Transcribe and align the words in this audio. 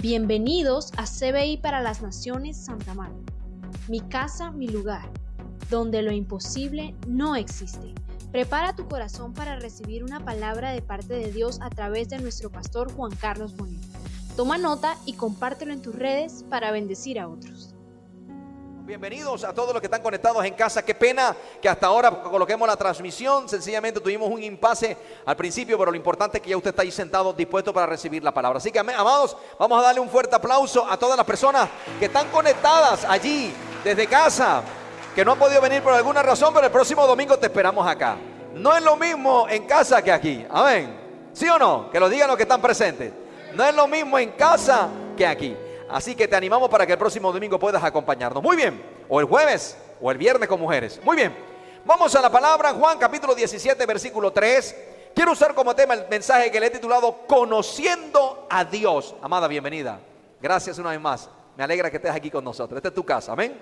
Bienvenidos 0.00 0.92
a 0.96 1.04
CBI 1.04 1.58
para 1.58 1.80
las 1.80 2.02
Naciones 2.02 2.56
Santa 2.56 2.92
Marta. 2.94 3.32
Mi 3.88 4.00
casa, 4.00 4.50
mi 4.50 4.68
lugar, 4.68 5.08
donde 5.70 6.02
lo 6.02 6.12
imposible 6.12 6.94
no 7.06 7.36
existe. 7.36 7.94
Prepara 8.30 8.76
tu 8.76 8.86
corazón 8.86 9.32
para 9.32 9.56
recibir 9.58 10.04
una 10.04 10.24
palabra 10.24 10.72
de 10.72 10.82
parte 10.82 11.14
de 11.14 11.32
Dios 11.32 11.58
a 11.62 11.70
través 11.70 12.08
de 12.10 12.18
nuestro 12.18 12.50
pastor 12.50 12.92
Juan 12.92 13.12
Carlos 13.16 13.56
Bonet. 13.56 13.80
Toma 14.36 14.58
nota 14.58 14.96
y 15.06 15.14
compártelo 15.14 15.72
en 15.72 15.80
tus 15.80 15.94
redes 15.94 16.44
para 16.50 16.70
bendecir 16.70 17.18
a 17.18 17.28
otros. 17.28 17.73
Bienvenidos 18.86 19.44
a 19.44 19.54
todos 19.54 19.72
los 19.72 19.80
que 19.80 19.86
están 19.86 20.02
conectados 20.02 20.44
en 20.44 20.52
casa. 20.52 20.84
Qué 20.84 20.94
pena 20.94 21.34
que 21.62 21.70
hasta 21.70 21.86
ahora 21.86 22.10
coloquemos 22.10 22.68
la 22.68 22.76
transmisión. 22.76 23.48
Sencillamente 23.48 23.98
tuvimos 23.98 24.28
un 24.28 24.42
impasse 24.42 24.94
al 25.24 25.34
principio, 25.36 25.78
pero 25.78 25.90
lo 25.90 25.96
importante 25.96 26.36
es 26.36 26.42
que 26.42 26.50
ya 26.50 26.56
usted 26.58 26.68
está 26.68 26.82
ahí 26.82 26.90
sentado, 26.90 27.32
dispuesto 27.32 27.72
para 27.72 27.86
recibir 27.86 28.22
la 28.22 28.34
palabra. 28.34 28.58
Así 28.58 28.70
que, 28.70 28.78
amados, 28.78 29.38
vamos 29.58 29.78
a 29.78 29.82
darle 29.86 30.02
un 30.02 30.10
fuerte 30.10 30.36
aplauso 30.36 30.86
a 30.86 30.98
todas 30.98 31.16
las 31.16 31.24
personas 31.24 31.66
que 31.98 32.04
están 32.04 32.28
conectadas 32.28 33.06
allí, 33.06 33.54
desde 33.82 34.06
casa, 34.06 34.60
que 35.14 35.24
no 35.24 35.32
han 35.32 35.38
podido 35.38 35.62
venir 35.62 35.82
por 35.82 35.94
alguna 35.94 36.22
razón, 36.22 36.52
pero 36.52 36.66
el 36.66 36.72
próximo 36.72 37.06
domingo 37.06 37.38
te 37.38 37.46
esperamos 37.46 37.88
acá. 37.88 38.18
No 38.52 38.76
es 38.76 38.82
lo 38.82 38.96
mismo 38.96 39.48
en 39.48 39.64
casa 39.64 40.02
que 40.02 40.12
aquí. 40.12 40.44
Amén. 40.50 41.30
¿Sí 41.32 41.48
o 41.48 41.58
no? 41.58 41.90
Que 41.90 41.98
lo 41.98 42.10
digan 42.10 42.28
los 42.28 42.36
que 42.36 42.42
están 42.42 42.60
presentes. 42.60 43.14
No 43.54 43.64
es 43.64 43.74
lo 43.74 43.88
mismo 43.88 44.18
en 44.18 44.32
casa 44.32 44.88
que 45.16 45.26
aquí. 45.26 45.56
Así 45.94 46.16
que 46.16 46.26
te 46.26 46.34
animamos 46.34 46.68
para 46.68 46.84
que 46.84 46.92
el 46.94 46.98
próximo 46.98 47.32
domingo 47.32 47.56
puedas 47.56 47.84
acompañarnos. 47.84 48.42
Muy 48.42 48.56
bien. 48.56 48.84
O 49.08 49.20
el 49.20 49.26
jueves 49.26 49.76
o 50.02 50.10
el 50.10 50.18
viernes 50.18 50.48
con 50.48 50.58
mujeres. 50.58 51.00
Muy 51.04 51.14
bien. 51.14 51.32
Vamos 51.84 52.12
a 52.16 52.20
la 52.20 52.32
palabra 52.32 52.72
Juan 52.72 52.98
capítulo 52.98 53.32
17 53.32 53.86
versículo 53.86 54.32
3. 54.32 54.74
Quiero 55.14 55.30
usar 55.30 55.54
como 55.54 55.72
tema 55.72 55.94
el 55.94 56.08
mensaje 56.08 56.50
que 56.50 56.58
le 56.58 56.66
he 56.66 56.70
titulado 56.70 57.18
Conociendo 57.28 58.48
a 58.50 58.64
Dios. 58.64 59.14
Amada, 59.22 59.46
bienvenida. 59.46 60.00
Gracias 60.42 60.80
una 60.80 60.90
vez 60.90 61.00
más. 61.00 61.30
Me 61.56 61.62
alegra 61.62 61.88
que 61.88 61.98
estés 61.98 62.10
aquí 62.10 62.28
con 62.28 62.42
nosotros. 62.42 62.76
Esta 62.76 62.88
es 62.88 62.94
tu 62.94 63.04
casa. 63.04 63.30
Amén. 63.30 63.56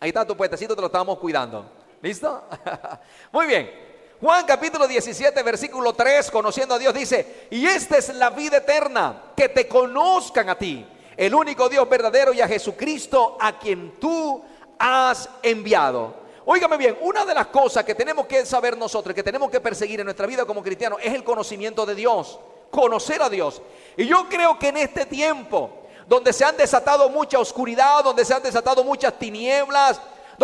Ahí 0.00 0.08
está 0.08 0.26
tu 0.26 0.34
puestecito, 0.34 0.74
te 0.74 0.80
lo 0.80 0.86
estamos 0.86 1.18
cuidando. 1.18 1.70
¿Listo? 2.00 2.44
Muy 3.30 3.44
bien. 3.44 3.70
Juan 4.22 4.46
capítulo 4.46 4.88
17, 4.88 5.42
versículo 5.42 5.92
3, 5.92 6.30
conociendo 6.30 6.76
a 6.76 6.78
Dios, 6.78 6.94
dice, 6.94 7.48
y 7.50 7.66
esta 7.66 7.98
es 7.98 8.14
la 8.14 8.30
vida 8.30 8.58
eterna, 8.58 9.32
que 9.36 9.48
te 9.48 9.66
conozcan 9.66 10.48
a 10.48 10.56
ti, 10.56 10.86
el 11.16 11.34
único 11.34 11.68
Dios 11.68 11.88
verdadero 11.88 12.32
y 12.32 12.40
a 12.40 12.48
Jesucristo 12.48 13.36
a 13.40 13.58
quien 13.58 13.92
tú 14.00 14.42
has 14.78 15.28
enviado. 15.42 16.22
Óigame 16.44 16.76
bien, 16.76 16.98
una 17.02 17.24
de 17.24 17.34
las 17.34 17.46
cosas 17.48 17.84
que 17.84 17.94
tenemos 17.94 18.26
que 18.26 18.44
saber 18.44 18.76
nosotros, 18.76 19.14
que 19.14 19.22
tenemos 19.22 19.50
que 19.50 19.60
perseguir 19.60 20.00
en 20.00 20.06
nuestra 20.06 20.26
vida 20.26 20.44
como 20.44 20.62
cristianos, 20.62 20.98
es 21.02 21.14
el 21.14 21.22
conocimiento 21.22 21.86
de 21.86 21.94
Dios, 21.94 22.40
conocer 22.70 23.22
a 23.22 23.30
Dios. 23.30 23.62
Y 23.96 24.06
yo 24.06 24.28
creo 24.28 24.58
que 24.58 24.68
en 24.68 24.78
este 24.78 25.06
tiempo, 25.06 25.70
donde 26.08 26.32
se 26.32 26.44
han 26.44 26.56
desatado 26.56 27.08
mucha 27.08 27.38
oscuridad, 27.38 28.02
donde 28.02 28.24
se 28.24 28.34
han 28.34 28.42
desatado 28.42 28.82
muchas 28.82 29.16
tinieblas, 29.18 30.00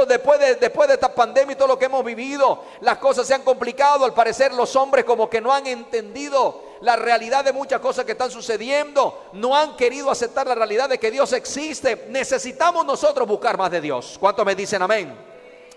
después 0.06 0.38
de, 0.38 0.54
después 0.56 0.88
de 0.88 0.94
esta 0.94 1.14
pandemia 1.14 1.52
y 1.52 1.56
todo 1.56 1.68
lo 1.68 1.78
que 1.78 1.86
hemos 1.86 2.04
vivido, 2.04 2.64
las 2.80 2.98
cosas 2.98 3.26
se 3.26 3.34
han 3.34 3.42
complicado. 3.42 4.04
Al 4.04 4.14
parecer 4.14 4.52
los 4.52 4.74
hombres 4.76 5.04
como 5.04 5.28
que 5.28 5.40
no 5.40 5.52
han 5.52 5.66
entendido 5.66 6.62
la 6.80 6.96
realidad 6.96 7.44
de 7.44 7.52
muchas 7.52 7.80
cosas 7.80 8.04
que 8.04 8.12
están 8.12 8.30
sucediendo. 8.30 9.28
No 9.32 9.56
han 9.56 9.76
querido 9.76 10.10
aceptar 10.10 10.46
la 10.46 10.54
realidad 10.54 10.88
de 10.88 10.98
que 10.98 11.10
Dios 11.10 11.32
existe. 11.32 12.06
Necesitamos 12.08 12.84
nosotros 12.84 13.26
buscar 13.26 13.58
más 13.58 13.70
de 13.70 13.80
Dios. 13.80 14.16
¿Cuántos 14.20 14.44
me 14.44 14.54
dicen 14.54 14.82
amén? 14.82 15.14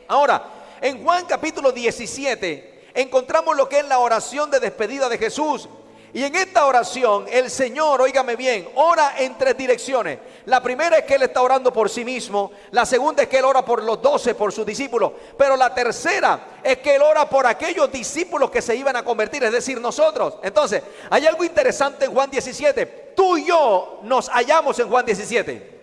Ahora, 0.07 0.43
en 0.81 1.03
Juan 1.03 1.25
capítulo 1.25 1.71
17 1.71 2.89
encontramos 2.93 3.55
lo 3.55 3.69
que 3.69 3.79
es 3.79 3.85
la 3.85 3.99
oración 3.99 4.51
de 4.51 4.59
despedida 4.59 5.07
de 5.09 5.17
Jesús. 5.17 5.69
Y 6.13 6.23
en 6.25 6.35
esta 6.35 6.65
oración, 6.65 7.25
el 7.31 7.49
Señor, 7.49 8.01
óigame 8.01 8.35
bien, 8.35 8.67
ora 8.75 9.13
en 9.17 9.37
tres 9.37 9.55
direcciones. 9.55 10.19
La 10.45 10.61
primera 10.61 10.97
es 10.97 11.05
que 11.05 11.15
Él 11.15 11.23
está 11.23 11.41
orando 11.41 11.71
por 11.71 11.89
sí 11.89 12.03
mismo. 12.03 12.51
La 12.71 12.85
segunda 12.85 13.23
es 13.23 13.29
que 13.29 13.37
Él 13.37 13.45
ora 13.45 13.63
por 13.63 13.81
los 13.81 14.01
doce, 14.01 14.35
por 14.35 14.51
sus 14.51 14.65
discípulos. 14.65 15.13
Pero 15.37 15.55
la 15.55 15.73
tercera 15.73 16.59
es 16.61 16.79
que 16.79 16.95
Él 16.95 17.01
ora 17.01 17.29
por 17.29 17.47
aquellos 17.47 17.89
discípulos 17.89 18.51
que 18.51 18.61
se 18.61 18.75
iban 18.75 18.95
a 18.97 19.03
convertir, 19.03 19.43
es 19.45 19.53
decir, 19.53 19.79
nosotros. 19.79 20.35
Entonces, 20.43 20.83
hay 21.09 21.25
algo 21.25 21.45
interesante 21.45 22.05
en 22.05 22.13
Juan 22.13 22.29
17. 22.29 23.13
Tú 23.15 23.37
y 23.37 23.45
yo 23.45 24.01
nos 24.03 24.27
hallamos 24.29 24.77
en 24.79 24.89
Juan 24.89 25.05
17. 25.05 25.81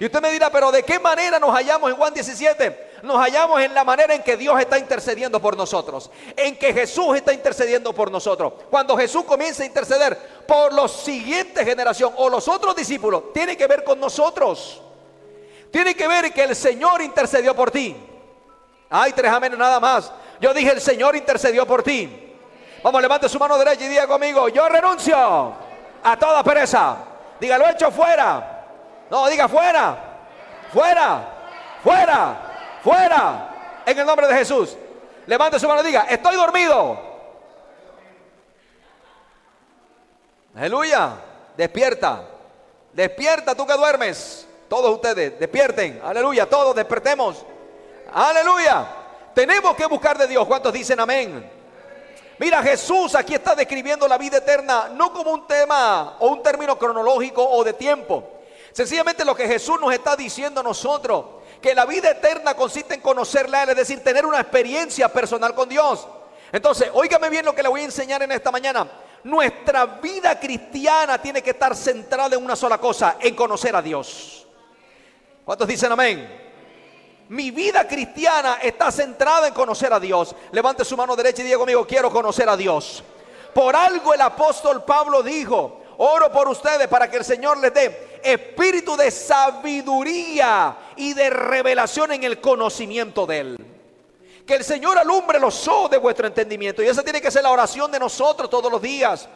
Y 0.00 0.06
usted 0.06 0.20
me 0.22 0.32
dirá, 0.32 0.50
pero 0.50 0.72
¿de 0.72 0.82
qué 0.82 0.98
manera 0.98 1.38
nos 1.38 1.54
hallamos 1.54 1.90
en 1.90 1.96
Juan 1.96 2.14
17? 2.14 2.91
Nos 3.02 3.16
hallamos 3.16 3.60
en 3.60 3.74
la 3.74 3.84
manera 3.84 4.14
en 4.14 4.22
que 4.22 4.36
Dios 4.36 4.58
está 4.60 4.78
intercediendo 4.78 5.40
por 5.40 5.56
nosotros, 5.56 6.10
en 6.36 6.56
que 6.56 6.72
Jesús 6.72 7.16
está 7.16 7.32
intercediendo 7.32 7.92
por 7.92 8.10
nosotros. 8.10 8.52
Cuando 8.70 8.96
Jesús 8.96 9.24
comienza 9.24 9.62
a 9.62 9.66
interceder 9.66 10.16
por 10.46 10.72
los 10.72 10.92
siguientes 10.92 11.64
generación 11.64 12.12
o 12.16 12.28
los 12.28 12.46
otros 12.48 12.76
discípulos, 12.76 13.32
tiene 13.32 13.56
que 13.56 13.66
ver 13.66 13.84
con 13.84 13.98
nosotros. 13.98 14.80
Tiene 15.70 15.94
que 15.94 16.06
ver 16.06 16.32
que 16.32 16.44
el 16.44 16.54
Señor 16.54 17.02
intercedió 17.02 17.54
por 17.54 17.70
ti. 17.70 17.96
Hay 18.90 19.12
tres 19.12 19.32
amenes 19.32 19.58
nada 19.58 19.80
más. 19.80 20.12
Yo 20.40 20.52
dije, 20.52 20.70
el 20.70 20.80
Señor 20.80 21.16
intercedió 21.16 21.66
por 21.66 21.82
ti. 21.82 22.34
Vamos, 22.82 23.00
levante 23.00 23.28
su 23.28 23.38
mano 23.38 23.56
derecha 23.58 23.84
y 23.84 23.88
diga 23.88 24.06
conmigo, 24.06 24.48
yo 24.48 24.68
renuncio 24.68 25.54
a 26.02 26.16
toda 26.18 26.42
pereza. 26.42 26.96
Dígalo 27.40 27.68
hecho 27.68 27.90
fuera 27.90 28.52
no, 29.12 29.28
diga 29.28 29.46
fuera, 29.46 29.94
fuera, 30.72 31.20
fuera, 31.84 32.36
fuera. 32.82 33.82
En 33.86 33.98
el 33.98 34.06
nombre 34.06 34.26
de 34.26 34.34
Jesús. 34.34 34.76
Levante 35.26 35.58
su 35.58 35.68
mano 35.68 35.82
y 35.82 35.86
diga, 35.86 36.02
estoy 36.02 36.36
dormido. 36.36 37.00
Aleluya. 40.56 41.12
Despierta. 41.56 42.24
Despierta 42.92 43.54
tú 43.54 43.66
que 43.66 43.74
duermes. 43.74 44.46
Todos 44.68 44.90
ustedes, 44.90 45.38
despierten. 45.38 46.00
Aleluya. 46.04 46.48
Todos 46.48 46.74
despertemos. 46.74 47.44
Aleluya. 48.12 48.86
Tenemos 49.34 49.74
que 49.76 49.86
buscar 49.86 50.18
de 50.18 50.26
Dios. 50.26 50.46
¿Cuántos 50.46 50.72
dicen 50.72 51.00
amén? 51.00 51.50
Mira, 52.38 52.62
Jesús 52.62 53.14
aquí 53.14 53.34
está 53.34 53.54
describiendo 53.54 54.08
la 54.08 54.18
vida 54.18 54.38
eterna 54.38 54.88
no 54.92 55.12
como 55.12 55.30
un 55.32 55.46
tema 55.46 56.16
o 56.18 56.28
un 56.28 56.42
término 56.42 56.76
cronológico 56.76 57.48
o 57.48 57.62
de 57.62 57.72
tiempo, 57.74 58.32
Sencillamente 58.72 59.24
lo 59.24 59.34
que 59.34 59.46
Jesús 59.46 59.78
nos 59.78 59.92
está 59.92 60.16
diciendo 60.16 60.60
a 60.60 60.64
nosotros, 60.64 61.24
que 61.62 61.74
la 61.74 61.86
vida 61.86 62.10
eterna 62.10 62.54
consiste 62.54 62.94
en 62.94 63.00
conocerle 63.00 63.56
a 63.56 63.62
Él, 63.62 63.70
es 63.70 63.76
decir, 63.76 64.02
tener 64.02 64.26
una 64.26 64.40
experiencia 64.40 65.08
personal 65.08 65.54
con 65.54 65.68
Dios. 65.68 66.06
Entonces, 66.50 66.90
óigame 66.92 67.30
bien 67.30 67.44
lo 67.44 67.54
que 67.54 67.62
le 67.62 67.68
voy 67.68 67.80
a 67.80 67.84
enseñar 67.84 68.22
en 68.22 68.32
esta 68.32 68.50
mañana. 68.50 68.86
Nuestra 69.24 69.86
vida 69.86 70.38
cristiana 70.38 71.22
tiene 71.22 71.40
que 71.40 71.50
estar 71.50 71.74
centrada 71.76 72.36
en 72.36 72.44
una 72.44 72.56
sola 72.56 72.78
cosa, 72.78 73.16
en 73.20 73.34
conocer 73.36 73.74
a 73.74 73.80
Dios. 73.80 74.46
¿Cuántos 75.44 75.66
dicen 75.66 75.92
amén? 75.92 76.40
Mi 77.28 77.50
vida 77.50 77.86
cristiana 77.86 78.58
está 78.60 78.90
centrada 78.90 79.48
en 79.48 79.54
conocer 79.54 79.92
a 79.92 80.00
Dios. 80.00 80.34
Levante 80.50 80.84
su 80.84 80.96
mano 80.96 81.16
derecha 81.16 81.42
y 81.42 81.46
diga 81.46 81.56
conmigo, 81.56 81.86
quiero 81.86 82.10
conocer 82.10 82.48
a 82.48 82.56
Dios. 82.56 83.02
Por 83.54 83.76
algo 83.76 84.12
el 84.12 84.20
apóstol 84.20 84.84
Pablo 84.84 85.22
dijo, 85.22 85.81
oro 86.04 86.32
por 86.32 86.48
ustedes 86.48 86.88
para 86.88 87.08
que 87.08 87.16
el 87.16 87.24
Señor 87.24 87.58
les 87.58 87.72
dé 87.72 88.20
espíritu 88.24 88.96
de 88.96 89.10
sabiduría 89.10 90.76
y 90.96 91.14
de 91.14 91.30
revelación 91.30 92.12
en 92.12 92.24
el 92.24 92.40
conocimiento 92.40 93.24
de 93.24 93.38
Él. 93.38 93.56
Que 94.44 94.54
el 94.54 94.64
Señor 94.64 94.98
alumbre 94.98 95.38
los 95.38 95.68
ojos 95.68 95.92
de 95.92 95.98
vuestro 95.98 96.26
entendimiento. 96.26 96.82
Y 96.82 96.88
esa 96.88 97.04
tiene 97.04 97.20
que 97.20 97.30
ser 97.30 97.44
la 97.44 97.52
oración 97.52 97.90
de 97.92 98.00
nosotros 98.00 98.50
todos 98.50 98.70
los 98.70 98.82
días. 98.82 99.28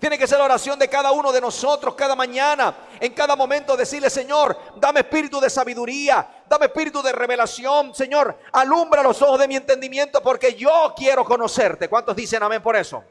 Tiene 0.00 0.18
que 0.18 0.26
ser 0.26 0.38
la 0.38 0.46
oración 0.46 0.78
de 0.78 0.88
cada 0.88 1.12
uno 1.12 1.30
de 1.30 1.40
nosotros, 1.40 1.94
cada 1.94 2.16
mañana, 2.16 2.74
en 2.98 3.12
cada 3.12 3.36
momento, 3.36 3.76
decirle, 3.76 4.08
Señor, 4.08 4.58
dame 4.76 5.00
espíritu 5.00 5.40
de 5.40 5.50
sabiduría, 5.50 6.44
dame 6.48 6.66
espíritu 6.66 7.02
de 7.02 7.12
revelación, 7.12 7.94
Señor, 7.94 8.36
alumbra 8.52 9.02
los 9.02 9.20
ojos 9.22 9.38
de 9.38 9.48
mi 9.48 9.56
entendimiento 9.56 10.22
porque 10.22 10.54
yo 10.54 10.94
quiero 10.96 11.24
conocerte. 11.24 11.88
¿Cuántos 11.88 12.16
dicen 12.16 12.42
amén 12.42 12.62
por 12.62 12.76
eso? 12.76 13.04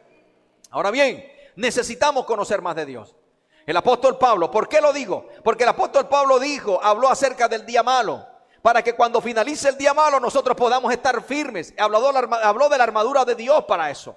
Ahora 0.71 0.91
bien, 0.91 1.32
necesitamos 1.55 2.25
conocer 2.25 2.61
más 2.61 2.75
de 2.75 2.85
Dios. 2.85 3.15
El 3.65 3.77
apóstol 3.77 4.17
Pablo, 4.17 4.51
¿por 4.51 4.67
qué 4.67 4.81
lo 4.81 4.91
digo? 4.91 5.27
Porque 5.43 5.63
el 5.63 5.69
apóstol 5.69 6.07
Pablo 6.09 6.39
dijo, 6.39 6.79
habló 6.83 7.09
acerca 7.09 7.47
del 7.47 7.65
día 7.65 7.81
malo, 7.81 8.27
para 8.61 8.81
que 8.81 8.93
cuando 8.93 9.21
finalice 9.21 9.69
el 9.69 9.77
día 9.77 9.93
malo 9.93 10.19
nosotros 10.19 10.55
podamos 10.55 10.91
estar 10.91 11.21
firmes. 11.23 11.73
Habló, 11.77 12.01
de 12.69 12.77
la 12.77 12.83
armadura 12.83 13.25
de 13.25 13.35
Dios 13.35 13.63
para 13.65 13.89
eso. 13.89 14.15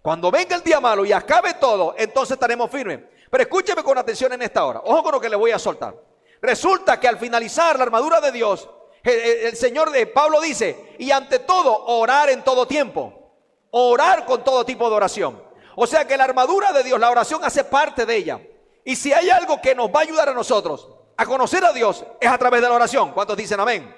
Cuando 0.00 0.30
venga 0.30 0.56
el 0.56 0.62
día 0.62 0.80
malo 0.80 1.04
y 1.04 1.12
acabe 1.12 1.54
todo, 1.54 1.94
entonces 1.96 2.34
estaremos 2.34 2.70
firmes. 2.70 3.00
Pero 3.30 3.42
escúcheme 3.42 3.82
con 3.82 3.96
atención 3.96 4.32
en 4.32 4.42
esta 4.42 4.64
hora. 4.64 4.80
Ojo 4.84 5.02
con 5.04 5.12
lo 5.12 5.20
que 5.20 5.28
le 5.28 5.36
voy 5.36 5.52
a 5.52 5.58
soltar. 5.58 5.94
Resulta 6.40 6.98
que 6.98 7.06
al 7.06 7.18
finalizar 7.18 7.76
la 7.76 7.84
armadura 7.84 8.20
de 8.20 8.32
Dios, 8.32 8.68
el 9.02 9.56
Señor 9.56 9.90
de 9.90 10.06
Pablo 10.06 10.40
dice, 10.40 10.96
y 10.98 11.10
ante 11.10 11.38
todo, 11.38 11.84
orar 11.86 12.30
en 12.30 12.42
todo 12.42 12.66
tiempo. 12.66 13.30
Orar 13.70 14.26
con 14.26 14.42
todo 14.42 14.64
tipo 14.64 14.88
de 14.90 14.96
oración. 14.96 15.42
O 15.74 15.86
sea 15.86 16.06
que 16.06 16.16
la 16.16 16.24
armadura 16.24 16.72
de 16.72 16.82
Dios, 16.82 17.00
la 17.00 17.10
oración 17.10 17.44
hace 17.44 17.64
parte 17.64 18.04
de 18.06 18.16
ella. 18.16 18.40
Y 18.84 18.96
si 18.96 19.12
hay 19.12 19.30
algo 19.30 19.60
que 19.60 19.74
nos 19.74 19.88
va 19.88 20.00
a 20.00 20.02
ayudar 20.02 20.28
a 20.28 20.34
nosotros 20.34 20.88
a 21.16 21.26
conocer 21.26 21.64
a 21.64 21.72
Dios, 21.72 22.04
es 22.20 22.28
a 22.28 22.38
través 22.38 22.60
de 22.60 22.68
la 22.68 22.74
oración. 22.74 23.12
¿Cuántos 23.12 23.36
dicen 23.36 23.60
amén? 23.60 23.94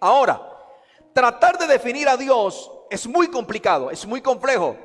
Ahora, 0.00 0.40
tratar 1.12 1.58
de 1.58 1.66
definir 1.66 2.08
a 2.08 2.16
Dios 2.16 2.70
es 2.90 3.06
muy 3.06 3.28
complicado, 3.28 3.90
es 3.90 4.04
muy 4.04 4.20
complejo. 4.20 4.76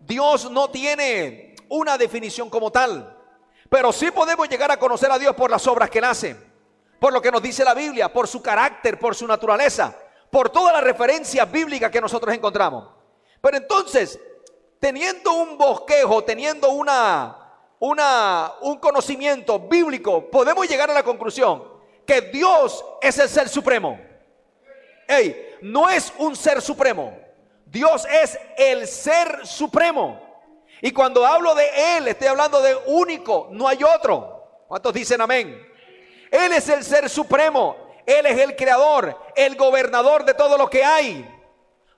Dios 0.00 0.50
no 0.50 0.70
tiene 0.70 1.56
una 1.68 1.98
definición 1.98 2.48
como 2.48 2.70
tal. 2.70 3.16
Pero 3.68 3.92
sí 3.92 4.10
podemos 4.10 4.48
llegar 4.48 4.70
a 4.70 4.78
conocer 4.78 5.10
a 5.10 5.18
Dios 5.18 5.34
por 5.34 5.50
las 5.50 5.66
obras 5.66 5.90
que 5.90 5.98
Él 5.98 6.04
hace, 6.04 6.36
por 7.00 7.12
lo 7.12 7.20
que 7.20 7.32
nos 7.32 7.42
dice 7.42 7.64
la 7.64 7.74
Biblia, 7.74 8.12
por 8.12 8.28
su 8.28 8.40
carácter, 8.40 8.98
por 8.98 9.14
su 9.14 9.26
naturaleza, 9.26 9.96
por 10.30 10.50
todas 10.50 10.72
las 10.72 10.84
referencias 10.84 11.50
bíblicas 11.50 11.90
que 11.90 12.00
nosotros 12.00 12.32
encontramos. 12.32 12.88
Pero 13.40 13.56
entonces, 13.56 14.20
teniendo 14.86 15.32
un 15.32 15.58
bosquejo, 15.58 16.22
teniendo 16.22 16.70
una, 16.70 17.36
una, 17.80 18.52
un 18.60 18.78
conocimiento 18.78 19.58
bíblico, 19.58 20.30
podemos 20.30 20.68
llegar 20.68 20.88
a 20.88 20.94
la 20.94 21.02
conclusión 21.02 21.60
que 22.06 22.20
Dios 22.20 22.84
es 23.02 23.18
el 23.18 23.28
ser 23.28 23.48
supremo. 23.48 23.98
Ey, 25.08 25.56
no 25.60 25.90
es 25.90 26.12
un 26.18 26.36
ser 26.36 26.62
supremo. 26.62 27.18
Dios 27.64 28.06
es 28.08 28.38
el 28.56 28.86
ser 28.86 29.44
supremo. 29.44 30.20
Y 30.80 30.92
cuando 30.92 31.26
hablo 31.26 31.52
de 31.56 31.96
Él, 31.96 32.06
estoy 32.06 32.28
hablando 32.28 32.62
de 32.62 32.76
único, 32.86 33.48
no 33.50 33.66
hay 33.66 33.82
otro. 33.82 34.62
¿Cuántos 34.68 34.94
dicen 34.94 35.20
amén? 35.20 35.66
Él 36.30 36.52
es 36.52 36.68
el 36.68 36.84
ser 36.84 37.10
supremo. 37.10 37.74
Él 38.06 38.24
es 38.24 38.38
el 38.38 38.54
creador, 38.54 39.18
el 39.34 39.56
gobernador 39.56 40.24
de 40.24 40.34
todo 40.34 40.56
lo 40.56 40.70
que 40.70 40.84
hay. 40.84 41.28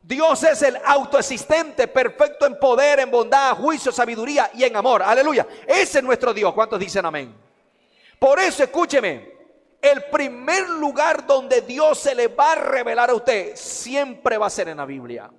Dios 0.02 0.42
es 0.44 0.62
el 0.62 0.78
autoexistente, 0.84 1.88
perfecto 1.88 2.46
en 2.46 2.58
poder, 2.58 3.00
en 3.00 3.10
bondad, 3.10 3.56
juicio, 3.56 3.92
sabiduría 3.92 4.50
y 4.54 4.64
en 4.64 4.76
amor. 4.76 5.02
Aleluya. 5.02 5.46
Ese 5.66 5.98
es 5.98 6.04
nuestro 6.04 6.32
Dios. 6.32 6.54
¿Cuántos 6.54 6.78
dicen 6.78 7.04
amén? 7.04 7.34
Por 8.18 8.40
eso, 8.40 8.62
escúcheme, 8.64 9.38
el 9.80 10.04
primer 10.04 10.68
lugar 10.68 11.26
donde 11.26 11.60
Dios 11.60 11.98
se 11.98 12.14
le 12.14 12.28
va 12.28 12.52
a 12.52 12.56
revelar 12.56 13.10
a 13.10 13.14
usted 13.14 13.54
siempre 13.54 14.36
va 14.36 14.46
a 14.46 14.50
ser 14.50 14.68
en 14.68 14.78
la 14.78 14.86
Biblia. 14.86 15.30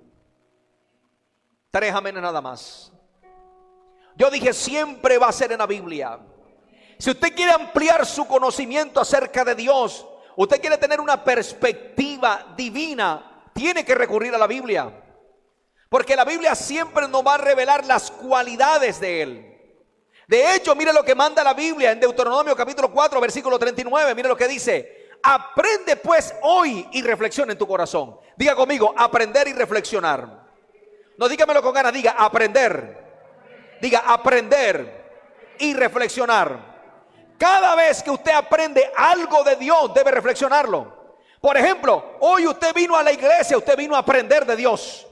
Tres 1.70 1.94
aménes 1.94 2.22
nada 2.22 2.40
más. 2.40 2.90
Yo 4.16 4.30
dije 4.30 4.52
siempre 4.52 5.18
va 5.18 5.28
a 5.28 5.32
ser 5.32 5.52
en 5.52 5.58
la 5.58 5.66
Biblia. 5.66 6.18
Si 6.98 7.10
usted 7.10 7.34
quiere 7.34 7.52
ampliar 7.52 8.04
su 8.04 8.26
conocimiento 8.26 9.00
acerca 9.00 9.44
de 9.44 9.54
Dios, 9.54 10.06
usted 10.36 10.60
quiere 10.60 10.78
tener 10.78 11.00
una 11.00 11.22
perspectiva 11.22 12.52
divina, 12.56 13.29
tiene 13.52 13.84
que 13.84 13.94
recurrir 13.94 14.34
a 14.34 14.38
la 14.38 14.46
Biblia. 14.46 14.90
Porque 15.88 16.14
la 16.14 16.24
Biblia 16.24 16.54
siempre 16.54 17.08
nos 17.08 17.26
va 17.26 17.34
a 17.34 17.38
revelar 17.38 17.84
las 17.84 18.10
cualidades 18.10 19.00
de 19.00 19.22
Él. 19.22 19.50
De 20.28 20.54
hecho, 20.54 20.76
mire 20.76 20.92
lo 20.92 21.04
que 21.04 21.16
manda 21.16 21.42
la 21.42 21.54
Biblia 21.54 21.90
en 21.90 21.98
Deuteronomio 21.98 22.54
capítulo 22.54 22.92
4, 22.92 23.20
versículo 23.20 23.58
39. 23.58 24.14
Mire 24.14 24.28
lo 24.28 24.36
que 24.36 24.46
dice. 24.46 25.10
Aprende 25.22 25.96
pues 25.96 26.32
hoy 26.42 26.88
y 26.92 27.02
reflexiona 27.02 27.52
en 27.52 27.58
tu 27.58 27.66
corazón. 27.66 28.16
Diga 28.36 28.54
conmigo, 28.54 28.94
aprender 28.96 29.48
y 29.48 29.52
reflexionar. 29.52 30.46
No 31.18 31.28
dígamelo 31.28 31.60
con 31.60 31.74
ganas, 31.74 31.92
diga 31.92 32.12
aprender. 32.12 33.76
Diga 33.80 34.04
aprender 34.06 35.54
y 35.58 35.74
reflexionar. 35.74 36.70
Cada 37.36 37.74
vez 37.74 38.02
que 38.02 38.10
usted 38.10 38.32
aprende 38.32 38.92
algo 38.96 39.42
de 39.42 39.56
Dios, 39.56 39.92
debe 39.92 40.10
reflexionarlo. 40.10 40.99
Por 41.40 41.56
ejemplo, 41.56 42.16
hoy 42.20 42.46
usted 42.46 42.74
vino 42.74 42.96
a 42.96 43.02
la 43.02 43.12
iglesia, 43.12 43.56
usted 43.56 43.76
vino 43.76 43.96
a 43.96 44.00
aprender 44.00 44.44
de 44.44 44.56
Dios. 44.56 45.06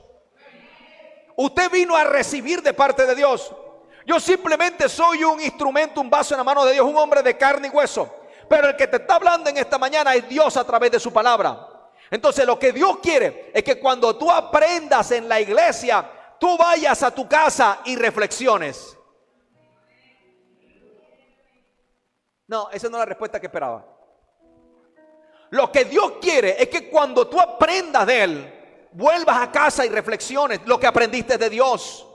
Usted 1.37 1.71
vino 1.71 1.97
a 1.97 2.05
recibir 2.05 2.63
de 2.63 2.75
parte 2.75 3.07
de 3.07 3.15
Dios. 3.15 3.55
Yo 4.05 4.21
simplemente 4.21 4.89
soy 4.89 5.25
un 5.25 5.41
instrumento, 5.41 6.01
un 6.01 6.11
vaso 6.11 6.35
en 6.35 6.39
la 6.39 6.45
mano 6.45 6.65
de 6.65 6.73
Dios, 6.75 6.87
un 6.87 6.97
hombre 6.97 7.23
de 7.23 7.37
carne 7.37 7.69
y 7.69 7.71
hueso. 7.71 8.13
Pero 8.49 8.69
el 8.69 8.77
que 8.77 8.87
te 8.87 8.97
está 8.97 9.17
hablando 9.17 9.49
en 9.49 9.57
esta 9.57 9.79
mañana 9.79 10.15
es 10.15 10.29
Dios 10.29 10.57
a 10.57 10.65
través 10.65 10.91
de 10.91 11.01
su 11.01 11.13
palabra. 11.13 11.67
Entonces 12.11 12.47
lo 12.47 12.59
que 12.59 12.73
Dios 12.73 12.99
quiere 13.03 13.51
es 13.55 13.63
que 13.63 13.79
cuando 13.79 14.17
tú 14.17 14.31
aprendas 14.31 15.11
en 15.13 15.29
la 15.29 15.41
iglesia, 15.41 16.11
tú 16.39 16.57
vayas 16.57 17.03
a 17.03 17.11
tu 17.11 17.29
casa 17.29 17.81
y 17.85 17.97
reflexiones. 17.97 18.97
No, 22.47 22.71
esa 22.71 22.89
no 22.89 22.97
es 22.97 23.01
la 23.01 23.07
respuesta 23.07 23.39
que 23.39 23.47
esperaba. 23.47 23.98
Lo 25.51 25.73
que 25.73 25.85
Dios 25.85 26.15
quiere 26.21 26.63
es 26.63 26.69
que 26.69 26.89
cuando 26.89 27.27
tú 27.27 27.41
aprendas 27.41 28.07
de 28.07 28.23
Él, 28.23 28.55
vuelvas 28.93 29.39
a 29.39 29.51
casa 29.51 29.85
y 29.87 29.89
reflexiones 29.89 30.61
lo 30.67 30.79
que 30.79 30.87
aprendiste 30.87 31.39
de 31.39 31.51
Dios. 31.51 32.07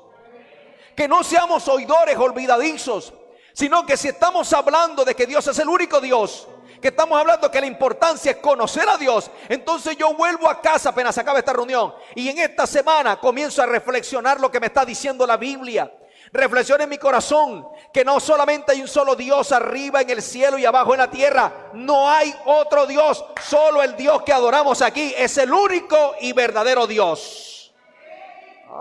Que 0.96 1.08
no 1.08 1.24
seamos 1.24 1.68
oidores 1.68 2.18
olvidadizos, 2.18 3.14
sino 3.54 3.86
que 3.86 3.98
si 3.98 4.10
estamos 4.10 4.52
hablando 4.54 5.04
de 5.04 5.16
que 5.16 5.26
Dios 5.26 5.48
es 5.48 5.58
el 5.58 5.70
único 5.70 6.00
Dios, 6.00 6.48
que 6.80 6.90
estamos 6.90 7.18
hablando 7.20 7.50
que 7.50 7.62
la 7.62 7.68
importancia 7.68 8.32
es 8.32 8.38
conocer 8.38 8.88
a 8.90 8.98
Dios, 8.98 9.32
entonces 9.48 9.96
yo 9.98 10.14
vuelvo 10.14 10.50
a 10.50 10.62
casa 10.62 10.90
apenas 10.90 11.18
acaba 11.18 11.40
esta 11.40 11.54
reunión 11.54 11.94
y 12.14 12.28
en 12.28 12.38
esta 12.40 12.68
semana 12.68 13.20
comienzo 13.20 13.64
a 13.64 13.66
reflexionar 13.66 14.40
lo 14.40 14.52
que 14.52 14.60
me 14.60 14.68
está 14.68 14.86
diciendo 14.86 15.26
la 15.26 15.38
Biblia. 15.38 15.92
Reflexiona 16.34 16.86
en 16.86 16.90
mi 16.90 16.98
corazón 16.98 17.68
que 17.94 18.04
no 18.04 18.20
solamente 18.20 18.72
hay 18.72 18.82
un 18.82 18.88
solo 18.88 19.16
Dios 19.16 19.52
arriba 19.52 20.02
en 20.02 20.10
el 20.10 20.22
cielo 20.24 20.58
y 20.58 20.66
abajo 20.66 20.96
en 20.96 21.00
la 21.02 21.12
tierra. 21.12 21.70
No 21.74 22.10
hay 22.10 22.34
otro 22.46 22.88
Dios. 22.88 23.24
Solo 23.40 23.84
el 23.84 23.96
Dios 23.96 24.24
que 24.24 24.34
adoramos 24.34 24.82
aquí 24.82 25.14
es 25.16 25.38
el 25.38 25.54
único 25.54 26.16
y 26.22 26.34
verdadero 26.34 26.88
Dios. 26.88 27.72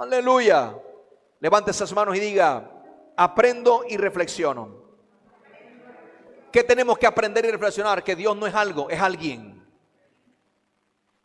Aleluya. 0.00 0.74
Levante 1.40 1.72
esas 1.72 1.92
manos 1.92 2.16
y 2.16 2.20
diga, 2.20 2.70
aprendo 3.18 3.84
y 3.86 3.98
reflexiono. 3.98 4.80
¿Qué 6.50 6.64
tenemos 6.64 6.96
que 6.96 7.06
aprender 7.06 7.44
y 7.44 7.50
reflexionar? 7.50 8.02
Que 8.02 8.16
Dios 8.16 8.34
no 8.34 8.46
es 8.46 8.54
algo, 8.54 8.88
es 8.88 8.98
alguien. 8.98 9.62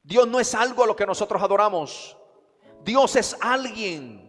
Dios 0.04 0.28
no 0.28 0.42
es 0.42 0.54
algo 0.54 0.84
a 0.84 0.88
lo 0.88 0.96
que 0.96 1.06
nosotros 1.06 1.42
adoramos. 1.42 2.18
Dios 2.84 3.16
es 3.16 3.38
alguien 3.40 4.27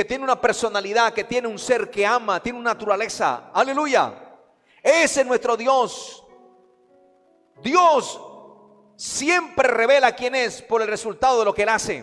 que 0.00 0.06
tiene 0.06 0.24
una 0.24 0.40
personalidad, 0.40 1.12
que 1.12 1.24
tiene 1.24 1.46
un 1.46 1.58
ser 1.58 1.90
que 1.90 2.06
ama, 2.06 2.42
tiene 2.42 2.58
una 2.58 2.72
naturaleza. 2.72 3.50
Aleluya. 3.52 4.14
Ese 4.82 5.20
es 5.20 5.26
nuestro 5.26 5.58
Dios. 5.58 6.24
Dios 7.62 8.18
siempre 8.96 9.68
revela 9.68 10.16
quién 10.16 10.34
es 10.34 10.62
por 10.62 10.80
el 10.80 10.88
resultado 10.88 11.40
de 11.40 11.44
lo 11.44 11.52
que 11.52 11.64
Él 11.64 11.68
hace. 11.68 12.02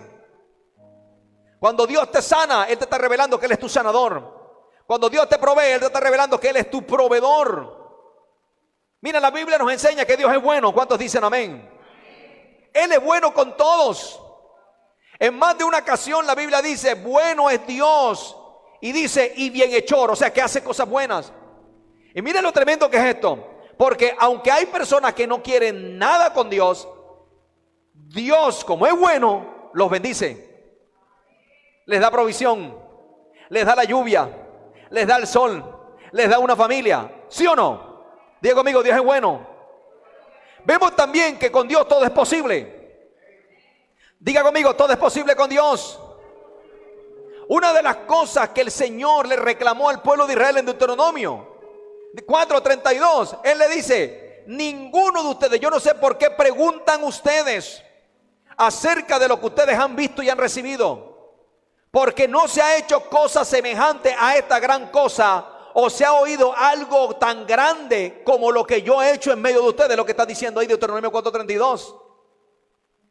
Cuando 1.59 1.87
Dios 1.87 2.11
te 2.11 2.21
sana, 2.21 2.65
Él 2.65 2.77
te 2.77 2.83
está 2.83 2.99
revelando 2.99 3.39
que 3.39 3.47
Él 3.47 3.53
es 3.53 3.59
tu 3.59 3.67
sanador. 3.67 4.61
Cuando 4.85 5.09
Dios 5.09 5.27
te 5.27 5.39
provee, 5.39 5.71
Él 5.71 5.79
te 5.79 5.87
está 5.87 5.99
revelando 5.99 6.39
que 6.39 6.49
Él 6.49 6.57
es 6.57 6.69
tu 6.69 6.85
proveedor. 6.85 8.13
Mira, 9.01 9.19
la 9.19 9.31
Biblia 9.31 9.57
nos 9.57 9.71
enseña 9.71 10.05
que 10.05 10.17
Dios 10.17 10.31
es 10.31 10.39
bueno. 10.39 10.71
¿Cuántos 10.71 10.99
dicen 10.99 11.23
amén? 11.23 11.67
Él 12.71 12.91
es 12.91 13.03
bueno 13.03 13.33
con 13.33 13.57
todos. 13.57 14.21
En 15.19 15.37
más 15.37 15.57
de 15.57 15.63
una 15.63 15.79
ocasión 15.79 16.25
la 16.25 16.35
Biblia 16.35 16.61
dice, 16.61 16.93
bueno 16.95 17.49
es 17.49 17.65
Dios. 17.65 18.37
Y 18.81 18.91
dice, 18.91 19.33
y 19.35 19.49
bienhechor, 19.49 20.11
o 20.11 20.15
sea, 20.15 20.31
que 20.31 20.41
hace 20.41 20.63
cosas 20.63 20.87
buenas. 20.87 21.33
Y 22.13 22.21
miren 22.21 22.43
lo 22.43 22.51
tremendo 22.51 22.89
que 22.89 22.97
es 22.97 23.05
esto. 23.15 23.43
Porque 23.77 24.15
aunque 24.19 24.51
hay 24.51 24.65
personas 24.67 25.13
que 25.13 25.27
no 25.27 25.41
quieren 25.41 25.97
nada 25.97 26.33
con 26.33 26.49
Dios, 26.49 26.87
Dios, 27.93 28.63
como 28.63 28.85
es 28.85 28.97
bueno, 28.97 29.69
los 29.73 29.89
bendice. 29.89 30.45
Les 31.85 31.99
da 31.99 32.11
provisión, 32.11 32.77
les 33.49 33.65
da 33.65 33.75
la 33.75 33.83
lluvia, 33.83 34.29
les 34.89 35.07
da 35.07 35.17
el 35.17 35.27
sol, 35.27 35.63
les 36.11 36.29
da 36.29 36.39
una 36.39 36.55
familia. 36.55 37.23
¿Sí 37.29 37.45
o 37.47 37.55
no? 37.55 38.05
Diga 38.41 38.55
conmigo, 38.55 38.83
Dios 38.83 38.95
es 38.95 39.03
bueno. 39.03 39.47
Vemos 40.65 40.95
también 40.95 41.39
que 41.39 41.51
con 41.51 41.67
Dios 41.67 41.87
todo 41.87 42.03
es 42.03 42.11
posible. 42.11 42.76
Diga 44.19 44.43
conmigo, 44.43 44.75
todo 44.75 44.91
es 44.91 44.97
posible 44.97 45.35
con 45.35 45.49
Dios. 45.49 45.99
Una 47.49 47.71
de 47.71 47.81
las 47.81 47.97
cosas 47.97 48.49
que 48.49 48.61
el 48.61 48.71
Señor 48.71 49.27
le 49.27 49.37
reclamó 49.37 49.89
al 49.89 50.01
pueblo 50.01 50.27
de 50.27 50.33
Israel 50.33 50.57
en 50.57 50.65
Deuteronomio 50.65 51.55
4:32, 52.25 53.39
Él 53.43 53.57
le 53.59 53.67
dice, 53.69 54.43
ninguno 54.47 55.23
de 55.23 55.29
ustedes, 55.29 55.59
yo 55.59 55.69
no 55.69 55.79
sé 55.79 55.95
por 55.95 56.17
qué 56.17 56.31
preguntan 56.31 57.03
ustedes 57.03 57.83
acerca 58.57 59.19
de 59.19 59.27
lo 59.27 59.39
que 59.39 59.45
ustedes 59.45 59.77
han 59.77 59.95
visto 59.95 60.23
y 60.23 60.29
han 60.29 60.37
recibido, 60.37 61.35
porque 61.91 62.27
no 62.27 62.47
se 62.47 62.61
ha 62.61 62.77
hecho 62.77 63.01
cosa 63.09 63.45
semejante 63.45 64.15
a 64.17 64.35
esta 64.35 64.59
gran 64.59 64.89
cosa 64.89 65.45
o 65.73 65.89
se 65.89 66.03
ha 66.03 66.13
oído 66.13 66.55
algo 66.55 67.15
tan 67.17 67.45
grande 67.45 68.23
como 68.25 68.51
lo 68.51 68.65
que 68.65 68.81
yo 68.81 69.01
he 69.01 69.13
hecho 69.13 69.31
en 69.31 69.41
medio 69.41 69.61
de 69.61 69.69
ustedes, 69.69 69.95
lo 69.95 70.05
que 70.05 70.11
está 70.11 70.25
diciendo 70.25 70.59
ahí 70.59 70.67
Deuteronomio 70.67 71.11
4:32. 71.11 72.06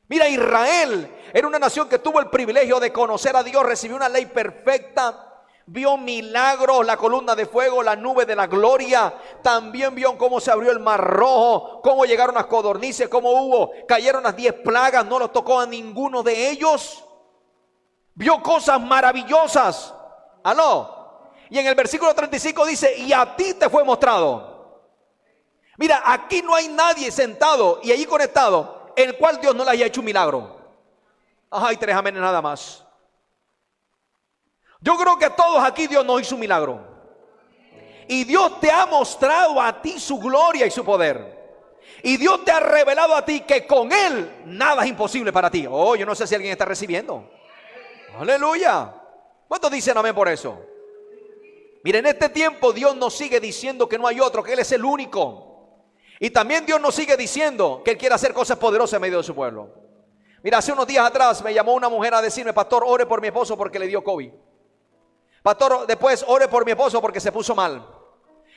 Mira, 0.08 0.28
Israel 0.28 1.12
era 1.32 1.48
una 1.48 1.58
nación 1.58 1.88
que 1.88 1.98
tuvo 1.98 2.20
el 2.20 2.30
privilegio 2.30 2.78
de 2.78 2.92
conocer 2.92 3.34
a 3.36 3.42
Dios, 3.42 3.64
recibió 3.64 3.96
una 3.96 4.08
ley 4.08 4.26
perfecta, 4.26 5.44
vio 5.66 5.96
milagros, 5.96 6.86
la 6.86 6.96
columna 6.96 7.34
de 7.34 7.46
fuego, 7.46 7.82
la 7.82 7.96
nube 7.96 8.24
de 8.24 8.36
la 8.36 8.46
gloria, 8.46 9.12
también 9.42 9.94
vio 9.94 10.16
cómo 10.16 10.40
se 10.40 10.52
abrió 10.52 10.70
el 10.70 10.78
mar 10.78 11.00
rojo, 11.02 11.80
cómo 11.82 12.04
llegaron 12.04 12.36
las 12.36 12.46
codornices, 12.46 13.08
cómo 13.08 13.30
hubo, 13.32 13.72
cayeron 13.88 14.22
las 14.22 14.36
diez 14.36 14.52
plagas, 14.52 15.04
no 15.06 15.18
los 15.18 15.32
tocó 15.32 15.58
a 15.58 15.66
ninguno 15.66 16.22
de 16.22 16.50
ellos. 16.50 17.02
Vio 18.14 18.40
cosas 18.42 18.80
maravillosas. 18.80 19.92
Aló. 20.42 20.94
Y 21.50 21.58
en 21.58 21.66
el 21.66 21.74
versículo 21.74 22.14
35 22.14 22.64
dice, 22.64 22.96
y 22.96 23.12
a 23.12 23.36
ti 23.36 23.54
te 23.54 23.68
fue 23.68 23.84
mostrado. 23.84 24.84
Mira, 25.76 26.02
aquí 26.06 26.40
no 26.42 26.54
hay 26.54 26.68
nadie 26.68 27.10
sentado 27.10 27.80
y 27.82 27.92
allí 27.92 28.06
conectado 28.06 28.75
el 28.96 29.16
cual 29.16 29.40
Dios 29.40 29.54
no 29.54 29.64
le 29.64 29.70
haya 29.70 29.86
hecho 29.86 30.00
un 30.00 30.06
milagro. 30.06 30.58
Ay, 31.50 31.76
tres 31.76 31.94
amenes 31.94 32.20
nada 32.20 32.42
más. 32.42 32.84
Yo 34.80 34.96
creo 34.96 35.18
que 35.18 35.30
todos 35.30 35.62
aquí 35.62 35.86
Dios 35.86 36.04
nos 36.04 36.20
hizo 36.20 36.34
un 36.34 36.40
milagro. 36.40 36.80
Y 38.08 38.24
Dios 38.24 38.60
te 38.60 38.70
ha 38.70 38.86
mostrado 38.86 39.60
a 39.60 39.80
ti 39.80 39.98
su 39.98 40.18
gloria 40.18 40.66
y 40.66 40.70
su 40.70 40.84
poder. 40.84 41.36
Y 42.02 42.16
Dios 42.16 42.44
te 42.44 42.52
ha 42.52 42.60
revelado 42.60 43.14
a 43.14 43.24
ti 43.24 43.40
que 43.40 43.66
con 43.66 43.90
Él 43.92 44.42
nada 44.46 44.82
es 44.84 44.88
imposible 44.88 45.32
para 45.32 45.50
ti. 45.50 45.66
Oh, 45.68 45.96
yo 45.96 46.06
no 46.06 46.14
sé 46.14 46.26
si 46.26 46.34
alguien 46.34 46.52
está 46.52 46.64
recibiendo. 46.64 47.28
Aleluya. 48.18 48.92
¿Cuántos 49.48 49.70
dicen 49.70 49.96
amén 49.96 50.14
por 50.14 50.28
eso? 50.28 50.60
Miren, 51.82 52.06
en 52.06 52.12
este 52.12 52.28
tiempo 52.28 52.72
Dios 52.72 52.96
nos 52.96 53.16
sigue 53.16 53.40
diciendo 53.40 53.88
que 53.88 53.98
no 53.98 54.06
hay 54.06 54.20
otro, 54.20 54.42
que 54.42 54.52
Él 54.52 54.58
es 54.58 54.72
el 54.72 54.84
único. 54.84 55.45
Y 56.18 56.30
también 56.30 56.64
Dios 56.64 56.80
nos 56.80 56.94
sigue 56.94 57.16
diciendo 57.16 57.82
que 57.84 57.92
Él 57.92 57.98
quiere 57.98 58.14
hacer 58.14 58.32
cosas 58.32 58.58
poderosas 58.58 58.94
en 58.94 59.02
medio 59.02 59.18
de 59.18 59.24
su 59.24 59.34
pueblo. 59.34 59.68
Mira, 60.42 60.58
hace 60.58 60.72
unos 60.72 60.86
días 60.86 61.04
atrás 61.04 61.42
me 61.42 61.52
llamó 61.52 61.74
una 61.74 61.88
mujer 61.88 62.14
a 62.14 62.22
decirme, 62.22 62.52
pastor, 62.52 62.84
ore 62.86 63.04
por 63.04 63.20
mi 63.20 63.28
esposo 63.28 63.56
porque 63.56 63.78
le 63.78 63.86
dio 63.86 64.02
COVID. 64.02 64.30
Pastor, 65.42 65.86
después 65.86 66.24
ore 66.26 66.48
por 66.48 66.64
mi 66.64 66.72
esposo 66.72 67.00
porque 67.00 67.20
se 67.20 67.32
puso 67.32 67.54
mal. 67.54 67.86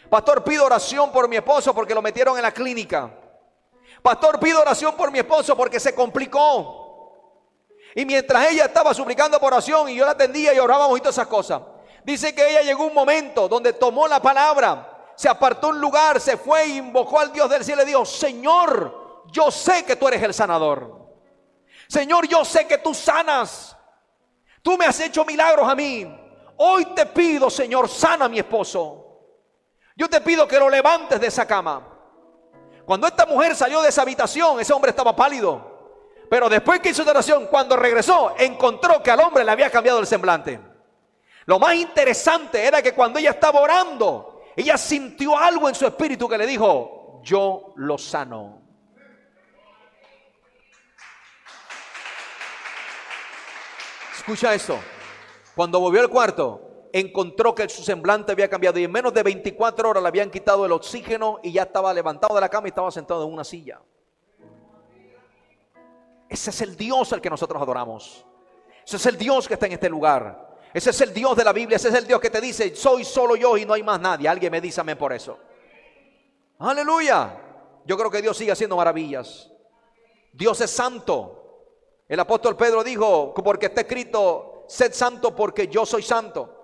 Pastor, 0.10 0.44
pido 0.44 0.66
oración 0.66 1.12
por 1.12 1.28
mi 1.28 1.36
esposo 1.36 1.74
porque 1.74 1.94
lo 1.94 2.02
metieron 2.02 2.36
en 2.38 2.44
la 2.44 2.52
clínica. 2.52 3.12
Pastor, 4.02 4.40
pido 4.40 4.62
oración 4.62 4.96
por 4.96 5.12
mi 5.12 5.20
esposo 5.20 5.56
porque 5.56 5.80
se 5.80 5.94
complicó. 5.94 6.88
Y 7.96 8.06
mientras 8.06 8.52
ella 8.52 8.66
estaba 8.66 8.94
suplicando 8.94 9.40
por 9.40 9.54
oración 9.54 9.90
y 9.90 9.96
yo 9.96 10.06
la 10.06 10.12
atendía 10.12 10.54
y 10.54 10.60
orábamos 10.60 10.98
y 10.98 11.02
todas 11.02 11.16
esas 11.16 11.28
cosas, 11.28 11.62
dice 12.04 12.34
que 12.34 12.50
ella 12.50 12.62
llegó 12.62 12.86
un 12.86 12.94
momento 12.94 13.48
donde 13.48 13.74
tomó 13.74 14.08
la 14.08 14.22
palabra, 14.22 14.89
se 15.20 15.28
apartó 15.28 15.68
un 15.68 15.82
lugar, 15.82 16.22
se 16.22 16.38
fue 16.38 16.66
invocó 16.66 17.20
al 17.20 17.34
Dios 17.34 17.50
del 17.50 17.66
cielo 17.66 17.82
y 17.82 17.86
le 17.86 17.92
dijo, 17.92 18.06
Señor, 18.06 19.26
yo 19.30 19.52
sé 19.52 19.84
que 19.84 19.98
tú 19.98 20.08
eres 20.08 20.24
el 20.24 20.34
sanador. 20.34 21.10
Señor, 21.90 22.26
yo 22.26 22.46
sé 22.46 22.66
que 22.66 22.78
tú 22.78 22.94
sanas. 22.94 23.76
Tú 24.62 24.78
me 24.78 24.86
has 24.86 24.98
hecho 25.02 25.26
milagros 25.26 25.68
a 25.68 25.76
mí. 25.76 26.08
Hoy 26.56 26.86
te 26.96 27.06
pido, 27.06 27.50
Señor, 27.50 27.90
sana 27.90 28.26
a 28.26 28.30
mi 28.30 28.40
esposo. 28.40 29.20
Yo 29.98 30.10
te 30.10 30.22
pido 30.22 30.48
que 30.48 30.58
lo 30.58 30.70
levantes 30.70 31.20
de 31.20 31.28
esa 31.28 31.46
cama. 31.46 31.86
Cuando 32.86 33.06
esta 33.06 33.26
mujer 33.26 33.58
salió 33.58 33.82
de 33.82 33.90
esa 33.90 34.04
habitación, 34.04 34.62
ese 34.62 34.72
hombre 34.72 34.92
estaba 34.92 35.14
pálido. 35.14 36.00
Pero 36.30 36.48
después 36.48 36.80
que 36.80 36.92
hizo 36.92 37.02
oración, 37.02 37.48
cuando 37.48 37.76
regresó, 37.76 38.36
encontró 38.38 39.04
que 39.04 39.12
al 39.12 39.20
hombre 39.20 39.44
le 39.44 39.52
había 39.52 39.70
cambiado 39.70 40.00
el 40.00 40.08
semblante. 40.08 40.62
Lo 41.44 41.60
más 41.60 41.76
interesante 41.76 42.66
era 42.66 42.82
que 42.82 42.94
cuando 42.94 43.20
ella 43.20 43.32
estaba 43.32 43.60
orando, 43.60 44.29
ella 44.60 44.78
sintió 44.78 45.38
algo 45.38 45.70
en 45.70 45.76
su 45.76 45.88
espíritu 45.88 46.28
que 46.28 46.38
le 46.38 46.46
dijo, 46.46 47.22
yo 47.24 47.72
lo 47.78 47.98
sano. 47.98 48.62
Escucha 54.18 54.54
esto. 54.54 54.78
Cuando 55.56 55.80
volvió 55.80 56.02
al 56.02 56.10
cuarto, 56.10 56.90
encontró 56.92 57.56
que 57.56 57.70
su 57.70 57.84
semblante 57.84 58.34
había 58.34 58.50
cambiado 58.50 58.78
y 58.80 58.84
en 58.84 58.92
menos 58.92 59.14
de 59.14 59.24
24 59.24 59.92
horas 59.92 60.04
le 60.04 60.10
habían 60.10 60.30
quitado 60.30 60.66
el 60.66 60.74
oxígeno 60.74 61.40
y 61.42 61.54
ya 61.54 61.64
estaba 61.64 61.94
levantado 61.94 62.36
de 62.36 62.42
la 62.42 62.50
cama 62.50 62.68
y 62.68 62.72
estaba 62.72 62.92
sentado 62.92 63.26
en 63.26 63.32
una 63.32 63.46
silla. 63.46 63.80
Ese 66.28 66.50
es 66.50 66.62
el 66.62 66.76
Dios 66.76 67.14
al 67.14 67.22
que 67.22 67.30
nosotros 67.30 67.62
adoramos. 67.62 68.26
Ese 68.86 68.98
es 68.98 69.06
el 69.06 69.18
Dios 69.18 69.48
que 69.48 69.54
está 69.54 69.68
en 69.68 69.72
este 69.72 69.90
lugar. 69.90 70.49
Ese 70.74 70.92
es 70.92 71.02
el 71.02 71.14
Dios 71.14 71.36
de 71.36 71.44
la 71.44 71.54
Biblia. 71.54 71.78
Ese 71.78 71.90
es 71.90 71.96
el 71.96 72.06
Dios 72.06 72.20
que 72.20 72.30
te 72.30 72.40
dice, 72.42 72.76
soy 72.76 73.04
solo 73.04 73.36
yo 73.36 73.58
y 73.58 73.66
no 73.66 73.74
hay 73.74 73.84
más 73.84 74.00
nadie. 74.00 74.28
Alguien 74.28 74.52
me 74.52 74.62
dice 74.62 74.82
amén 74.82 74.98
por 74.98 75.14
eso. 75.14 75.38
Aleluya. 76.60 77.36
Yo 77.86 77.98
creo 77.98 78.12
que 78.12 78.22
Dios 78.22 78.38
sigue 78.38 78.52
haciendo 78.52 78.76
maravillas. 78.76 79.50
Dios 80.32 80.62
es 80.62 80.70
santo. 80.70 81.40
El 82.08 82.20
apóstol 82.20 82.56
Pedro 82.56 82.84
dijo, 82.84 83.34
porque 83.34 83.68
está 83.68 83.82
escrito, 83.82 84.66
sed 84.68 84.94
santo 84.94 85.36
porque 85.36 85.68
yo 85.68 85.86
soy 85.86 86.04
santo. 86.04 86.56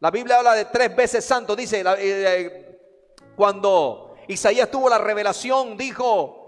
La 0.00 0.10
Biblia 0.10 0.38
habla 0.38 0.54
de 0.54 0.66
tres 0.66 0.94
veces 0.94 1.24
santo. 1.24 1.54
Dice, 1.54 1.80
eh, 1.80 1.84
eh, 1.98 2.78
cuando 3.36 4.16
Isaías 4.28 4.70
tuvo 4.70 4.88
la 4.88 4.98
revelación, 4.98 5.76
dijo, 5.76 6.43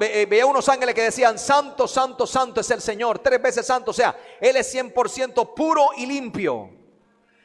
eh, 0.00 0.26
veía 0.28 0.44
unos 0.44 0.68
ángeles 0.68 0.94
que 0.94 1.02
decían, 1.02 1.38
santo, 1.38 1.88
santo, 1.88 2.26
santo 2.26 2.60
es 2.60 2.70
el 2.70 2.80
Señor. 2.80 3.20
Tres 3.20 3.40
veces 3.40 3.66
santo. 3.66 3.90
O 3.90 3.94
sea, 3.94 4.14
Él 4.40 4.56
es 4.56 4.74
100% 4.74 5.54
puro 5.54 5.88
y 5.96 6.06
limpio. 6.06 6.70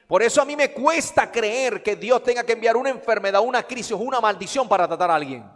Por 0.07 0.21
eso 0.21 0.41
a 0.41 0.45
mí 0.45 0.57
me 0.57 0.73
cuesta 0.73 1.31
creer 1.31 1.81
que 1.81 1.95
Dios 1.95 2.21
tenga 2.21 2.43
que 2.43 2.51
enviar 2.51 2.75
una 2.75 2.89
enfermedad, 2.89 3.41
una 3.41 3.63
crisis 3.63 3.95
una 3.97 4.19
maldición 4.19 4.67
para 4.67 4.87
tratar 4.87 5.09
a 5.09 5.15
alguien. 5.15 5.49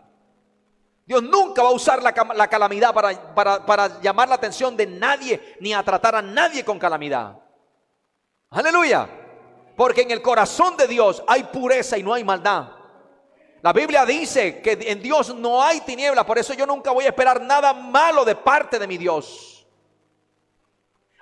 Dios 1.06 1.22
nunca 1.22 1.62
va 1.62 1.70
a 1.70 1.74
usar 1.74 2.02
la, 2.02 2.14
calamidad 2.48 2.94
para, 2.94 3.36
para 3.66 4.02
llamar 4.02 4.30
la 4.30 4.36
atención 4.36 4.78
de 4.78 4.88
nadie, 4.88 5.58
ni 5.60 5.74
a 5.74 5.84
tratar 5.84 6.16
a 6.16 6.22
nadie 6.22 6.64
con 6.64 6.80
calamidad. 6.80 7.38
Aleluya. 8.50 9.10
Porque 9.76 10.02
en 10.02 10.12
el 10.12 10.22
corazón 10.22 10.78
de 10.78 10.88
Dios 10.88 11.22
hay 11.28 11.44
pureza 11.44 11.98
y 11.98 12.04
no 12.04 12.14
hay 12.14 12.24
maldad. 12.24 12.75
La 13.66 13.74
Biblia 13.74 14.06
dice 14.06 14.62
que 14.62 14.78
en 14.80 15.02
Dios 15.02 15.34
no 15.34 15.64
hay 15.64 15.82
tiniebla, 15.82 16.24
por 16.24 16.38
eso 16.38 16.54
yo 16.54 16.68
nunca 16.68 16.92
voy 16.92 17.06
a 17.06 17.08
esperar 17.08 17.42
nada 17.42 17.74
malo 17.74 18.24
de 18.24 18.36
parte 18.36 18.78
de 18.78 18.86
mi 18.86 18.96
Dios. 18.96 19.66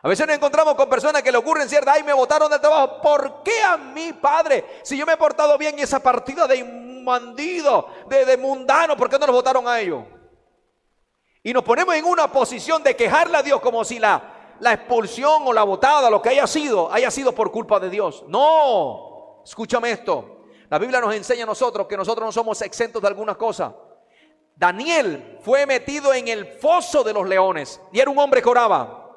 A 0.02 0.10
veces 0.10 0.28
nos 0.28 0.36
encontramos 0.36 0.76
con 0.76 0.90
personas 0.90 1.24
que 1.24 1.32
le 1.32 1.38
ocurren 1.38 1.70
cierta, 1.70 1.94
ay, 1.94 2.04
me 2.04 2.12
votaron 2.12 2.52
del 2.52 2.60
trabajo. 2.60 3.00
¿Por 3.02 3.44
qué 3.44 3.64
a 3.64 3.78
mí, 3.78 4.12
Padre? 4.12 4.82
Si 4.84 4.98
yo 4.98 5.06
me 5.06 5.14
he 5.14 5.18
portado 5.18 5.58
bien 5.58 5.80
y 5.80 5.84
esa 5.84 6.04
partida 6.04 6.46
de 6.46 7.02
bandido, 7.06 7.88
de, 8.10 8.36
mundano, 8.36 8.98
¿por 8.98 9.10
qué 9.10 9.18
no 9.18 9.28
nos 9.28 9.36
votaron 9.38 9.66
a 9.66 9.80
ellos? 9.80 10.04
Y 11.44 11.54
nos 11.54 11.64
ponemos 11.64 11.96
en 11.96 12.04
una 12.04 12.30
posición 12.30 12.84
de 12.84 12.94
quejarle 12.94 13.38
a 13.38 13.42
Dios 13.44 13.62
como 13.62 13.86
si 13.86 14.00
la, 14.00 14.56
la 14.60 14.74
expulsión 14.74 15.44
o 15.46 15.54
la 15.54 15.64
votada, 15.64 16.10
lo 16.10 16.22
que 16.22 16.28
haya 16.28 16.46
sido, 16.46 16.92
haya 16.92 17.10
sido 17.10 17.34
por 17.34 17.54
culpa 17.54 17.80
de 17.80 17.90
Dios. 17.90 18.26
No, 18.28 19.44
escúchame 19.46 19.92
esto. 19.92 20.43
La 20.74 20.80
Biblia 20.80 21.00
nos 21.00 21.14
enseña 21.14 21.44
a 21.44 21.46
nosotros 21.46 21.86
que 21.86 21.96
nosotros 21.96 22.26
no 22.26 22.32
somos 22.32 22.60
exentos 22.64 23.00
de 23.00 23.08
algunas 23.08 23.38
cosas. 23.38 23.72
Daniel 24.56 25.38
fue 25.44 25.68
metido 25.68 26.12
en 26.16 26.28
el 26.28 26.48
foso 26.48 27.04
de 27.04 27.14
los 27.14 27.30
leones 27.30 27.80
y 27.92 28.00
era 28.00 28.10
un 28.10 28.18
hombre 28.18 28.42
que 28.42 28.50
oraba. 28.50 29.08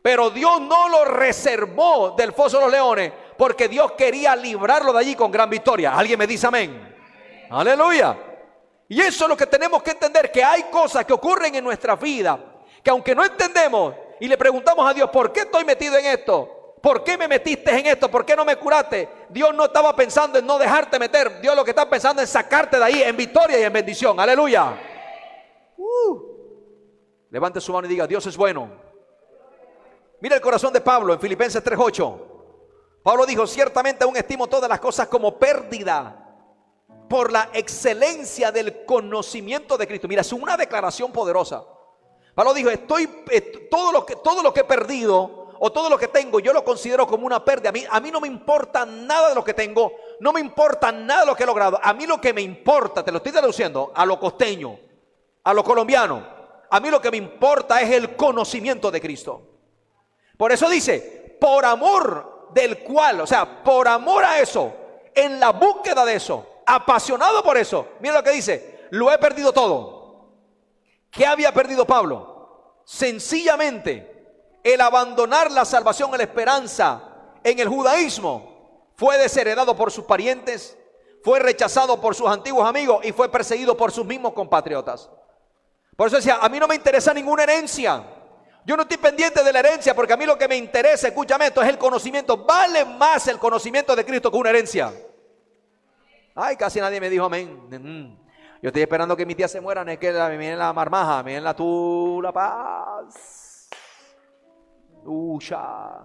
Pero 0.00 0.30
Dios 0.30 0.60
no 0.60 0.88
lo 0.88 1.06
reservó 1.06 2.14
del 2.16 2.32
foso 2.32 2.58
de 2.58 2.62
los 2.66 2.72
leones 2.72 3.12
porque 3.36 3.66
Dios 3.66 3.94
quería 3.98 4.36
librarlo 4.36 4.92
de 4.92 5.00
allí 5.00 5.16
con 5.16 5.32
gran 5.32 5.50
victoria. 5.50 5.92
¿Alguien 5.92 6.20
me 6.20 6.26
dice 6.28 6.46
amén? 6.46 6.94
Aleluya. 7.50 8.16
Y 8.88 9.00
eso 9.00 9.24
es 9.24 9.28
lo 9.28 9.36
que 9.36 9.46
tenemos 9.48 9.82
que 9.82 9.90
entender, 9.90 10.30
que 10.30 10.44
hay 10.44 10.62
cosas 10.70 11.04
que 11.04 11.14
ocurren 11.14 11.52
en 11.56 11.64
nuestra 11.64 11.96
vida, 11.96 12.38
que 12.80 12.90
aunque 12.90 13.12
no 13.12 13.24
entendemos 13.24 13.92
y 14.20 14.28
le 14.28 14.38
preguntamos 14.38 14.88
a 14.88 14.94
Dios, 14.94 15.10
¿por 15.10 15.32
qué 15.32 15.40
estoy 15.40 15.64
metido 15.64 15.96
en 15.96 16.06
esto? 16.06 16.63
¿Por 16.84 17.02
qué 17.02 17.16
me 17.16 17.26
metiste 17.26 17.70
en 17.70 17.86
esto? 17.86 18.10
¿Por 18.10 18.26
qué 18.26 18.36
no 18.36 18.44
me 18.44 18.56
curaste? 18.56 19.08
Dios 19.30 19.54
no 19.54 19.64
estaba 19.64 19.96
pensando 19.96 20.38
en 20.38 20.44
no 20.44 20.58
dejarte 20.58 20.98
meter. 20.98 21.40
Dios 21.40 21.56
lo 21.56 21.64
que 21.64 21.70
está 21.70 21.88
pensando 21.88 22.20
es 22.20 22.28
sacarte 22.28 22.76
de 22.76 22.84
ahí 22.84 23.02
en 23.02 23.16
victoria 23.16 23.58
y 23.58 23.62
en 23.62 23.72
bendición. 23.72 24.20
Aleluya. 24.20 24.78
Uh. 25.78 26.20
Levante 27.30 27.58
su 27.62 27.72
mano 27.72 27.86
y 27.86 27.88
diga, 27.88 28.06
Dios 28.06 28.26
es 28.26 28.36
bueno. 28.36 28.70
Mira 30.20 30.36
el 30.36 30.42
corazón 30.42 30.74
de 30.74 30.82
Pablo 30.82 31.14
en 31.14 31.20
Filipenses 31.20 31.64
3.8. 31.64 32.18
Pablo 33.02 33.24
dijo, 33.24 33.46
ciertamente 33.46 34.04
aún 34.04 34.18
estimo 34.18 34.46
todas 34.46 34.68
las 34.68 34.78
cosas 34.78 35.08
como 35.08 35.38
pérdida 35.38 36.36
por 37.08 37.32
la 37.32 37.48
excelencia 37.54 38.52
del 38.52 38.84
conocimiento 38.84 39.78
de 39.78 39.86
Cristo. 39.86 40.06
Mira, 40.06 40.20
es 40.20 40.34
una 40.34 40.54
declaración 40.58 41.12
poderosa. 41.12 41.64
Pablo 42.34 42.52
dijo, 42.52 42.68
estoy, 42.68 43.08
todo, 43.70 43.90
lo 43.90 44.04
que, 44.04 44.16
todo 44.16 44.42
lo 44.42 44.52
que 44.52 44.60
he 44.60 44.64
perdido 44.64 45.43
o 45.66 45.72
todo 45.72 45.88
lo 45.88 45.96
que 45.96 46.08
tengo, 46.08 46.40
yo 46.40 46.52
lo 46.52 46.62
considero 46.62 47.06
como 47.06 47.24
una 47.24 47.42
pérdida. 47.42 47.70
A 47.70 47.72
mí, 47.72 47.86
a 47.88 47.98
mí 47.98 48.10
no 48.10 48.20
me 48.20 48.28
importa 48.28 48.84
nada 48.84 49.30
de 49.30 49.34
lo 49.34 49.42
que 49.42 49.54
tengo, 49.54 49.94
no 50.20 50.30
me 50.30 50.38
importa 50.38 50.92
nada 50.92 51.20
de 51.20 51.26
lo 51.28 51.34
que 51.34 51.44
he 51.44 51.46
logrado. 51.46 51.80
A 51.82 51.94
mí 51.94 52.06
lo 52.06 52.20
que 52.20 52.34
me 52.34 52.42
importa, 52.42 53.02
te 53.02 53.10
lo 53.10 53.16
estoy 53.16 53.32
traduciendo, 53.32 53.90
a 53.94 54.04
lo 54.04 54.20
costeño, 54.20 54.78
a 55.42 55.54
lo 55.54 55.64
colombiano, 55.64 56.22
a 56.68 56.80
mí 56.80 56.90
lo 56.90 57.00
que 57.00 57.10
me 57.10 57.16
importa 57.16 57.80
es 57.80 57.90
el 57.92 58.14
conocimiento 58.14 58.90
de 58.90 59.00
Cristo. 59.00 59.40
Por 60.36 60.52
eso 60.52 60.68
dice, 60.68 61.38
por 61.40 61.64
amor 61.64 62.50
del 62.52 62.80
cual, 62.80 63.22
o 63.22 63.26
sea, 63.26 63.64
por 63.64 63.88
amor 63.88 64.22
a 64.22 64.40
eso, 64.40 64.70
en 65.14 65.40
la 65.40 65.52
búsqueda 65.52 66.04
de 66.04 66.16
eso, 66.16 66.46
apasionado 66.66 67.42
por 67.42 67.56
eso, 67.56 67.88
mira 68.00 68.16
lo 68.16 68.22
que 68.22 68.32
dice, 68.32 68.86
lo 68.90 69.10
he 69.10 69.16
perdido 69.16 69.50
todo. 69.50 70.26
¿Qué 71.10 71.24
había 71.24 71.54
perdido 71.54 71.86
Pablo? 71.86 72.82
Sencillamente, 72.84 74.13
el 74.64 74.80
abandonar 74.80 75.52
la 75.52 75.64
salvación 75.66 76.10
la 76.12 76.22
esperanza 76.22 77.02
en 77.44 77.58
el 77.58 77.68
judaísmo 77.68 78.90
fue 78.96 79.18
desheredado 79.18 79.76
por 79.76 79.92
sus 79.92 80.04
parientes, 80.04 80.76
fue 81.22 81.38
rechazado 81.38 82.00
por 82.00 82.14
sus 82.14 82.28
antiguos 82.28 82.66
amigos 82.66 83.04
y 83.04 83.12
fue 83.12 83.30
perseguido 83.30 83.76
por 83.76 83.92
sus 83.92 84.06
mismos 84.06 84.32
compatriotas. 84.32 85.10
Por 85.96 86.08
eso 86.08 86.16
decía, 86.16 86.38
a 86.40 86.48
mí 86.48 86.58
no 86.58 86.66
me 86.66 86.74
interesa 86.74 87.12
ninguna 87.12 87.42
herencia. 87.44 88.02
Yo 88.64 88.76
no 88.76 88.82
estoy 88.82 88.96
pendiente 88.96 89.44
de 89.44 89.52
la 89.52 89.58
herencia 89.58 89.94
porque 89.94 90.14
a 90.14 90.16
mí 90.16 90.24
lo 90.24 90.38
que 90.38 90.48
me 90.48 90.56
interesa, 90.56 91.08
escúchame 91.08 91.46
esto, 91.46 91.62
es 91.62 91.68
el 91.68 91.76
conocimiento. 91.76 92.38
Vale 92.38 92.84
más 92.86 93.28
el 93.28 93.38
conocimiento 93.38 93.94
de 93.94 94.04
Cristo 94.04 94.30
que 94.30 94.38
una 94.38 94.50
herencia. 94.50 94.92
Ay, 96.34 96.56
casi 96.56 96.80
nadie 96.80 97.00
me 97.00 97.10
dijo 97.10 97.26
amén. 97.26 98.18
Yo 98.62 98.68
estoy 98.68 98.82
esperando 98.82 99.14
que 99.14 99.26
mi 99.26 99.34
tía 99.34 99.46
se 99.46 99.60
muera, 99.60 99.84
no 99.84 99.90
es 99.90 99.98
que 99.98 100.10
la, 100.10 100.30
miren 100.30 100.58
la 100.58 100.72
marmaja, 100.72 101.22
miren 101.22 101.44
la 101.44 101.54
tu, 101.54 102.20
la 102.22 102.32
paz. 102.32 103.43
Ucha. 105.04 106.04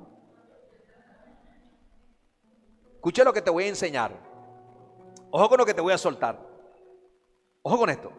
Escuche 2.95 3.23
lo 3.23 3.33
que 3.33 3.41
te 3.41 3.49
voy 3.49 3.63
a 3.63 3.67
enseñar. 3.69 4.11
Ojo 5.31 5.49
con 5.49 5.57
lo 5.57 5.65
que 5.65 5.73
te 5.73 5.81
voy 5.81 5.93
a 5.93 5.97
soltar. 5.97 6.39
Ojo 7.61 7.77
con 7.77 7.89
esto. 7.89 8.11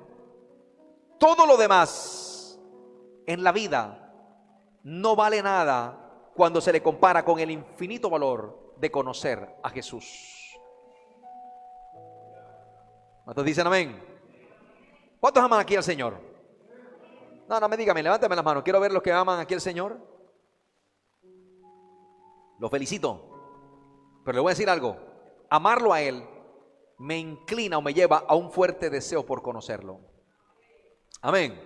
Todo 1.18 1.46
lo 1.46 1.56
demás 1.56 2.58
en 3.26 3.44
la 3.44 3.52
vida 3.52 4.12
no 4.82 5.14
vale 5.14 5.42
nada 5.42 6.30
cuando 6.34 6.60
se 6.60 6.72
le 6.72 6.82
compara 6.82 7.25
con 7.25 7.38
el 7.38 7.50
infinito 7.50 8.08
valor 8.08 8.75
de 8.78 8.90
conocer 8.90 9.56
a 9.62 9.68
Jesús. 9.68 10.58
¿Cuántos 13.25 13.44
dicen 13.44 13.66
amén? 13.66 14.02
¿Cuántos 15.20 15.44
aman 15.44 15.60
aquí 15.60 15.76
al 15.76 15.84
Señor? 15.84 16.18
No, 17.46 17.60
no 17.60 17.68
me 17.68 17.76
dígame, 17.76 18.02
levántame 18.02 18.34
las 18.34 18.44
manos. 18.44 18.62
Quiero 18.62 18.80
ver 18.80 18.92
los 18.92 19.02
que 19.02 19.12
aman 19.12 19.40
aquí 19.40 19.54
al 19.54 19.60
Señor. 19.60 19.99
Lo 22.60 22.68
felicito. 22.68 24.20
Pero 24.24 24.36
le 24.36 24.40
voy 24.40 24.50
a 24.50 24.54
decir 24.54 24.68
algo. 24.70 24.96
Amarlo 25.48 25.92
a 25.92 26.02
Él 26.02 26.22
me 26.98 27.18
inclina 27.18 27.78
o 27.78 27.82
me 27.82 27.94
lleva 27.94 28.24
a 28.28 28.36
un 28.36 28.52
fuerte 28.52 28.90
deseo 28.90 29.24
por 29.24 29.42
conocerlo. 29.42 30.00
Amén. 31.22 31.58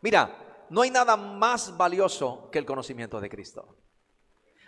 Mira, 0.00 0.66
no 0.70 0.80
hay 0.80 0.90
nada 0.90 1.16
más 1.16 1.76
valioso 1.76 2.48
que 2.50 2.58
el 2.58 2.64
conocimiento 2.64 3.20
de 3.20 3.28
Cristo. 3.28 3.76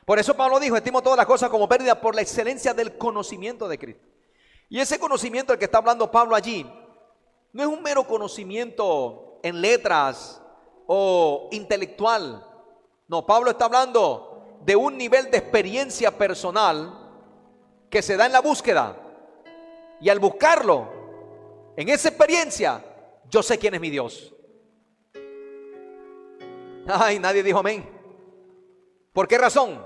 Por 0.05 0.19
eso 0.19 0.35
Pablo 0.35 0.61
dijo, 0.61 0.77
estimo 0.77 1.03
todas 1.03 1.17
las 1.17 1.27
cosas 1.27 1.51
como 1.51 1.69
pérdida 1.69 2.01
por 2.01 2.15
la 2.15 2.23
excelencia 2.23 2.75
del 2.75 2.97
conocimiento 2.99 3.67
de 3.69 3.79
Cristo. 3.79 4.07
Y 4.69 4.81
ese 4.81 4.99
conocimiento 4.99 5.53
del 5.53 5.59
que 5.59 5.65
está 5.65 5.79
hablando 5.79 6.11
Pablo 6.11 6.35
allí, 6.35 6.71
no 7.53 7.63
es 7.63 7.69
un 7.69 7.83
mero 7.83 8.07
conocimiento 8.07 9.41
en 9.43 9.61
letras 9.63 10.43
o 10.87 11.49
intelectual. 11.53 12.45
No, 13.07 13.25
Pablo 13.25 13.51
está 13.51 13.65
hablando 13.65 14.28
de 14.65 14.77
un 14.77 14.97
nivel 14.97 15.31
de 15.31 15.39
experiencia 15.39 16.17
personal 16.17 17.09
que 17.91 18.03
se 18.03 18.17
da 18.17 18.27
en 18.27 18.33
la 18.33 18.41
búsqueda. 18.41 18.97
Y 20.01 20.09
al 20.09 20.19
buscarlo, 20.19 20.89
en 21.77 21.89
esa 21.89 22.09
experiencia, 22.09 22.85
yo 23.29 23.43
sé 23.43 23.59
quién 23.59 23.75
es 23.75 23.81
mi 23.81 23.91
Dios. 23.91 24.35
Ay, 26.87 27.19
nadie 27.19 27.43
dijo 27.43 27.59
amén. 27.59 27.89
¿Por 29.13 29.29
qué 29.29 29.37
razón? 29.37 29.85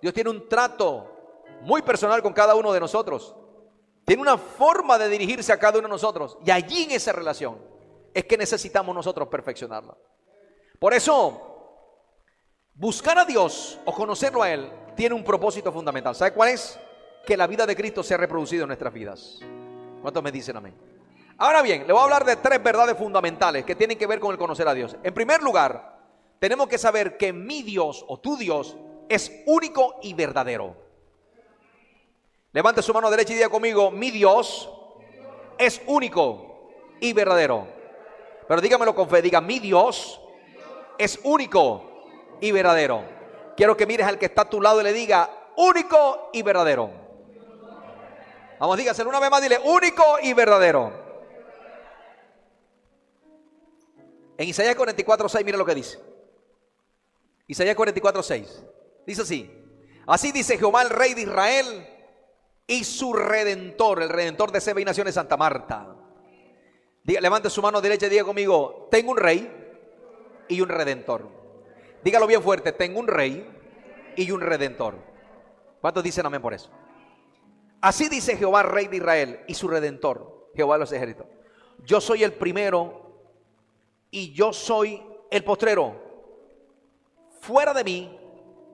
Dios 0.00 0.14
tiene 0.14 0.30
un 0.30 0.48
trato 0.48 1.10
muy 1.62 1.82
personal 1.82 2.22
con 2.22 2.32
cada 2.32 2.54
uno 2.54 2.72
de 2.72 2.80
nosotros. 2.80 3.34
Tiene 4.04 4.22
una 4.22 4.36
forma 4.36 4.98
de 4.98 5.08
dirigirse 5.08 5.52
a 5.52 5.58
cada 5.58 5.78
uno 5.78 5.88
de 5.88 5.92
nosotros. 5.92 6.38
Y 6.44 6.50
allí 6.50 6.84
en 6.84 6.90
esa 6.90 7.12
relación 7.12 7.58
es 8.12 8.24
que 8.24 8.36
necesitamos 8.36 8.94
nosotros 8.94 9.28
perfeccionarla. 9.28 9.96
Por 10.78 10.92
eso, 10.92 11.53
buscar 12.74 13.18
a 13.18 13.24
Dios 13.24 13.78
o 13.84 13.92
conocerlo 13.92 14.42
a 14.42 14.50
Él 14.50 14.70
tiene 14.96 15.14
un 15.14 15.24
propósito 15.24 15.72
fundamental. 15.72 16.14
¿Sabe 16.14 16.32
cuál 16.32 16.50
es? 16.50 16.78
Que 17.26 17.36
la 17.36 17.46
vida 17.46 17.66
de 17.66 17.74
Cristo 17.74 18.02
sea 18.02 18.16
reproducida 18.16 18.62
en 18.62 18.68
nuestras 18.68 18.92
vidas. 18.92 19.40
¿Cuántos 20.02 20.22
me 20.22 20.30
dicen 20.30 20.56
amén? 20.56 20.74
Ahora 21.38 21.62
bien, 21.62 21.86
le 21.86 21.92
voy 21.92 22.00
a 22.00 22.04
hablar 22.04 22.24
de 22.24 22.36
tres 22.36 22.62
verdades 22.62 22.96
fundamentales 22.96 23.64
que 23.64 23.74
tienen 23.74 23.98
que 23.98 24.06
ver 24.06 24.20
con 24.20 24.30
el 24.30 24.38
conocer 24.38 24.68
a 24.68 24.74
Dios. 24.74 24.96
En 25.02 25.14
primer 25.14 25.42
lugar, 25.42 25.98
tenemos 26.38 26.68
que 26.68 26.78
saber 26.78 27.16
que 27.16 27.32
mi 27.32 27.62
Dios 27.62 28.04
o 28.06 28.18
tu 28.18 28.36
Dios 28.36 28.76
es 29.08 29.32
único 29.46 29.96
y 30.02 30.14
verdadero. 30.14 30.76
Levante 32.52 32.82
su 32.82 32.94
mano 32.94 33.10
derecha 33.10 33.32
y 33.32 33.36
diga 33.36 33.48
conmigo, 33.48 33.90
mi 33.90 34.10
Dios 34.12 34.70
es 35.58 35.82
único 35.86 36.70
y 37.00 37.12
verdadero. 37.12 37.66
Pero 38.46 38.60
dígamelo 38.60 38.94
con 38.94 39.08
fe, 39.08 39.22
diga, 39.22 39.40
mi 39.40 39.58
Dios 39.58 40.20
es 40.98 41.18
único 41.24 41.93
y 42.44 42.52
verdadero. 42.52 43.02
Quiero 43.56 43.74
que 43.74 43.86
mires 43.86 44.06
al 44.06 44.18
que 44.18 44.26
está 44.26 44.42
a 44.42 44.50
tu 44.50 44.60
lado 44.60 44.78
y 44.82 44.84
le 44.84 44.92
diga, 44.92 45.30
único 45.56 46.28
y 46.34 46.42
verdadero. 46.42 46.90
Vamos, 48.60 48.76
dígaselo 48.76 49.08
una 49.08 49.18
vez 49.18 49.30
más, 49.30 49.40
dile, 49.40 49.58
único 49.64 50.04
y 50.22 50.34
verdadero. 50.34 50.92
En 54.36 54.46
Isaías 54.46 54.76
44, 54.76 55.26
6, 55.26 55.44
mire 55.44 55.56
lo 55.56 55.64
que 55.64 55.74
dice. 55.74 55.98
Isaías 57.46 57.74
44, 57.74 58.22
6. 58.22 58.64
Dice 59.06 59.22
así. 59.22 59.50
Así 60.06 60.30
dice 60.30 60.58
Jehová, 60.58 60.82
el 60.82 60.90
rey 60.90 61.14
de 61.14 61.22
Israel, 61.22 61.88
y 62.66 62.84
su 62.84 63.14
redentor, 63.14 64.02
el 64.02 64.10
redentor 64.10 64.52
de 64.52 64.60
Seba 64.60 64.82
y 64.82 64.84
Naciones, 64.84 65.14
Santa 65.14 65.38
Marta. 65.38 65.96
Levante 67.04 67.48
su 67.48 67.62
mano 67.62 67.80
derecha 67.80 68.06
y 68.06 68.10
diga 68.10 68.24
conmigo, 68.24 68.88
tengo 68.90 69.12
un 69.12 69.16
rey 69.16 69.50
y 70.48 70.60
un 70.60 70.68
redentor. 70.68 71.43
Dígalo 72.04 72.26
bien 72.26 72.42
fuerte, 72.42 72.70
tengo 72.70 73.00
un 73.00 73.08
rey 73.08 73.48
y 74.14 74.30
un 74.30 74.42
redentor. 74.42 74.94
¿Cuántos 75.80 76.04
dicen 76.04 76.26
amén 76.26 76.42
por 76.42 76.52
eso? 76.52 76.70
Así 77.80 78.10
dice 78.10 78.36
Jehová, 78.36 78.62
rey 78.62 78.88
de 78.88 78.98
Israel 78.98 79.40
y 79.48 79.54
su 79.54 79.68
redentor, 79.68 80.50
Jehová 80.54 80.74
de 80.74 80.80
los 80.80 80.92
ejércitos. 80.92 81.26
Yo 81.82 82.02
soy 82.02 82.22
el 82.22 82.34
primero 82.34 83.10
y 84.10 84.32
yo 84.32 84.52
soy 84.52 85.02
el 85.30 85.44
postrero. 85.44 85.94
Fuera 87.40 87.72
de 87.72 87.84
mí 87.84 88.18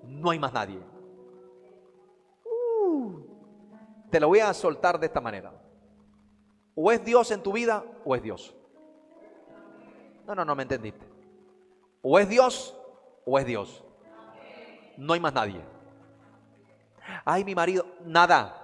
no 0.02 0.30
hay 0.30 0.38
más 0.40 0.52
nadie. 0.52 0.80
Te 4.10 4.18
lo 4.18 4.26
voy 4.26 4.40
a 4.40 4.52
soltar 4.52 4.98
de 4.98 5.06
esta 5.06 5.20
manera. 5.20 5.52
O 6.74 6.90
es 6.90 7.04
Dios 7.04 7.30
en 7.30 7.42
tu 7.44 7.52
vida 7.52 7.84
o 8.04 8.16
es 8.16 8.22
Dios. 8.22 8.56
No, 10.26 10.34
no, 10.34 10.44
no 10.44 10.56
me 10.56 10.62
entendiste. 10.64 11.06
O 12.02 12.18
es 12.18 12.28
Dios 12.28 12.76
o 13.24 13.38
es 13.38 13.46
Dios. 13.46 13.84
No 14.96 15.12
hay 15.12 15.20
más 15.20 15.32
nadie. 15.32 15.60
Ay, 17.24 17.44
mi 17.44 17.54
marido, 17.54 17.86
nada. 18.04 18.56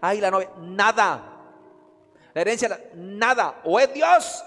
Ay, 0.00 0.20
la 0.20 0.30
novia, 0.30 0.50
nada. 0.58 1.22
La 2.32 2.40
herencia, 2.40 2.90
nada. 2.94 3.60
O 3.64 3.78
es 3.78 3.92
Dios 3.92 4.44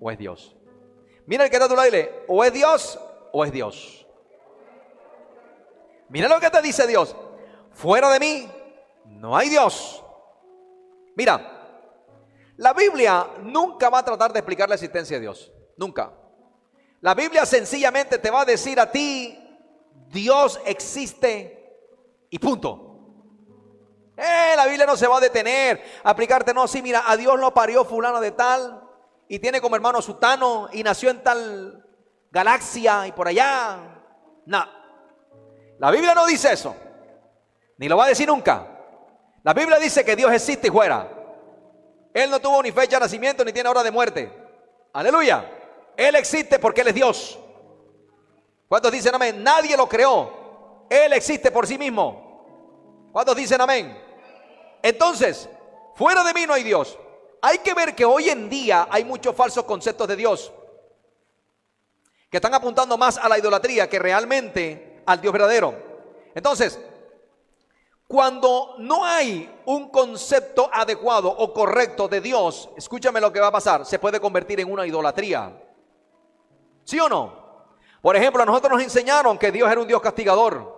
o 0.00 0.10
es 0.10 0.18
Dios. 0.18 0.56
Mira 1.26 1.44
el 1.44 1.50
que 1.50 1.56
está 1.56 1.66
a 1.66 1.68
tu 1.68 1.76
lado 1.76 1.88
o 2.26 2.44
es 2.44 2.52
Dios 2.52 2.98
o 3.32 3.44
es 3.44 3.52
Dios. 3.52 4.06
Mira 6.08 6.28
lo 6.28 6.40
que 6.40 6.50
te 6.50 6.60
dice 6.60 6.86
Dios. 6.86 7.14
Fuera 7.70 8.10
de 8.10 8.18
mí 8.18 8.50
no 9.06 9.36
hay 9.36 9.48
Dios. 9.48 10.04
Mira, 11.16 11.60
la 12.56 12.72
Biblia 12.72 13.26
nunca 13.42 13.88
va 13.88 13.98
a 13.98 14.04
tratar 14.04 14.32
de 14.32 14.40
explicar 14.40 14.68
la 14.68 14.74
existencia 14.74 15.16
de 15.16 15.22
Dios. 15.22 15.52
Nunca. 15.76 16.12
La 17.00 17.14
Biblia 17.14 17.46
sencillamente 17.46 18.18
te 18.18 18.30
va 18.30 18.42
a 18.42 18.44
decir 18.44 18.78
a 18.78 18.90
ti, 18.90 19.38
Dios 20.08 20.60
existe 20.64 21.78
y 22.28 22.38
punto. 22.38 22.86
Eh, 24.16 24.52
la 24.54 24.66
Biblia 24.66 24.84
no 24.84 24.96
se 24.96 25.06
va 25.06 25.16
a 25.16 25.20
detener 25.20 25.82
a 26.04 26.10
aplicarte, 26.10 26.52
no, 26.52 26.68
sí, 26.68 26.82
mira, 26.82 27.04
a 27.06 27.16
Dios 27.16 27.38
lo 27.40 27.54
parió 27.54 27.84
fulano 27.84 28.20
de 28.20 28.32
tal 28.32 28.82
y 29.28 29.38
tiene 29.38 29.60
como 29.62 29.76
hermano 29.76 30.02
sutano 30.02 30.68
y 30.72 30.82
nació 30.82 31.08
en 31.10 31.22
tal 31.22 31.86
galaxia 32.30 33.06
y 33.06 33.12
por 33.12 33.28
allá. 33.28 33.78
No, 34.44 34.64
la 35.78 35.90
Biblia 35.90 36.14
no 36.14 36.26
dice 36.26 36.52
eso. 36.52 36.76
Ni 37.78 37.88
lo 37.88 37.96
va 37.96 38.04
a 38.04 38.08
decir 38.08 38.28
nunca. 38.28 38.66
La 39.42 39.54
Biblia 39.54 39.78
dice 39.78 40.04
que 40.04 40.14
Dios 40.14 40.30
existe 40.30 40.68
y 40.68 40.70
fuera. 40.70 41.08
Él 42.12 42.30
no 42.30 42.40
tuvo 42.40 42.62
ni 42.62 42.72
fecha 42.72 42.96
de 42.96 43.00
nacimiento 43.00 43.42
ni 43.42 43.54
tiene 43.54 43.70
hora 43.70 43.82
de 43.82 43.90
muerte. 43.90 44.30
Aleluya. 44.92 45.59
Él 46.00 46.14
existe 46.14 46.58
porque 46.58 46.80
Él 46.80 46.88
es 46.88 46.94
Dios. 46.94 47.38
¿Cuántos 48.66 48.90
dicen 48.90 49.14
amén? 49.14 49.44
Nadie 49.44 49.76
lo 49.76 49.86
creó. 49.86 50.86
Él 50.88 51.12
existe 51.12 51.50
por 51.50 51.66
sí 51.66 51.76
mismo. 51.76 53.10
¿Cuántos 53.12 53.36
dicen 53.36 53.60
amén? 53.60 54.02
Entonces, 54.82 55.46
fuera 55.94 56.24
de 56.24 56.32
mí 56.32 56.46
no 56.46 56.54
hay 56.54 56.62
Dios. 56.62 56.98
Hay 57.42 57.58
que 57.58 57.74
ver 57.74 57.94
que 57.94 58.06
hoy 58.06 58.30
en 58.30 58.48
día 58.48 58.88
hay 58.90 59.04
muchos 59.04 59.36
falsos 59.36 59.64
conceptos 59.64 60.08
de 60.08 60.16
Dios 60.16 60.50
que 62.30 62.38
están 62.38 62.54
apuntando 62.54 62.96
más 62.96 63.18
a 63.18 63.28
la 63.28 63.38
idolatría 63.38 63.86
que 63.86 63.98
realmente 63.98 65.02
al 65.04 65.20
Dios 65.20 65.34
verdadero. 65.34 65.74
Entonces, 66.34 66.80
cuando 68.06 68.76
no 68.78 69.04
hay 69.04 69.54
un 69.66 69.90
concepto 69.90 70.70
adecuado 70.72 71.28
o 71.28 71.52
correcto 71.52 72.08
de 72.08 72.22
Dios, 72.22 72.70
escúchame 72.74 73.20
lo 73.20 73.30
que 73.30 73.40
va 73.40 73.48
a 73.48 73.52
pasar, 73.52 73.84
se 73.84 73.98
puede 73.98 74.18
convertir 74.18 74.60
en 74.60 74.72
una 74.72 74.86
idolatría. 74.86 75.66
¿Sí 76.90 76.98
o 76.98 77.08
no? 77.08 77.32
Por 78.02 78.16
ejemplo, 78.16 78.42
a 78.42 78.46
nosotros 78.46 78.72
nos 78.72 78.82
enseñaron 78.82 79.38
que 79.38 79.52
Dios 79.52 79.70
era 79.70 79.80
un 79.80 79.86
Dios 79.86 80.02
castigador. 80.02 80.76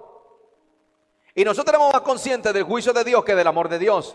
Y 1.35 1.43
nosotros 1.43 1.73
éramos 1.73 1.91
más 1.91 2.03
conscientes 2.03 2.53
del 2.53 2.65
juicio 2.65 2.93
de 2.93 3.03
Dios 3.03 3.25
que 3.25 3.35
del 3.35 3.47
amor 3.47 3.71
de 3.71 3.79
Dios. 3.79 4.15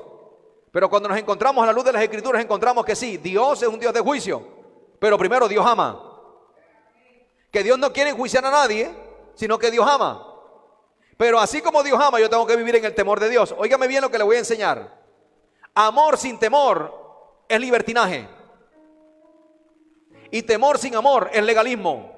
Pero 0.71 0.91
cuando 0.91 1.10
nos 1.10 1.17
encontramos 1.17 1.63
a 1.63 1.65
la 1.65 1.73
luz 1.73 1.83
de 1.86 1.93
las 1.93 2.03
Escrituras, 2.03 2.43
encontramos 2.43 2.86
que 2.86 2.95
sí, 2.95 3.17
Dios 3.17 3.63
es 3.63 3.67
un 3.67 3.79
Dios 3.79 3.91
de 3.95 4.01
juicio. 4.01 4.47
Pero 4.99 5.17
primero 5.17 5.47
Dios 5.47 5.65
ama. 5.65 6.21
Que 7.51 7.63
Dios 7.63 7.79
no 7.79 7.91
quiere 7.91 8.12
enjuiciar 8.12 8.45
a 8.45 8.51
nadie, 8.51 8.95
sino 9.33 9.57
que 9.57 9.71
Dios 9.71 9.88
ama. 9.89 10.23
Pero 11.17 11.39
así 11.39 11.63
como 11.63 11.81
Dios 11.81 11.99
ama, 11.99 12.19
yo 12.19 12.29
tengo 12.29 12.45
que 12.45 12.55
vivir 12.55 12.75
en 12.75 12.86
el 12.86 12.93
temor 12.93 13.19
de 13.19 13.27
Dios. 13.27 13.55
Óigame 13.57 13.88
bien 13.88 14.03
lo 14.03 14.12
que 14.12 14.19
le 14.19 14.23
voy 14.23 14.36
a 14.36 14.39
enseñar. 14.39 15.01
Amor 15.73 16.19
sin 16.19 16.38
temor 16.38 16.93
es 17.49 17.60
libertinaje. 17.60 18.37
Y 20.31 20.43
temor 20.43 20.77
sin 20.77 20.95
amor 20.95 21.29
es 21.33 21.43
legalismo. 21.43 22.17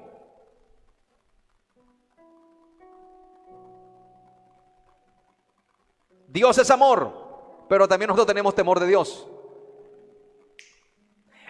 Dios 6.28 6.58
es 6.58 6.70
amor. 6.70 7.28
pero 7.68 7.86
también 7.86 8.08
nosotros 8.08 8.26
tenemos 8.26 8.52
temor 8.52 8.80
de 8.80 8.86
Dios. 8.88 9.28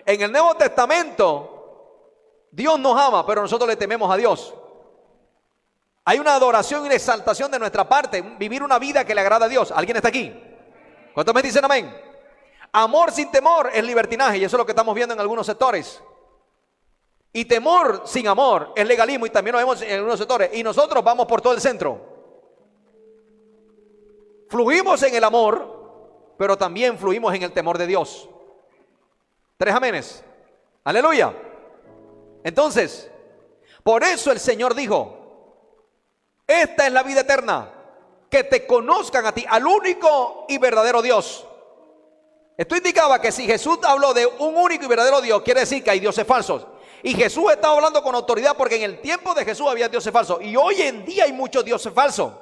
En 0.05 0.21
el 0.21 0.31
Nuevo 0.31 0.55
Testamento, 0.55 2.45
Dios 2.51 2.79
nos 2.79 3.01
ama, 3.01 3.25
pero 3.25 3.41
nosotros 3.41 3.67
le 3.67 3.77
tememos 3.77 4.13
a 4.13 4.19
Dios. 4.19 4.53
Hay 6.05 6.19
una 6.19 6.35
adoración 6.35 6.83
y 6.83 6.87
una 6.87 6.95
exaltación 6.95 7.51
de 7.51 7.59
nuestra 7.59 7.89
parte, 7.89 8.21
vivir 8.21 8.63
una 8.63 8.79
vida 8.79 9.03
que 9.03 9.15
le 9.15 9.23
agrada 9.23 9.47
a 9.47 9.49
Dios. 9.49 9.73
¿Alguien 9.73 9.97
está 9.97 10.09
aquí? 10.09 10.31
¿Cuántos 11.15 11.35
me 11.35 11.41
dicen 11.41 11.65
amén? 11.65 11.91
Amor 12.73 13.13
sin 13.13 13.31
temor 13.31 13.71
es 13.73 13.83
libertinaje 13.83 14.37
y 14.37 14.45
eso 14.45 14.57
es 14.57 14.59
lo 14.59 14.67
que 14.67 14.73
estamos 14.73 14.95
viendo 14.95 15.15
en 15.15 15.21
algunos 15.21 15.47
sectores. 15.47 16.03
Y 17.33 17.45
temor 17.45 18.03
sin 18.07 18.27
amor 18.27 18.73
es 18.75 18.87
legalismo 18.87 19.27
y 19.27 19.31
también 19.31 19.53
lo 19.53 19.59
vemos 19.59 19.81
en 19.83 19.95
algunos 19.95 20.19
sectores. 20.19 20.51
Y 20.53 20.63
nosotros 20.63 21.03
vamos 21.05 21.27
por 21.27 21.41
todo 21.41 21.53
el 21.53 21.61
centro. 21.61 22.01
Fluimos 24.49 25.01
en 25.05 25.15
el 25.15 25.23
amor, 25.23 26.35
pero 26.37 26.59
también 26.59 26.99
fluimos 26.99 27.33
en 27.35 27.45
el 27.45 27.53
temor 27.53 27.79
de 27.79 27.87
Dios. 27.87 28.29
Tres 29.57 29.75
amenes. 29.75 30.25
Aleluya. 30.83 31.33
Entonces, 32.43 33.09
por 33.85 34.03
eso 34.03 34.33
el 34.33 34.41
Señor 34.41 34.75
dijo, 34.75 35.17
esta 36.47 36.87
es 36.87 36.93
la 36.93 37.05
vida 37.05 37.21
eterna, 37.21 37.73
que 38.29 38.43
te 38.43 38.67
conozcan 38.67 39.27
a 39.27 39.33
ti, 39.33 39.45
al 39.49 39.65
único 39.67 40.47
y 40.49 40.59
verdadero 40.59 41.01
Dios. 41.01 41.47
Esto 42.57 42.77
indicaba 42.77 43.21
que 43.21 43.31
si 43.31 43.47
Jesús 43.47 43.79
habló 43.85 44.13
de 44.13 44.27
un 44.27 44.57
único 44.57 44.85
y 44.85 44.89
verdadero 44.89 45.21
Dios, 45.21 45.43
quiere 45.43 45.61
decir 45.61 45.85
que 45.85 45.91
hay 45.91 46.01
dioses 46.01 46.27
falsos. 46.27 46.67
Y 47.03 47.15
Jesús 47.15 47.51
estaba 47.51 47.75
hablando 47.75 48.03
con 48.03 48.15
autoridad 48.15 48.57
porque 48.57 48.77
en 48.77 48.83
el 48.83 49.01
tiempo 49.01 49.35
de 49.35 49.45
Jesús 49.45 49.67
había 49.69 49.89
dioses 49.89 50.13
falsos. 50.13 50.43
Y 50.43 50.57
hoy 50.57 50.83
en 50.83 51.05
día 51.05 51.25
hay 51.25 51.33
muchos 51.33 51.65
dioses 51.65 51.93
falsos. 51.93 52.33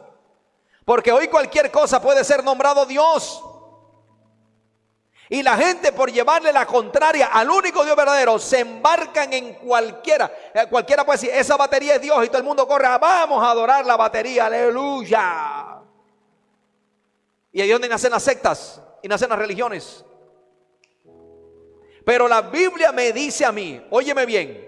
Porque 0.84 1.12
hoy 1.12 1.28
cualquier 1.28 1.70
cosa 1.70 2.00
puede 2.00 2.24
ser 2.24 2.42
nombrado 2.42 2.86
Dios. 2.86 3.42
Y 5.30 5.42
la 5.42 5.56
gente 5.56 5.92
por 5.92 6.10
llevarle 6.10 6.52
la 6.52 6.66
contraria 6.66 7.26
al 7.26 7.50
único 7.50 7.84
Dios 7.84 7.94
verdadero 7.94 8.38
se 8.38 8.60
embarcan 8.60 9.32
en 9.32 9.54
cualquiera. 9.54 10.32
Eh, 10.54 10.66
cualquiera 10.70 11.04
puede 11.04 11.18
decir, 11.18 11.30
esa 11.34 11.56
batería 11.56 11.96
es 11.96 12.00
Dios 12.00 12.24
y 12.24 12.28
todo 12.28 12.38
el 12.38 12.44
mundo 12.44 12.66
corre, 12.66 12.86
ah, 12.86 12.96
vamos 12.96 13.44
a 13.44 13.50
adorar 13.50 13.84
la 13.84 13.96
batería, 13.96 14.46
aleluya. 14.46 15.82
Y 17.52 17.60
ahí 17.60 17.68
es 17.68 17.74
donde 17.74 17.88
nacen 17.88 18.10
las 18.10 18.22
sectas 18.22 18.80
y 19.02 19.08
nacen 19.08 19.28
las 19.28 19.38
religiones. 19.38 20.04
Pero 22.08 22.26
la 22.26 22.40
Biblia 22.40 22.90
me 22.90 23.12
dice 23.12 23.44
a 23.44 23.52
mí, 23.52 23.86
óyeme 23.90 24.24
bien, 24.24 24.66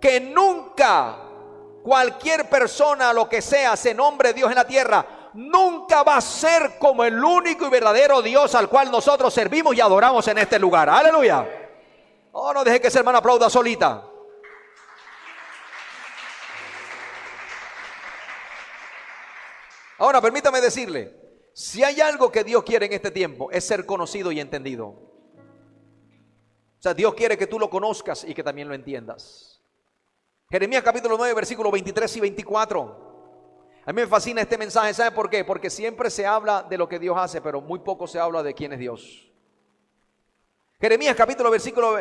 que 0.00 0.20
nunca 0.20 1.18
cualquier 1.82 2.48
persona, 2.48 3.12
lo 3.12 3.28
que 3.28 3.42
sea, 3.42 3.76
se 3.76 3.92
nombre 3.92 4.32
Dios 4.32 4.48
en 4.48 4.56
la 4.56 4.66
tierra, 4.66 5.30
nunca 5.34 6.02
va 6.02 6.16
a 6.16 6.20
ser 6.22 6.78
como 6.78 7.04
el 7.04 7.22
único 7.22 7.66
y 7.66 7.68
verdadero 7.68 8.22
Dios 8.22 8.54
al 8.54 8.70
cual 8.70 8.90
nosotros 8.90 9.34
servimos 9.34 9.76
y 9.76 9.82
adoramos 9.82 10.26
en 10.28 10.38
este 10.38 10.58
lugar. 10.58 10.88
Aleluya. 10.88 11.46
Oh, 12.32 12.54
no 12.54 12.64
deje 12.64 12.80
que 12.80 12.88
ese 12.88 13.00
hermano 13.00 13.18
aplauda 13.18 13.50
solita. 13.50 14.02
Ahora, 19.98 20.22
permítame 20.22 20.62
decirle, 20.62 21.14
si 21.52 21.84
hay 21.84 22.00
algo 22.00 22.32
que 22.32 22.44
Dios 22.44 22.62
quiere 22.62 22.86
en 22.86 22.94
este 22.94 23.10
tiempo, 23.10 23.50
es 23.50 23.66
ser 23.66 23.84
conocido 23.84 24.32
y 24.32 24.40
entendido. 24.40 25.09
O 26.80 26.82
sea, 26.82 26.94
Dios 26.94 27.12
quiere 27.12 27.36
que 27.36 27.46
tú 27.46 27.58
lo 27.58 27.68
conozcas 27.68 28.24
y 28.24 28.32
que 28.32 28.42
también 28.42 28.66
lo 28.66 28.74
entiendas. 28.74 29.60
Jeremías 30.50 30.82
capítulo 30.82 31.18
9, 31.18 31.34
versículos 31.34 31.70
23 31.70 32.16
y 32.16 32.20
24. 32.20 33.82
A 33.84 33.92
mí 33.92 34.00
me 34.00 34.06
fascina 34.06 34.40
este 34.40 34.56
mensaje, 34.56 34.94
¿sabe 34.94 35.10
por 35.10 35.28
qué? 35.28 35.44
Porque 35.44 35.68
siempre 35.68 36.08
se 36.08 36.24
habla 36.24 36.62
de 36.62 36.78
lo 36.78 36.88
que 36.88 36.98
Dios 36.98 37.18
hace, 37.18 37.42
pero 37.42 37.60
muy 37.60 37.80
poco 37.80 38.06
se 38.06 38.18
habla 38.18 38.42
de 38.42 38.54
quién 38.54 38.72
es 38.72 38.78
Dios. 38.78 39.30
Jeremías 40.80 41.14
capítulo 41.14 41.50
versículo 41.50 41.98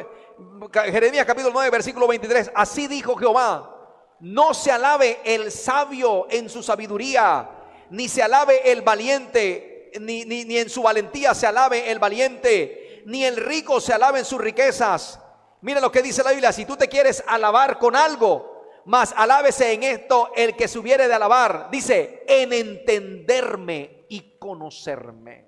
Jeremías 0.72 1.26
capítulo 1.26 1.52
9 1.54 1.70
versículo 1.72 2.08
23, 2.08 2.52
así 2.56 2.88
dijo 2.88 3.18
Jehová, 3.18 4.16
no 4.22 4.54
se 4.54 4.72
alabe 4.72 5.20
el 5.26 5.52
sabio 5.52 6.26
en 6.30 6.48
su 6.48 6.64
sabiduría, 6.64 7.50
ni 7.90 8.08
se 8.08 8.24
alabe 8.24 8.72
el 8.72 8.82
valiente, 8.82 9.92
ni, 10.00 10.24
ni, 10.24 10.46
ni 10.46 10.58
en 10.58 10.70
su 10.70 10.82
valentía 10.84 11.36
se 11.36 11.48
alabe 11.48 11.92
el 11.92 12.00
valiente, 12.00 12.89
ni 13.10 13.26
el 13.26 13.38
rico 13.38 13.82
se 13.82 13.92
alabe 13.92 14.20
en 14.20 14.26
sus 14.26 14.40
riquezas. 14.40 15.20
Mira 15.62 15.82
lo 15.82 15.92
que 15.92 16.04
dice 16.04 16.24
la 16.24 16.30
Biblia, 16.30 16.54
si 16.54 16.64
tú 16.64 16.78
te 16.78 16.88
quieres 16.88 17.24
alabar 17.26 17.80
con 17.80 17.96
algo, 17.96 18.68
más 18.86 19.16
alábese 19.18 19.74
en 19.74 19.82
esto 19.82 20.32
el 20.36 20.56
que 20.56 20.68
se 20.68 20.78
hubiere 20.78 21.08
de 21.08 21.16
alabar. 21.16 21.70
Dice, 21.72 22.24
en 22.28 22.54
entenderme 22.54 24.06
y 24.10 24.38
conocerme. 24.38 25.44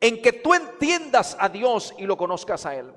En 0.00 0.22
que 0.22 0.32
tú 0.32 0.54
entiendas 0.54 1.36
a 1.38 1.50
Dios 1.50 1.92
y 1.98 2.04
lo 2.04 2.16
conozcas 2.16 2.64
a 2.64 2.74
Él. 2.74 2.90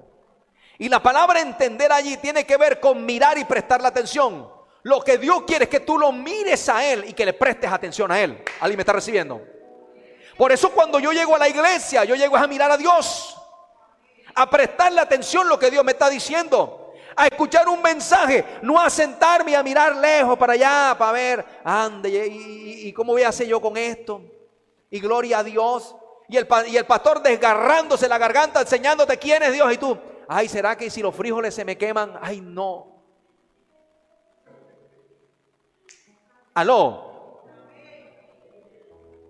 Y 0.78 0.88
la 0.88 1.04
palabra 1.04 1.42
entender 1.42 1.92
allí 1.92 2.16
tiene 2.16 2.46
que 2.46 2.56
ver 2.56 2.80
con 2.80 3.06
mirar 3.06 3.38
y 3.38 3.44
prestar 3.44 3.82
la 3.82 3.90
atención. 3.90 4.50
Lo 4.84 5.02
que 5.02 5.18
Dios 5.18 5.44
quiere 5.46 5.66
es 5.66 5.70
que 5.70 5.82
tú 5.82 5.98
lo 5.98 6.14
mires 6.14 6.70
a 6.70 6.90
Él 6.90 7.04
y 7.10 7.14
que 7.14 7.26
le 7.26 7.34
prestes 7.34 7.70
atención 7.70 8.10
a 8.10 8.22
Él. 8.22 8.42
¿Alguien 8.62 8.78
me 8.78 8.84
está 8.84 8.94
recibiendo? 8.94 9.42
Por 10.38 10.52
eso 10.52 10.72
cuando 10.72 11.00
yo 11.00 11.12
llego 11.12 11.36
a 11.36 11.40
la 11.40 11.50
iglesia, 11.50 12.04
yo 12.04 12.16
llego 12.16 12.36
a 12.36 12.48
mirar 12.48 12.72
a 12.72 12.78
Dios, 12.78 13.38
a 14.34 14.50
prestarle 14.50 15.00
atención 15.00 15.46
a 15.46 15.50
lo 15.50 15.60
que 15.60 15.70
Dios 15.70 15.84
me 15.84 15.92
está 15.92 16.10
diciendo, 16.10 16.94
a 17.16 17.28
escuchar 17.28 17.68
un 17.68 17.82
mensaje, 17.82 18.44
no 18.64 18.80
a 18.80 18.90
sentarme 18.90 19.52
y 19.52 19.56
a 19.56 19.64
mirar 19.64 19.96
lejos 19.96 20.38
para 20.38 20.54
allá, 20.54 20.96
para 20.98 21.12
ver, 21.12 21.46
ande, 21.64 22.28
y, 22.28 22.92
cómo 22.94 23.14
voy 23.14 23.24
a 23.24 23.30
hacer 23.30 23.48
yo 23.48 23.62
con 23.62 23.78
esto. 23.78 24.22
Y 24.90 25.00
gloria 25.00 25.40
a 25.40 25.44
Dios. 25.44 25.96
Y 26.28 26.38
el, 26.38 26.48
y 26.68 26.78
el 26.78 26.86
pastor 26.86 27.22
desgarrándose 27.22 28.08
la 28.08 28.18
garganta, 28.18 28.62
enseñándote 28.62 29.18
quién 29.18 29.44
es 29.44 29.54
Dios. 29.54 29.72
Y 29.74 29.78
tú, 29.78 29.98
ay, 30.28 30.48
¿será 30.48 30.76
que 30.76 30.90
si 30.90 31.02
los 31.02 31.16
frijoles 31.16 31.54
se 31.54 31.66
me 31.66 31.78
queman? 31.78 32.18
Ay, 32.22 32.42
no. 32.42 32.94
Aló. 36.56 37.13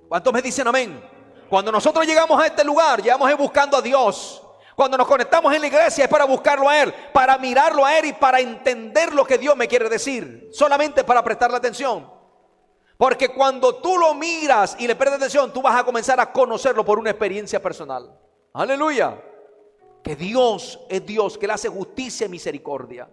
¿Cuántos 0.07 0.33
me 0.33 0.41
dicen 0.41 0.67
amén? 0.67 1.03
Cuando 1.49 1.71
nosotros 1.71 2.05
llegamos 2.05 2.41
a 2.41 2.47
este 2.47 2.63
lugar, 2.63 3.01
llegamos 3.01 3.37
buscando 3.37 3.77
a 3.77 3.81
Dios. 3.81 4.41
Cuando 4.75 4.97
nos 4.97 5.07
conectamos 5.07 5.53
en 5.53 5.61
la 5.61 5.67
iglesia 5.67 6.05
es 6.05 6.09
para 6.09 6.25
buscarlo 6.25 6.67
a 6.67 6.81
Él, 6.81 6.93
para 7.13 7.37
mirarlo 7.37 7.85
a 7.85 7.97
Él 7.97 8.05
y 8.05 8.13
para 8.13 8.39
entender 8.39 9.13
lo 9.13 9.23
que 9.25 9.37
Dios 9.37 9.55
me 9.55 9.67
quiere 9.67 9.87
decir. 9.87 10.49
Solamente 10.51 11.03
para 11.03 11.23
prestarle 11.23 11.57
atención. 11.57 12.11
Porque 12.97 13.29
cuando 13.29 13.75
tú 13.75 13.97
lo 13.97 14.13
miras 14.13 14.75
y 14.79 14.87
le 14.87 14.95
prestas 14.95 15.17
atención, 15.17 15.51
tú 15.51 15.61
vas 15.61 15.79
a 15.79 15.83
comenzar 15.83 16.19
a 16.19 16.31
conocerlo 16.31 16.85
por 16.85 16.97
una 16.97 17.09
experiencia 17.09 17.61
personal. 17.61 18.17
Aleluya. 18.53 19.21
Que 20.03 20.15
Dios 20.15 20.79
es 20.89 21.05
Dios, 21.05 21.37
que 21.37 21.47
le 21.47 21.53
hace 21.53 21.69
justicia 21.69 22.25
y 22.25 22.29
misericordia. 22.29 23.07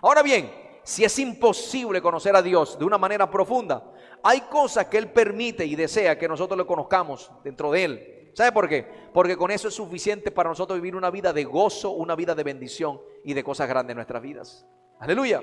Ahora 0.00 0.22
bien, 0.22 0.52
si 0.84 1.04
es 1.04 1.18
imposible 1.18 2.02
conocer 2.02 2.34
a 2.34 2.42
Dios 2.42 2.78
de 2.78 2.84
una 2.84 2.98
manera 2.98 3.30
profunda, 3.30 3.84
hay 4.22 4.42
cosas 4.42 4.86
que 4.86 4.98
Él 4.98 5.10
permite 5.10 5.64
y 5.64 5.76
desea 5.76 6.18
que 6.18 6.28
nosotros 6.28 6.58
le 6.58 6.66
conozcamos 6.66 7.30
dentro 7.44 7.70
de 7.70 7.84
Él. 7.84 8.30
¿Sabe 8.34 8.52
por 8.52 8.68
qué? 8.68 8.86
Porque 9.12 9.36
con 9.36 9.50
eso 9.50 9.68
es 9.68 9.74
suficiente 9.74 10.30
para 10.30 10.48
nosotros 10.48 10.78
vivir 10.78 10.96
una 10.96 11.10
vida 11.10 11.32
de 11.32 11.44
gozo, 11.44 11.90
una 11.90 12.16
vida 12.16 12.34
de 12.34 12.42
bendición 12.42 13.00
y 13.24 13.34
de 13.34 13.44
cosas 13.44 13.68
grandes 13.68 13.92
en 13.92 13.96
nuestras 13.96 14.22
vidas. 14.22 14.66
Aleluya. 14.98 15.42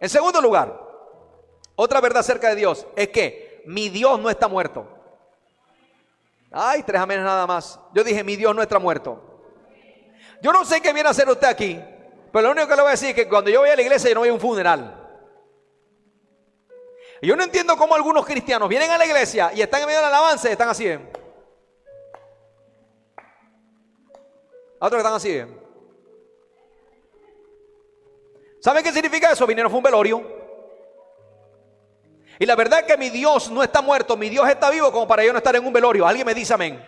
En 0.00 0.08
segundo 0.08 0.40
lugar, 0.40 0.80
otra 1.74 2.00
verdad 2.00 2.20
acerca 2.20 2.48
de 2.48 2.56
Dios 2.56 2.86
es 2.96 3.08
que 3.08 3.62
mi 3.66 3.88
Dios 3.88 4.18
no 4.18 4.30
está 4.30 4.48
muerto. 4.48 4.88
Ay, 6.50 6.82
tres 6.84 7.00
amenes 7.00 7.24
nada 7.24 7.46
más. 7.46 7.78
Yo 7.92 8.02
dije, 8.02 8.24
mi 8.24 8.36
Dios 8.36 8.54
no 8.54 8.62
está 8.62 8.78
muerto. 8.78 9.20
Yo 10.40 10.52
no 10.52 10.64
sé 10.64 10.80
qué 10.80 10.92
viene 10.92 11.08
a 11.08 11.12
hacer 11.12 11.28
usted 11.28 11.48
aquí, 11.48 11.82
pero 12.32 12.42
lo 12.48 12.52
único 12.52 12.68
que 12.68 12.76
le 12.76 12.82
voy 12.82 12.88
a 12.88 12.92
decir 12.92 13.10
es 13.10 13.14
que 13.14 13.28
cuando 13.28 13.50
yo 13.50 13.60
voy 13.60 13.70
a 13.70 13.76
la 13.76 13.82
iglesia 13.82 14.10
yo 14.10 14.14
no 14.14 14.20
voy 14.20 14.28
a 14.28 14.32
un 14.32 14.40
funeral. 14.40 15.02
Yo 17.22 17.34
no 17.34 17.42
entiendo 17.42 17.76
cómo 17.76 17.94
algunos 17.94 18.26
cristianos 18.26 18.68
vienen 18.68 18.90
a 18.90 18.98
la 18.98 19.06
iglesia 19.06 19.50
y 19.54 19.62
están 19.62 19.80
en 19.80 19.86
medio 19.86 19.98
de 20.00 20.02
la 20.02 20.08
alabanza 20.08 20.48
y 20.48 20.52
están 20.52 20.68
así. 20.68 20.86
¿eh? 20.86 21.00
Otros 24.78 24.92
que 24.92 24.98
están 24.98 25.14
así. 25.14 25.30
¿eh? 25.30 25.46
¿Saben 28.60 28.84
qué 28.84 28.92
significa 28.92 29.32
eso? 29.32 29.46
Vinieron 29.46 29.70
fue 29.70 29.78
un 29.78 29.84
velorio. 29.84 30.36
Y 32.38 32.44
la 32.44 32.54
verdad 32.54 32.80
es 32.80 32.86
que 32.86 32.98
mi 32.98 33.08
Dios 33.08 33.50
no 33.50 33.62
está 33.62 33.80
muerto, 33.80 34.16
mi 34.16 34.28
Dios 34.28 34.46
está 34.48 34.68
vivo 34.68 34.92
como 34.92 35.08
para 35.08 35.24
yo 35.24 35.32
no 35.32 35.38
estar 35.38 35.56
en 35.56 35.66
un 35.66 35.72
velorio. 35.72 36.06
Alguien 36.06 36.26
me 36.26 36.34
dice 36.34 36.52
amén. 36.52 36.84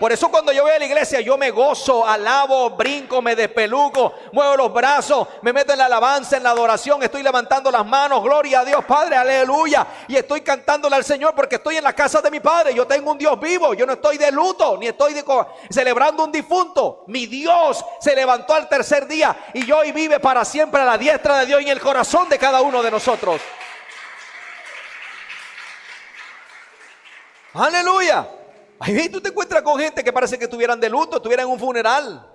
Por 0.00 0.10
eso 0.12 0.30
cuando 0.30 0.50
yo 0.50 0.62
voy 0.62 0.72
a 0.72 0.78
la 0.78 0.86
iglesia 0.86 1.20
yo 1.20 1.36
me 1.36 1.50
gozo, 1.50 2.06
alabo, 2.06 2.70
brinco, 2.70 3.20
me 3.20 3.36
despeluco, 3.36 4.14
muevo 4.32 4.56
los 4.56 4.72
brazos, 4.72 5.28
me 5.42 5.52
meto 5.52 5.72
en 5.72 5.78
la 5.78 5.84
alabanza, 5.84 6.38
en 6.38 6.42
la 6.42 6.52
adoración, 6.52 7.02
estoy 7.02 7.22
levantando 7.22 7.70
las 7.70 7.84
manos, 7.84 8.22
gloria 8.22 8.60
a 8.60 8.64
Dios 8.64 8.82
Padre, 8.86 9.16
aleluya. 9.16 9.86
Y 10.08 10.16
estoy 10.16 10.40
cantándole 10.40 10.96
al 10.96 11.04
Señor 11.04 11.34
porque 11.34 11.56
estoy 11.56 11.76
en 11.76 11.84
la 11.84 11.92
casa 11.92 12.22
de 12.22 12.30
mi 12.30 12.40
Padre, 12.40 12.74
yo 12.74 12.86
tengo 12.86 13.10
un 13.10 13.18
Dios 13.18 13.38
vivo, 13.38 13.74
yo 13.74 13.84
no 13.84 13.92
estoy 13.92 14.16
de 14.16 14.32
luto, 14.32 14.78
ni 14.78 14.86
estoy 14.86 15.22
celebrando 15.68 16.24
un 16.24 16.32
difunto. 16.32 17.04
Mi 17.06 17.26
Dios 17.26 17.84
se 18.00 18.16
levantó 18.16 18.54
al 18.54 18.70
tercer 18.70 19.06
día 19.06 19.50
y 19.52 19.70
hoy 19.70 19.92
vive 19.92 20.18
para 20.18 20.46
siempre 20.46 20.80
a 20.80 20.86
la 20.86 20.96
diestra 20.96 21.40
de 21.40 21.44
Dios 21.44 21.60
y 21.60 21.64
en 21.64 21.72
el 21.72 21.80
corazón 21.80 22.26
de 22.30 22.38
cada 22.38 22.62
uno 22.62 22.82
de 22.82 22.90
nosotros. 22.90 23.38
Aleluya. 27.52 28.39
Ahí 28.80 29.10
tú 29.10 29.20
te 29.20 29.28
encuentras 29.28 29.62
con 29.62 29.78
gente 29.78 30.02
que 30.02 30.12
parece 30.12 30.38
que 30.38 30.44
estuvieran 30.44 30.80
de 30.80 30.88
luto, 30.88 31.18
estuvieran 31.18 31.46
en 31.46 31.52
un 31.52 31.58
funeral. 31.58 32.26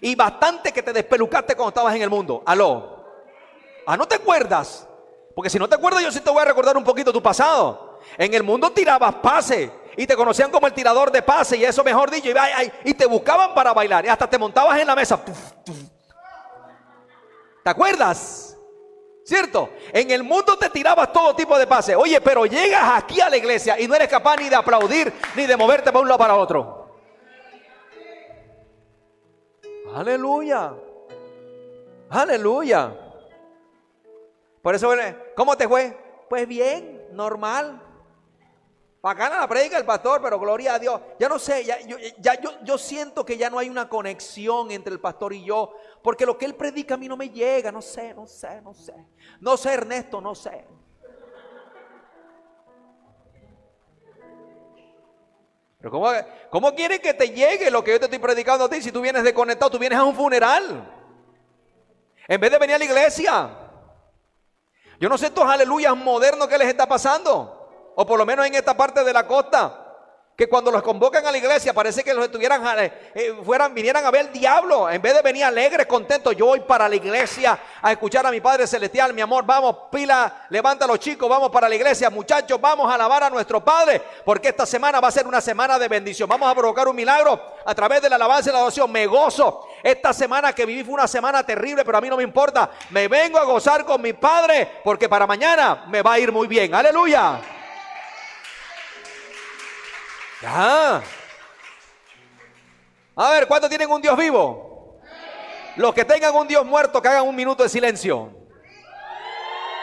Y 0.00 0.16
bastante 0.16 0.72
que 0.72 0.82
te 0.82 0.92
despelucaste 0.92 1.54
cuando 1.54 1.68
estabas 1.68 1.94
en 1.94 2.02
el 2.02 2.10
mundo. 2.10 2.42
Aló. 2.44 3.04
Ah, 3.86 3.96
¿no 3.96 4.06
te 4.06 4.16
acuerdas? 4.16 4.88
Porque 5.36 5.48
si 5.48 5.58
no 5.58 5.68
te 5.68 5.76
acuerdas, 5.76 6.02
yo 6.02 6.10
sí 6.10 6.20
te 6.20 6.30
voy 6.30 6.42
a 6.42 6.46
recordar 6.46 6.76
un 6.76 6.82
poquito 6.82 7.12
tu 7.12 7.22
pasado. 7.22 8.00
En 8.18 8.34
el 8.34 8.42
mundo 8.42 8.70
tirabas 8.72 9.14
pase 9.16 9.70
y 9.96 10.04
te 10.04 10.16
conocían 10.16 10.50
como 10.50 10.66
el 10.66 10.72
tirador 10.72 11.12
de 11.12 11.22
pase 11.22 11.56
y 11.56 11.64
eso 11.64 11.84
mejor 11.84 12.10
dicho. 12.10 12.28
Y, 12.84 12.94
te 12.94 13.06
buscaban 13.06 13.54
para 13.54 13.72
bailar 13.72 14.04
y 14.04 14.08
hasta 14.08 14.28
te 14.28 14.38
montabas 14.38 14.80
en 14.80 14.86
la 14.88 14.96
mesa. 14.96 15.20
¿Te 17.62 17.70
acuerdas? 17.70 18.55
¿Cierto? 19.26 19.70
En 19.92 20.08
el 20.12 20.22
mundo 20.22 20.56
te 20.56 20.70
tirabas 20.70 21.12
todo 21.12 21.34
tipo 21.34 21.58
de 21.58 21.66
pase. 21.66 21.96
Oye, 21.96 22.20
pero 22.20 22.46
llegas 22.46 23.02
aquí 23.02 23.20
a 23.20 23.28
la 23.28 23.36
iglesia 23.36 23.78
y 23.80 23.88
no 23.88 23.96
eres 23.96 24.06
capaz 24.06 24.36
ni 24.36 24.48
de 24.48 24.54
aplaudir 24.54 25.12
ni 25.34 25.46
de 25.46 25.56
moverte 25.56 25.90
para 25.90 25.98
un 25.98 26.06
lado 26.06 26.18
para 26.18 26.36
otro. 26.36 26.96
Aleluya. 29.92 30.74
Aleluya. 32.08 32.92
Por 34.62 34.76
eso, 34.76 34.92
¿cómo 35.34 35.56
te 35.56 35.66
fue? 35.66 35.98
Pues 36.28 36.46
bien, 36.46 37.08
normal. 37.10 37.82
Bacana 39.06 39.38
la 39.38 39.46
predica 39.46 39.78
el 39.78 39.84
pastor, 39.84 40.20
pero 40.20 40.36
gloria 40.36 40.74
a 40.74 40.78
Dios. 40.80 41.00
Ya 41.16 41.28
no 41.28 41.38
sé, 41.38 41.64
ya, 41.64 41.78
yo, 41.78 41.96
yo, 42.64 42.76
siento 42.76 43.24
que 43.24 43.36
ya 43.36 43.48
no 43.48 43.60
hay 43.60 43.70
una 43.70 43.88
conexión 43.88 44.72
entre 44.72 44.92
el 44.92 44.98
pastor 44.98 45.32
y 45.32 45.44
yo, 45.44 45.74
porque 46.02 46.26
lo 46.26 46.36
que 46.36 46.44
él 46.44 46.56
predica 46.56 46.94
a 46.94 46.96
mí 46.96 47.06
no 47.06 47.16
me 47.16 47.30
llega, 47.30 47.70
no 47.70 47.80
sé, 47.80 48.12
no 48.14 48.26
sé, 48.26 48.60
no 48.62 48.74
sé. 48.74 48.94
No 49.38 49.56
sé, 49.56 49.74
Ernesto, 49.74 50.20
no 50.20 50.34
sé. 50.34 50.66
Pero 55.78 55.90
¿cómo, 55.92 56.10
¿cómo 56.50 56.74
quiere 56.74 57.00
que 57.00 57.14
te 57.14 57.30
llegue 57.30 57.70
lo 57.70 57.84
que 57.84 57.92
yo 57.92 58.00
te 58.00 58.06
estoy 58.06 58.18
predicando 58.18 58.64
a 58.64 58.68
ti 58.68 58.82
si 58.82 58.90
tú 58.90 59.00
vienes 59.00 59.22
desconectado, 59.22 59.70
tú 59.70 59.78
vienes 59.78 60.00
a 60.00 60.02
un 60.02 60.16
funeral? 60.16 60.92
En 62.26 62.40
vez 62.40 62.50
de 62.50 62.58
venir 62.58 62.74
a 62.74 62.78
la 62.80 62.84
iglesia. 62.84 63.50
Yo 64.98 65.08
no 65.08 65.16
sé 65.16 65.26
estos 65.26 65.48
aleluyas 65.48 65.96
modernos 65.96 66.48
que 66.48 66.58
les 66.58 66.66
está 66.66 66.88
pasando 66.88 67.55
o 67.96 68.06
por 68.06 68.18
lo 68.18 68.26
menos 68.26 68.46
en 68.46 68.54
esta 68.54 68.76
parte 68.76 69.02
de 69.02 69.12
la 69.12 69.26
costa, 69.26 69.86
que 70.36 70.50
cuando 70.50 70.70
los 70.70 70.82
convocan 70.82 71.26
a 71.26 71.32
la 71.32 71.38
iglesia 71.38 71.72
parece 71.72 72.04
que 72.04 72.12
los 72.12 72.26
estuvieran, 72.26 72.62
eh, 72.78 72.92
eh, 73.14 73.34
fueran, 73.42 73.72
vinieran 73.72 74.04
a 74.04 74.10
ver 74.10 74.26
el 74.26 74.32
diablo, 74.32 74.90
en 74.90 75.00
vez 75.00 75.14
de 75.14 75.22
venir 75.22 75.44
alegres, 75.44 75.86
contentos, 75.86 76.36
yo 76.36 76.44
voy 76.44 76.60
para 76.60 76.90
la 76.90 76.94
iglesia 76.94 77.58
a 77.80 77.92
escuchar 77.92 78.26
a 78.26 78.30
mi 78.30 78.42
Padre 78.42 78.66
Celestial, 78.66 79.14
mi 79.14 79.22
amor, 79.22 79.46
vamos, 79.46 79.74
pila, 79.90 80.46
levanta 80.50 80.84
a 80.84 80.88
los 80.88 80.98
chicos, 80.98 81.26
vamos 81.26 81.48
para 81.48 81.70
la 81.70 81.74
iglesia, 81.74 82.10
muchachos, 82.10 82.60
vamos 82.60 82.90
a 82.90 82.96
alabar 82.96 83.24
a 83.24 83.30
nuestro 83.30 83.64
Padre, 83.64 84.02
porque 84.26 84.48
esta 84.48 84.66
semana 84.66 85.00
va 85.00 85.08
a 85.08 85.12
ser 85.12 85.26
una 85.26 85.40
semana 85.40 85.78
de 85.78 85.88
bendición, 85.88 86.28
vamos 86.28 86.52
a 86.52 86.54
provocar 86.54 86.86
un 86.86 86.96
milagro 86.96 87.40
a 87.64 87.74
través 87.74 88.02
de 88.02 88.10
la 88.10 88.16
alabanza 88.16 88.50
y 88.50 88.52
la 88.52 88.58
adoración, 88.58 88.92
me 88.92 89.06
gozo, 89.06 89.66
esta 89.82 90.12
semana 90.12 90.54
que 90.54 90.66
viví 90.66 90.84
fue 90.84 90.92
una 90.92 91.08
semana 91.08 91.46
terrible, 91.46 91.82
pero 91.82 91.96
a 91.96 92.02
mí 92.02 92.10
no 92.10 92.18
me 92.18 92.24
importa, 92.24 92.68
me 92.90 93.08
vengo 93.08 93.38
a 93.38 93.44
gozar 93.44 93.86
con 93.86 94.02
mi 94.02 94.12
Padre, 94.12 94.70
porque 94.84 95.08
para 95.08 95.26
mañana 95.26 95.86
me 95.88 96.02
va 96.02 96.12
a 96.12 96.18
ir 96.18 96.30
muy 96.30 96.46
bien, 96.46 96.74
aleluya. 96.74 97.55
A 100.44 101.00
ver, 103.30 103.46
¿cuántos 103.46 103.70
tienen 103.70 103.90
un 103.90 104.02
Dios 104.02 104.16
vivo? 104.16 104.98
Los 105.76 105.94
que 105.94 106.04
tengan 106.04 106.34
un 106.34 106.48
Dios 106.48 106.64
muerto, 106.64 107.00
que 107.00 107.08
hagan 107.08 107.26
un 107.26 107.34
minuto 107.34 107.62
de 107.62 107.68
silencio. 107.68 108.30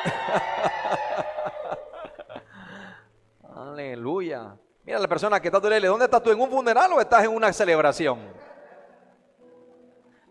Aleluya. 3.56 4.56
Mira 4.84 5.00
la 5.00 5.08
persona 5.08 5.40
que 5.40 5.48
está 5.48 5.62
tú 5.62 5.70
¿dónde 5.70 6.06
estás 6.06 6.22
tú? 6.22 6.32
¿En 6.32 6.42
un 6.42 6.50
funeral 6.50 6.92
o 6.94 7.00
estás 7.00 7.24
en 7.24 7.32
una 7.32 7.54
celebración? 7.54 8.20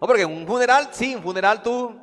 No, 0.01 0.07
porque 0.07 0.23
en 0.23 0.31
un 0.31 0.47
funeral, 0.47 0.89
sí, 0.91 1.13
en 1.13 1.19
un 1.19 1.25
funeral 1.25 1.63
tú 1.63 2.02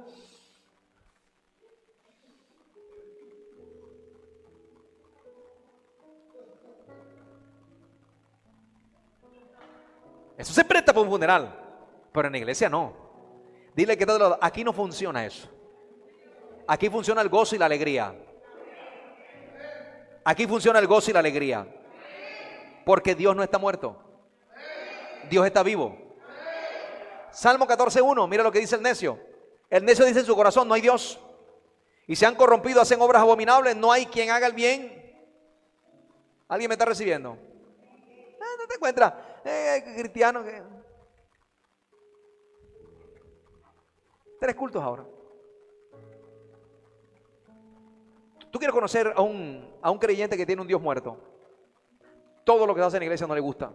Eso 10.40 10.54
se 10.54 10.64
presta 10.64 10.94
para 10.94 11.04
un 11.04 11.10
funeral, 11.10 11.54
pero 12.14 12.28
en 12.28 12.32
la 12.32 12.38
iglesia 12.38 12.70
no. 12.70 12.94
Dile 13.76 13.98
que 13.98 14.08
aquí 14.40 14.64
no 14.64 14.72
funciona 14.72 15.26
eso. 15.26 15.50
Aquí 16.66 16.90
funciona 16.90 17.22
el 17.22 17.28
gozo 17.28 17.58
y 17.58 17.60
la 17.60 17.66
alegría. 17.66 18.16
Aquí 20.24 20.48
funciona 20.48 20.80
el 20.80 20.88
gozo 20.88 21.12
y 21.12 21.14
la 21.14 21.20
alegría. 21.20 21.68
Porque 22.86 23.16
Dios 23.16 23.36
no 23.36 23.44
está 23.44 23.58
muerto. 23.58 24.02
Dios 25.30 25.46
está 25.46 25.62
vivo. 25.62 25.98
Salmo 27.32 27.68
14.1, 27.68 28.30
mira 28.30 28.42
lo 28.42 28.52
que 28.54 28.60
dice 28.60 28.78
el 28.78 28.82
necio. 28.82 29.20
El 29.70 29.84
necio 29.84 30.06
dice 30.06 30.22
en 30.22 30.26
su 30.26 30.38
corazón, 30.38 30.70
no 30.70 30.74
hay 30.74 30.82
Dios. 30.82 31.20
Y 32.08 32.16
se 32.16 32.26
han 32.26 32.36
corrompido, 32.36 32.80
hacen 32.80 33.02
obras 33.02 33.22
abominables, 33.22 33.76
no 33.76 33.92
hay 33.92 34.06
quien 34.06 34.30
haga 34.30 34.48
el 34.48 34.54
bien. 34.54 35.20
¿Alguien 36.48 36.70
me 36.70 36.76
está 36.76 36.86
recibiendo? 36.86 37.49
Te 38.70 38.76
encuentras 38.76 39.14
eh, 39.44 39.84
cristiano. 39.98 40.44
Que... 40.44 40.62
Tres 44.40 44.56
cultos 44.56 44.84
ahora. 44.84 45.04
Tú 48.52 48.60
quieres 48.60 48.74
conocer 48.74 49.12
a 49.16 49.22
un, 49.22 49.76
a 49.82 49.90
un 49.90 49.98
creyente 49.98 50.38
que 50.38 50.46
tiene 50.46 50.62
un 50.62 50.68
Dios 50.68 50.80
muerto. 50.80 51.18
Todo 52.44 52.68
lo 52.68 52.76
que 52.76 52.82
hace 52.82 52.98
en 52.98 53.02
la 53.02 53.06
iglesia 53.06 53.26
no 53.26 53.34
le 53.34 53.42
gusta. 53.42 53.74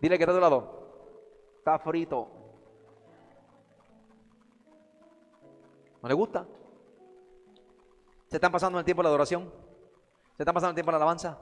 Dile 0.00 0.16
que 0.16 0.24
está 0.24 0.32
de 0.32 0.40
lado. 0.40 1.58
Está 1.58 1.78
frito. 1.78 2.30
¿No 6.02 6.08
le 6.08 6.14
gusta? 6.14 6.46
¿Se 8.28 8.36
están 8.36 8.52
pasando 8.52 8.78
el 8.78 8.84
tiempo 8.84 9.02
de 9.02 9.04
la 9.04 9.10
adoración? 9.10 9.52
¿Se 10.36 10.42
está 10.42 10.52
pasando 10.52 10.70
el 10.70 10.74
tiempo 10.74 10.90
en 10.90 10.94
la 10.94 10.98
alabanza? 10.98 11.38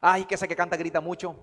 Ay, 0.00 0.24
que 0.24 0.36
ese 0.36 0.48
que 0.48 0.56
canta 0.56 0.76
grita 0.76 1.00
mucho. 1.00 1.36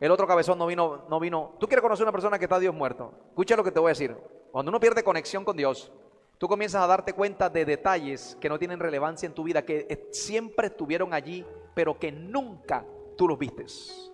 El 0.00 0.10
otro 0.10 0.26
cabezón 0.26 0.58
no 0.58 0.66
vino, 0.66 1.04
no 1.08 1.20
vino. 1.20 1.52
Tú 1.58 1.66
quieres 1.66 1.82
conocer 1.82 2.04
a 2.04 2.08
una 2.08 2.12
persona 2.12 2.38
que 2.38 2.46
está 2.46 2.58
Dios 2.58 2.74
muerto. 2.74 3.12
Escucha 3.28 3.56
lo 3.56 3.64
que 3.64 3.70
te 3.70 3.78
voy 3.78 3.88
a 3.88 3.92
decir. 3.92 4.16
Cuando 4.50 4.70
uno 4.70 4.80
pierde 4.80 5.04
conexión 5.04 5.44
con 5.44 5.56
Dios, 5.56 5.92
tú 6.38 6.48
comienzas 6.48 6.82
a 6.82 6.86
darte 6.86 7.12
cuenta 7.12 7.48
de 7.48 7.64
detalles 7.64 8.36
que 8.40 8.48
no 8.48 8.58
tienen 8.58 8.80
relevancia 8.80 9.26
en 9.26 9.34
tu 9.34 9.44
vida, 9.44 9.64
que 9.64 10.08
siempre 10.10 10.68
estuvieron 10.68 11.14
allí, 11.14 11.46
pero 11.74 11.98
que 11.98 12.10
nunca 12.10 12.84
tú 13.16 13.28
los 13.28 13.38
vistes. 13.38 14.10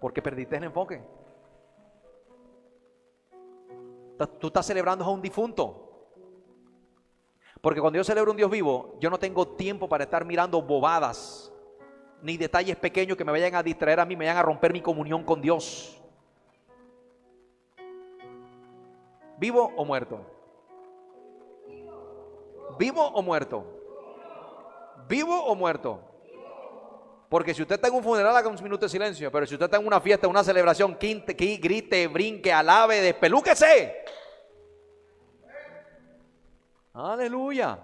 Porque 0.00 0.22
perdiste 0.22 0.56
el 0.56 0.64
enfoque. 0.64 1.02
Tú 4.38 4.46
estás 4.48 4.66
celebrando 4.66 5.04
a 5.04 5.10
un 5.10 5.22
difunto. 5.22 5.81
Porque 7.62 7.80
cuando 7.80 7.96
yo 7.96 8.04
celebro 8.04 8.32
un 8.32 8.36
Dios 8.36 8.50
vivo, 8.50 8.96
yo 9.00 9.08
no 9.08 9.18
tengo 9.18 9.46
tiempo 9.46 9.88
para 9.88 10.02
estar 10.02 10.24
mirando 10.24 10.60
bobadas, 10.60 11.52
ni 12.20 12.36
detalles 12.36 12.76
pequeños 12.76 13.16
que 13.16 13.24
me 13.24 13.30
vayan 13.30 13.54
a 13.54 13.62
distraer 13.62 14.00
a 14.00 14.04
mí, 14.04 14.16
me 14.16 14.24
vayan 14.24 14.38
a 14.38 14.42
romper 14.42 14.72
mi 14.72 14.80
comunión 14.80 15.22
con 15.22 15.40
Dios. 15.40 15.96
¿Vivo 19.38 19.72
o 19.76 19.84
muerto? 19.84 20.26
¿Vivo 22.78 23.06
o 23.06 23.22
muerto? 23.22 23.64
¿Vivo 25.08 25.44
o 25.44 25.54
muerto? 25.54 26.00
Porque 27.28 27.54
si 27.54 27.62
usted 27.62 27.76
está 27.76 27.86
en 27.86 27.94
un 27.94 28.02
funeral, 28.02 28.36
haga 28.36 28.48
un 28.48 28.60
minuto 28.60 28.86
de 28.86 28.90
silencio. 28.90 29.30
Pero 29.30 29.46
si 29.46 29.54
usted 29.54 29.66
está 29.66 29.78
en 29.78 29.86
una 29.86 30.00
fiesta, 30.00 30.26
una 30.26 30.42
celebración, 30.42 30.96
quinte, 30.96 31.34
grite, 31.34 32.08
brinque, 32.08 32.52
alabe, 32.52 33.00
despelúquese. 33.00 34.04
Aleluya. 36.94 37.78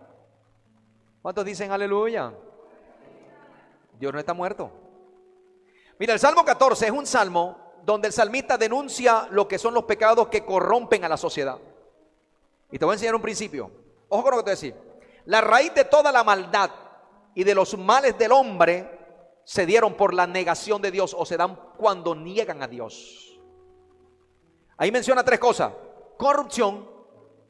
¿Cuántos 1.23 1.45
dicen 1.45 1.71
aleluya? 1.73 2.33
Dios 3.99 4.13
no 4.13 4.19
está 4.19 4.35
muerto. 4.35 4.71
Mira, 5.99 6.13
el 6.13 6.21
Salmo 6.21 6.45
14 6.45 6.87
es 6.87 6.93
un 6.93 7.07
salmo 7.07 7.69
donde 7.85 8.09
el 8.09 8.13
salmista 8.13 8.57
denuncia 8.59 9.27
lo 9.31 9.49
que 9.49 9.59
son 9.59 9.75
los 9.75 9.85
pecados 9.85 10.29
que 10.29 10.45
corrompen 10.45 11.05
a 11.05 11.09
la 11.09 11.17
sociedad. 11.17 11.59
Y 12.71 12.79
te 12.79 12.85
voy 12.85 12.93
a 12.93 12.95
enseñar 12.97 13.15
un 13.15 13.23
principio. 13.23 13.71
Ojo 14.09 14.23
con 14.23 14.33
lo 14.33 14.39
que 14.39 14.45
te 14.45 14.51
decir. 14.51 14.75
La 15.25 15.41
raíz 15.41 15.75
de 15.75 15.85
toda 15.85 16.13
la 16.13 16.23
maldad 16.23 16.71
y 17.35 17.45
de 17.45 17.55
los 17.55 17.77
males 17.77 18.17
del 18.19 18.33
hombre 18.33 18.99
se 19.45 19.65
dieron 19.65 19.95
por 19.95 20.13
la 20.13 20.27
negación 20.27 20.83
de 20.83 20.91
Dios 20.91 21.17
o 21.19 21.25
se 21.25 21.37
dan 21.37 21.59
cuando 21.77 22.15
niegan 22.15 22.63
a 22.63 22.69
Dios. 22.69 23.39
Ahí 24.77 24.93
menciona 24.93 25.25
tres 25.25 25.39
cosas. 25.41 25.73
Corrupción, 26.17 26.89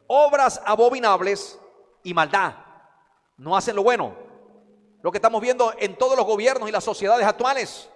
obras 0.08 0.60
abominables 0.64 1.58
y 2.02 2.12
maldad. 2.12 2.54
No 3.36 3.56
hacen 3.56 3.76
lo 3.76 3.84
bueno. 3.84 4.16
Lo 5.00 5.12
que 5.12 5.18
estamos 5.18 5.40
viendo 5.40 5.72
en 5.78 5.96
todos 5.96 6.16
los 6.16 6.26
gobiernos 6.26 6.68
y 6.68 6.72
las 6.72 6.82
sociedades 6.82 7.24
actuales. 7.24 7.88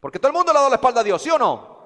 Porque 0.00 0.18
todo 0.18 0.28
el 0.28 0.36
mundo 0.36 0.52
le 0.52 0.58
ha 0.58 0.60
dado 0.60 0.70
la 0.70 0.76
espalda 0.76 1.00
a 1.00 1.04
Dios, 1.04 1.22
¿sí 1.22 1.30
o 1.30 1.38
no? 1.38 1.78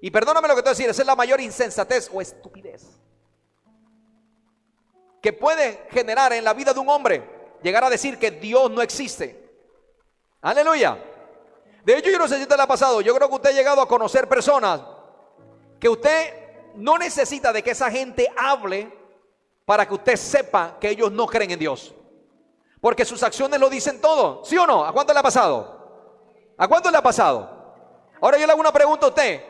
Y 0.00 0.10
perdóname 0.12 0.46
lo 0.46 0.54
que 0.54 0.62
te 0.62 0.68
voy 0.68 0.76
decir, 0.76 0.88
esa 0.88 1.02
es 1.02 1.06
la 1.06 1.16
mayor 1.16 1.40
insensatez 1.40 2.08
o 2.12 2.20
estupidez. 2.20 3.00
que 5.20 5.32
puede 5.32 5.88
generar 5.90 6.32
en 6.32 6.44
la 6.44 6.54
vida 6.54 6.72
de 6.72 6.78
un 6.78 6.88
hombre 6.88 7.58
llegar 7.60 7.82
a 7.82 7.90
decir 7.90 8.18
que 8.18 8.30
Dios 8.30 8.70
no 8.70 8.80
existe. 8.80 9.50
Aleluya. 10.40 10.96
De 11.84 11.98
hecho, 11.98 12.10
yo 12.10 12.18
no 12.18 12.28
sé 12.28 12.36
si 12.36 12.42
usted 12.42 12.56
le 12.56 12.62
ha 12.62 12.68
pasado, 12.68 13.00
yo 13.00 13.14
creo 13.14 13.28
que 13.28 13.34
usted 13.34 13.50
ha 13.50 13.54
llegado 13.54 13.80
a 13.80 13.88
conocer 13.88 14.28
personas 14.28 14.80
que 15.80 15.88
usted 15.88 16.47
no 16.74 16.98
necesita 16.98 17.52
de 17.52 17.62
que 17.62 17.70
esa 17.70 17.90
gente 17.90 18.28
hable 18.36 18.92
para 19.64 19.86
que 19.86 19.94
usted 19.94 20.16
sepa 20.16 20.78
que 20.80 20.88
ellos 20.88 21.12
no 21.12 21.26
creen 21.26 21.50
en 21.50 21.58
Dios. 21.58 21.94
Porque 22.80 23.04
sus 23.04 23.22
acciones 23.22 23.58
lo 23.58 23.68
dicen 23.68 24.00
todo, 24.00 24.44
¿sí 24.44 24.56
o 24.56 24.66
no? 24.66 24.84
¿A 24.84 24.92
cuánto 24.92 25.12
le 25.12 25.18
ha 25.18 25.22
pasado? 25.22 25.78
¿A 26.56 26.68
cuánto 26.68 26.90
le 26.90 26.96
ha 26.96 27.02
pasado? 27.02 27.74
Ahora 28.20 28.38
yo 28.38 28.46
le 28.46 28.52
hago 28.52 28.60
una 28.60 28.72
pregunta 28.72 29.06
a 29.06 29.08
usted. 29.10 29.42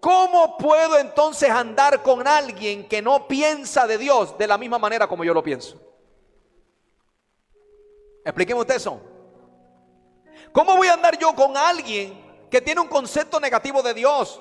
¿Cómo 0.00 0.58
puedo 0.58 0.98
entonces 0.98 1.48
andar 1.48 2.02
con 2.02 2.28
alguien 2.28 2.86
que 2.86 3.00
no 3.00 3.26
piensa 3.26 3.86
de 3.86 3.96
Dios 3.96 4.36
de 4.36 4.46
la 4.46 4.58
misma 4.58 4.78
manera 4.78 5.06
como 5.06 5.24
yo 5.24 5.32
lo 5.32 5.42
pienso? 5.42 5.80
Explíqueme 8.24 8.60
usted 8.60 8.76
eso. 8.76 9.00
¿Cómo 10.52 10.76
voy 10.76 10.88
a 10.88 10.94
andar 10.94 11.18
yo 11.18 11.34
con 11.34 11.56
alguien 11.56 12.46
que 12.50 12.60
tiene 12.60 12.80
un 12.80 12.88
concepto 12.88 13.40
negativo 13.40 13.82
de 13.82 13.94
Dios? 13.94 14.40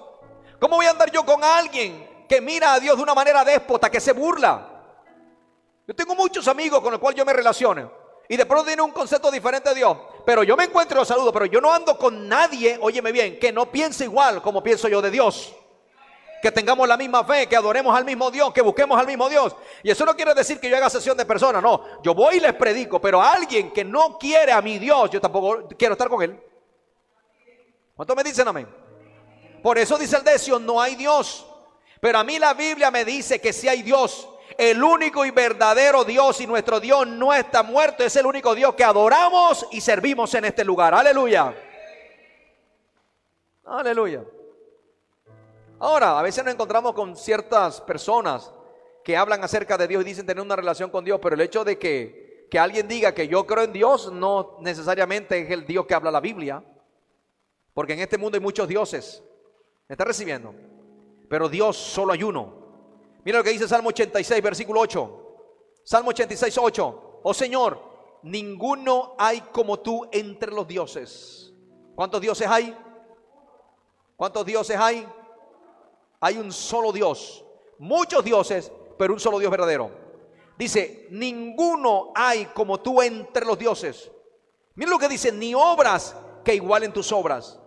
¿Cómo 0.59 0.75
voy 0.75 0.85
a 0.85 0.91
andar 0.91 1.09
yo 1.11 1.25
con 1.25 1.43
alguien 1.43 2.12
que 2.33 2.41
mira 2.41 2.73
a 2.73 2.79
Dios 2.79 2.97
de 2.97 3.03
una 3.03 3.13
manera 3.13 3.45
déspota, 3.45 3.91
que 3.91 3.99
se 3.99 4.11
burla? 4.11 4.67
Yo 5.87 5.93
tengo 5.93 6.15
muchos 6.15 6.47
amigos 6.47 6.81
con 6.81 6.91
los 6.91 6.99
cuales 6.99 7.15
yo 7.15 7.23
me 7.25 7.31
relaciono 7.31 7.91
y 8.27 8.35
de 8.35 8.45
pronto 8.47 8.65
tiene 8.65 8.81
un 8.81 8.89
concepto 8.89 9.29
diferente 9.29 9.69
de 9.69 9.75
Dios. 9.75 9.95
Pero 10.25 10.41
yo 10.41 10.57
me 10.57 10.63
encuentro 10.63 10.97
y 10.97 11.01
lo 11.01 11.05
saludo, 11.05 11.31
pero 11.31 11.45
yo 11.45 11.61
no 11.61 11.71
ando 11.71 11.95
con 11.95 12.27
nadie, 12.27 12.79
óyeme 12.81 13.11
bien, 13.11 13.37
que 13.37 13.51
no 13.51 13.67
piense 13.67 14.05
igual 14.05 14.41
como 14.41 14.63
pienso 14.63 14.87
yo 14.87 14.99
de 14.99 15.11
Dios. 15.11 15.53
Que 16.41 16.51
tengamos 16.51 16.87
la 16.87 16.97
misma 16.97 17.23
fe, 17.23 17.47
que 17.47 17.55
adoremos 17.55 17.95
al 17.95 18.03
mismo 18.03 18.31
Dios, 18.31 18.51
que 18.51 18.63
busquemos 18.63 18.99
al 18.99 19.05
mismo 19.05 19.29
Dios. 19.29 19.55
Y 19.83 19.91
eso 19.91 20.03
no 20.03 20.15
quiere 20.15 20.33
decir 20.33 20.59
que 20.59 20.67
yo 20.67 20.75
haga 20.75 20.89
sesión 20.89 21.15
de 21.15 21.25
personas, 21.25 21.61
no. 21.61 22.01
Yo 22.01 22.15
voy 22.15 22.37
y 22.37 22.39
les 22.39 22.53
predico, 22.55 22.99
pero 22.99 23.21
alguien 23.21 23.71
que 23.71 23.83
no 23.83 24.17
quiere 24.17 24.51
a 24.51 24.61
mi 24.61 24.79
Dios, 24.79 25.11
yo 25.11 25.21
tampoco 25.21 25.67
quiero 25.77 25.93
estar 25.93 26.09
con 26.09 26.23
él. 26.23 26.41
¿Cuántos 27.95 28.15
me 28.15 28.23
dicen 28.23 28.47
amén? 28.47 28.67
Por 29.61 29.77
eso 29.77 29.99
dice 29.99 30.17
el 30.17 30.23
decio, 30.23 30.57
no 30.57 30.81
hay 30.81 30.95
Dios. 30.95 31.45
Pero 32.03 32.19
a 32.19 32.23
mí 32.25 32.37
la 32.37 32.53
Biblia 32.53 32.91
me 32.91 33.05
dice 33.05 33.39
que 33.39 33.53
si 33.53 33.69
hay 33.69 33.81
Dios 33.81 34.27
el 34.57 34.83
único 34.83 35.23
y 35.23 35.31
verdadero 35.31 36.03
Dios 36.03 36.41
y 36.41 36.45
nuestro 36.45 36.81
Dios 36.81 37.07
no 37.07 37.33
está 37.33 37.63
muerto, 37.63 38.03
es 38.03 38.13
el 38.17 38.25
único 38.25 38.53
Dios 38.53 38.75
que 38.75 38.83
adoramos 38.83 39.65
y 39.71 39.79
servimos 39.79 40.33
en 40.33 40.43
este 40.43 40.65
lugar. 40.65 40.93
Aleluya. 40.93 41.55
Aleluya. 43.63 44.21
Ahora, 45.79 46.19
a 46.19 46.21
veces 46.21 46.43
nos 46.43 46.53
encontramos 46.53 46.91
con 46.91 47.15
ciertas 47.15 47.79
personas 47.79 48.51
que 49.01 49.15
hablan 49.15 49.41
acerca 49.41 49.77
de 49.77 49.87
Dios 49.87 50.01
y 50.01 50.05
dicen 50.05 50.25
tener 50.25 50.43
una 50.43 50.57
relación 50.57 50.89
con 50.89 51.05
Dios, 51.05 51.21
pero 51.23 51.35
el 51.35 51.41
hecho 51.41 51.63
de 51.63 51.79
que, 51.79 52.49
que 52.51 52.59
alguien 52.59 52.85
diga 52.85 53.13
que 53.13 53.29
yo 53.29 53.47
creo 53.47 53.63
en 53.63 53.71
Dios 53.71 54.11
no 54.11 54.57
necesariamente 54.59 55.39
es 55.39 55.49
el 55.49 55.65
Dios 55.65 55.85
que 55.85 55.93
habla 55.93 56.11
la 56.11 56.19
Biblia, 56.19 56.65
porque 57.73 57.93
en 57.93 57.99
este 57.99 58.17
mundo 58.17 58.35
hay 58.35 58.43
muchos 58.43 58.67
dioses. 58.67 59.23
¿Me 59.87 59.93
está 59.93 60.03
recibiendo? 60.03 60.53
Pero 61.33 61.49
Dios 61.49 61.75
solo 61.75 62.13
hay 62.13 62.21
uno. 62.21 62.53
Mira 63.25 63.39
lo 63.39 63.43
que 63.43 63.49
dice 63.49 63.67
Salmo 63.67 63.89
86, 63.89 64.39
versículo 64.39 64.81
8. 64.81 65.81
Salmo 65.83 66.11
86, 66.11 66.59
8. 66.59 67.21
Oh 67.23 67.33
Señor, 67.33 67.81
ninguno 68.21 69.15
hay 69.17 69.41
como 69.51 69.79
tú 69.79 70.07
entre 70.11 70.51
los 70.51 70.67
dioses. 70.67 71.51
¿Cuántos 71.95 72.21
dioses 72.21 72.47
hay? 72.47 72.77
¿Cuántos 74.15 74.45
dioses 74.45 74.77
hay? 74.77 75.07
Hay 76.19 76.37
un 76.37 76.51
solo 76.51 76.91
Dios. 76.91 77.43
Muchos 77.79 78.23
dioses, 78.23 78.71
pero 78.99 79.13
un 79.13 79.19
solo 79.19 79.39
Dios 79.39 79.49
verdadero. 79.49 79.89
Dice, 80.55 81.07
ninguno 81.09 82.11
hay 82.13 82.45
como 82.53 82.79
tú 82.79 83.01
entre 83.01 83.43
los 83.43 83.57
dioses. 83.57 84.11
Mira 84.75 84.91
lo 84.91 84.99
que 84.99 85.09
dice, 85.09 85.31
ni 85.31 85.55
obras 85.55 86.15
que 86.45 86.53
igualen 86.53 86.93
tus 86.93 87.11
obras. 87.11 87.59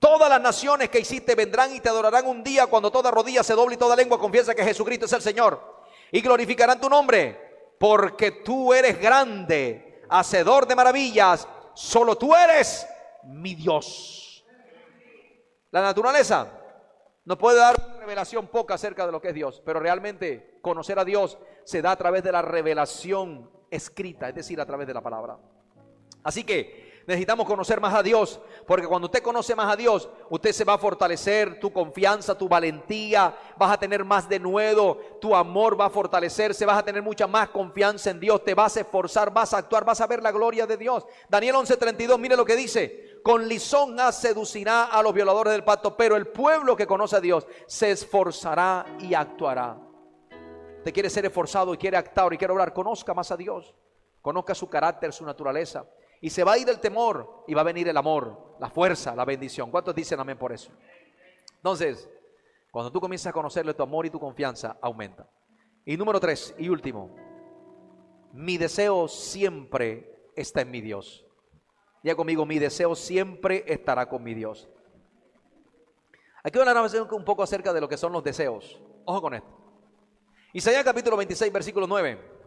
Todas 0.00 0.30
las 0.30 0.40
naciones 0.40 0.88
que 0.88 0.98
hiciste 0.98 1.34
vendrán 1.34 1.74
y 1.74 1.80
te 1.80 1.90
adorarán 1.90 2.26
un 2.26 2.42
día 2.42 2.66
cuando 2.66 2.90
toda 2.90 3.10
rodilla 3.10 3.44
se 3.44 3.52
doble 3.52 3.74
y 3.74 3.78
toda 3.78 3.94
lengua 3.94 4.18
confiesa 4.18 4.54
que 4.54 4.64
Jesucristo 4.64 5.04
es 5.04 5.12
el 5.12 5.20
Señor. 5.20 5.84
Y 6.10 6.22
glorificarán 6.22 6.80
tu 6.80 6.88
nombre, 6.88 7.74
porque 7.78 8.30
tú 8.30 8.72
eres 8.72 8.98
grande, 8.98 10.02
hacedor 10.08 10.66
de 10.66 10.74
maravillas. 10.74 11.46
Solo 11.74 12.16
tú 12.16 12.34
eres 12.34 12.86
mi 13.24 13.54
Dios. 13.54 14.42
La 15.70 15.82
naturaleza 15.82 16.48
nos 17.26 17.36
puede 17.36 17.58
dar 17.58 17.76
una 17.86 17.98
revelación 17.98 18.46
poca 18.46 18.74
acerca 18.74 19.04
de 19.04 19.12
lo 19.12 19.20
que 19.20 19.28
es 19.28 19.34
Dios, 19.34 19.62
pero 19.66 19.80
realmente 19.80 20.58
conocer 20.62 20.98
a 20.98 21.04
Dios 21.04 21.36
se 21.64 21.82
da 21.82 21.90
a 21.90 21.96
través 21.96 22.22
de 22.22 22.32
la 22.32 22.40
revelación 22.40 23.50
escrita, 23.70 24.30
es 24.30 24.34
decir, 24.34 24.58
a 24.62 24.66
través 24.66 24.86
de 24.86 24.94
la 24.94 25.02
palabra. 25.02 25.36
Así 26.24 26.42
que 26.42 26.89
Necesitamos 27.06 27.46
conocer 27.46 27.80
más 27.80 27.94
a 27.94 28.02
Dios, 28.02 28.40
porque 28.66 28.86
cuando 28.86 29.06
usted 29.06 29.22
conoce 29.22 29.54
más 29.54 29.72
a 29.72 29.76
Dios, 29.76 30.08
usted 30.28 30.52
se 30.52 30.64
va 30.64 30.74
a 30.74 30.78
fortalecer, 30.78 31.58
tu 31.58 31.72
confianza, 31.72 32.36
tu 32.36 32.48
valentía, 32.48 33.34
vas 33.56 33.72
a 33.72 33.78
tener 33.78 34.04
más 34.04 34.28
de 34.28 34.38
nuevo, 34.38 34.98
tu 35.20 35.34
amor 35.34 35.80
va 35.80 35.86
a 35.86 35.90
fortalecerse, 35.90 36.66
vas 36.66 36.78
a 36.78 36.84
tener 36.84 37.02
mucha 37.02 37.26
más 37.26 37.48
confianza 37.48 38.10
en 38.10 38.20
Dios, 38.20 38.44
te 38.44 38.54
vas 38.54 38.76
a 38.76 38.80
esforzar, 38.80 39.32
vas 39.32 39.54
a 39.54 39.58
actuar, 39.58 39.84
vas 39.84 40.00
a 40.00 40.06
ver 40.06 40.22
la 40.22 40.30
gloria 40.30 40.66
de 40.66 40.76
Dios. 40.76 41.06
Daniel 41.28 41.56
11:32, 41.56 42.18
mire 42.18 42.36
lo 42.36 42.44
que 42.44 42.54
dice, 42.54 43.20
con 43.22 43.48
lisonja 43.48 44.12
seducirá 44.12 44.84
a 44.84 45.02
los 45.02 45.14
violadores 45.14 45.52
del 45.52 45.64
pacto, 45.64 45.96
pero 45.96 46.16
el 46.16 46.28
pueblo 46.28 46.76
que 46.76 46.86
conoce 46.86 47.16
a 47.16 47.20
Dios 47.20 47.46
se 47.66 47.90
esforzará 47.90 48.84
y 49.00 49.14
actuará. 49.14 49.78
Te 50.84 50.92
quiere 50.92 51.10
ser 51.10 51.26
esforzado 51.26 51.74
y 51.74 51.78
quiere 51.78 51.96
actuar 51.96 52.32
y 52.32 52.38
quiere 52.38 52.54
orar, 52.54 52.72
conozca 52.72 53.12
más 53.12 53.30
a 53.30 53.36
Dios, 53.36 53.74
conozca 54.22 54.54
su 54.54 54.68
carácter, 54.68 55.12
su 55.12 55.24
naturaleza. 55.24 55.84
Y 56.20 56.30
se 56.30 56.44
va 56.44 56.52
a 56.52 56.58
ir 56.58 56.68
el 56.68 56.80
temor 56.80 57.44
y 57.46 57.54
va 57.54 57.62
a 57.62 57.64
venir 57.64 57.88
el 57.88 57.96
amor, 57.96 58.56
la 58.60 58.68
fuerza, 58.68 59.14
la 59.14 59.24
bendición. 59.24 59.70
¿Cuántos 59.70 59.94
dicen 59.94 60.20
amén 60.20 60.38
por 60.38 60.52
eso? 60.52 60.70
Entonces, 61.56 62.08
cuando 62.70 62.92
tú 62.92 63.00
comienzas 63.00 63.28
a 63.28 63.32
conocerle, 63.32 63.74
tu 63.74 63.82
amor 63.82 64.06
y 64.06 64.10
tu 64.10 64.20
confianza 64.20 64.76
aumenta. 64.80 65.28
Y 65.84 65.96
número 65.96 66.20
tres 66.20 66.54
y 66.58 66.68
último, 66.68 67.14
mi 68.32 68.58
deseo 68.58 69.08
siempre 69.08 70.30
está 70.36 70.60
en 70.60 70.70
mi 70.70 70.80
Dios. 70.80 71.24
Ya 72.02 72.14
conmigo, 72.14 72.46
mi 72.46 72.58
deseo 72.58 72.94
siempre 72.94 73.64
estará 73.66 74.08
con 74.08 74.22
mi 74.22 74.34
Dios. 74.34 74.68
Aquí 76.42 76.58
voy 76.58 76.66
a 76.66 76.70
hablar 76.70 76.90
un 77.12 77.24
poco 77.24 77.42
acerca 77.42 77.72
de 77.72 77.80
lo 77.80 77.88
que 77.88 77.96
son 77.96 78.12
los 78.12 78.24
deseos. 78.24 78.80
Ojo 79.04 79.20
con 79.20 79.34
esto. 79.34 79.48
Isaías 80.52 80.84
capítulo 80.84 81.16
26, 81.16 81.52
versículo 81.52 81.86
9. 81.86 82.39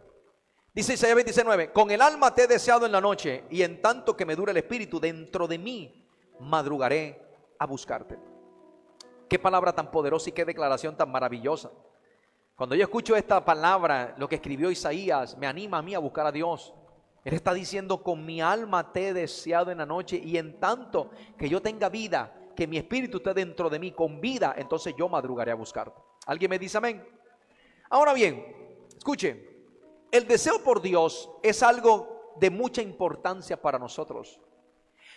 Dice 0.74 0.94
Isaías 0.94 1.14
29, 1.14 1.70
con 1.70 1.92
el 1.92 2.02
alma 2.02 2.34
te 2.34 2.42
he 2.42 2.46
deseado 2.48 2.84
en 2.84 2.90
la 2.90 3.00
noche 3.00 3.44
y 3.48 3.62
en 3.62 3.80
tanto 3.80 4.16
que 4.16 4.26
me 4.26 4.34
dure 4.34 4.50
el 4.50 4.56
espíritu, 4.56 4.98
dentro 4.98 5.46
de 5.46 5.56
mí 5.56 6.04
madrugaré 6.40 7.22
a 7.60 7.66
buscarte. 7.66 8.18
Qué 9.28 9.38
palabra 9.38 9.72
tan 9.72 9.92
poderosa 9.92 10.30
y 10.30 10.32
qué 10.32 10.44
declaración 10.44 10.96
tan 10.96 11.12
maravillosa. 11.12 11.70
Cuando 12.56 12.74
yo 12.74 12.82
escucho 12.82 13.14
esta 13.14 13.44
palabra, 13.44 14.16
lo 14.18 14.28
que 14.28 14.34
escribió 14.34 14.68
Isaías, 14.68 15.38
me 15.38 15.46
anima 15.46 15.78
a 15.78 15.82
mí 15.82 15.94
a 15.94 16.00
buscar 16.00 16.26
a 16.26 16.32
Dios. 16.32 16.74
Él 17.24 17.34
está 17.34 17.54
diciendo, 17.54 18.02
con 18.02 18.26
mi 18.26 18.40
alma 18.40 18.92
te 18.92 19.08
he 19.08 19.14
deseado 19.14 19.70
en 19.70 19.78
la 19.78 19.86
noche 19.86 20.16
y 20.16 20.38
en 20.38 20.58
tanto 20.58 21.12
que 21.38 21.48
yo 21.48 21.62
tenga 21.62 21.88
vida, 21.88 22.34
que 22.56 22.66
mi 22.66 22.78
espíritu 22.78 23.18
esté 23.18 23.32
dentro 23.32 23.70
de 23.70 23.78
mí 23.78 23.92
con 23.92 24.20
vida, 24.20 24.56
entonces 24.58 24.92
yo 24.98 25.08
madrugaré 25.08 25.52
a 25.52 25.54
buscarte. 25.54 26.00
¿Alguien 26.26 26.50
me 26.50 26.58
dice 26.58 26.78
amén? 26.78 27.06
Ahora 27.90 28.12
bien, 28.12 28.44
escuche, 28.96 29.53
el 30.10 30.26
deseo 30.26 30.62
por 30.62 30.80
Dios 30.80 31.30
es 31.42 31.62
algo 31.62 32.34
de 32.36 32.50
mucha 32.50 32.82
importancia 32.82 33.60
para 33.60 33.78
nosotros. 33.78 34.40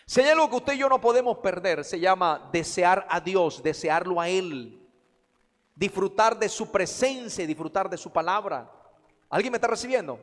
Si 0.06 0.21
hay 0.21 0.30
algo 0.30 0.50
que 0.50 0.56
usted 0.56 0.73
y 0.73 0.78
yo 0.78 0.89
no 0.89 1.02
podemos 1.02 1.39
perder, 1.39 1.84
se 1.84 2.00
llama 2.00 2.50
desear 2.52 3.06
a 3.10 3.19
Dios, 3.19 3.62
desearlo 3.62 4.22
a 4.22 4.30
Él, 4.30 4.82
disfrutar 5.76 6.39
de 6.39 6.47
su 6.47 6.72
presencia 6.72 7.43
y 7.43 7.47
disfrutar 7.47 7.89
de 7.89 7.97
su 7.97 8.09
palabra. 8.09 8.72
¿Alguien 9.30 9.51
me 9.51 9.57
está 9.57 9.68
recibiendo? 9.68 10.20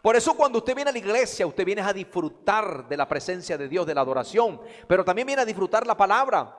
Por 0.00 0.14
eso 0.14 0.34
cuando 0.34 0.58
usted 0.58 0.74
viene 0.74 0.90
a 0.90 0.92
la 0.92 0.98
iglesia, 0.98 1.46
usted 1.46 1.64
viene 1.64 1.82
a 1.82 1.92
disfrutar 1.92 2.88
de 2.88 2.96
la 2.96 3.08
presencia 3.08 3.58
de 3.58 3.68
Dios, 3.68 3.86
de 3.86 3.94
la 3.94 4.02
adoración, 4.02 4.60
pero 4.86 5.04
también 5.04 5.26
viene 5.26 5.42
a 5.42 5.44
disfrutar 5.44 5.86
la 5.86 5.96
palabra. 5.96 6.56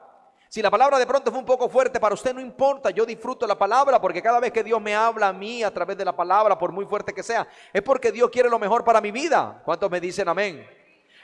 Si 0.49 0.63
la 0.63 0.71
palabra 0.71 0.97
de 0.97 1.05
pronto 1.05 1.29
fue 1.29 1.39
un 1.39 1.45
poco 1.45 1.69
fuerte 1.69 1.99
para 1.99 2.15
usted, 2.15 2.33
no 2.33 2.41
importa, 2.41 2.89
yo 2.89 3.05
disfruto 3.05 3.45
la 3.45 3.55
palabra 3.55 4.01
porque 4.01 4.19
cada 4.19 4.39
vez 4.39 4.51
que 4.51 4.63
Dios 4.63 4.81
me 4.81 4.95
habla 4.95 5.27
a 5.27 5.33
mí 5.33 5.61
a 5.61 5.71
través 5.71 5.95
de 5.95 6.03
la 6.03 6.15
palabra, 6.15 6.57
por 6.57 6.71
muy 6.71 6.85
fuerte 6.85 7.13
que 7.13 7.21
sea, 7.21 7.47
es 7.71 7.83
porque 7.83 8.11
Dios 8.11 8.31
quiere 8.31 8.49
lo 8.49 8.57
mejor 8.57 8.83
para 8.83 8.99
mi 8.99 9.11
vida. 9.11 9.61
¿Cuántos 9.63 9.91
me 9.91 10.01
dicen 10.01 10.27
amén? 10.27 10.67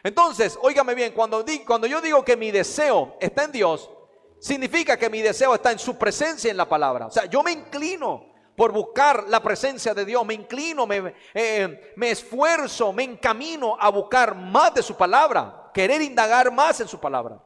Entonces, 0.04 0.60
óigame 0.62 0.94
bien, 0.94 1.12
cuando, 1.12 1.44
cuando 1.66 1.88
yo 1.88 2.02
digo 2.02 2.24
que 2.24 2.38
mi 2.38 2.52
deseo 2.52 3.18
está 3.20 3.46
en 3.46 3.52
Dios, 3.52 3.90
significa 4.38 4.96
que 4.96 5.10
mi 5.10 5.24
deseo 5.24 5.56
está 5.56 5.72
en 5.72 5.80
su 5.80 5.98
presencia 5.98 6.52
en 6.52 6.58
la 6.58 6.70
palabra. 6.70 7.08
O 7.08 7.12
sea, 7.12 7.26
yo 7.26 7.42
me 7.42 7.52
inclino 7.52 8.28
por 8.56 8.72
buscar 8.72 9.28
la 9.28 9.42
presencia 9.42 9.96
de 9.96 10.06
Dios, 10.06 10.24
me 10.24 10.36
inclino, 10.36 10.86
me, 10.86 11.16
eh, 11.34 11.94
me 11.96 12.12
esfuerzo, 12.12 12.94
me 12.94 13.02
encamino 13.02 13.76
a 13.80 13.90
buscar 13.90 14.36
más 14.36 14.76
de 14.76 14.84
su 14.84 14.96
palabra, 14.96 15.72
querer 15.74 16.04
indagar 16.04 16.52
más 16.52 16.80
en 16.80 16.88
su 16.88 17.00
palabra. 17.00 17.42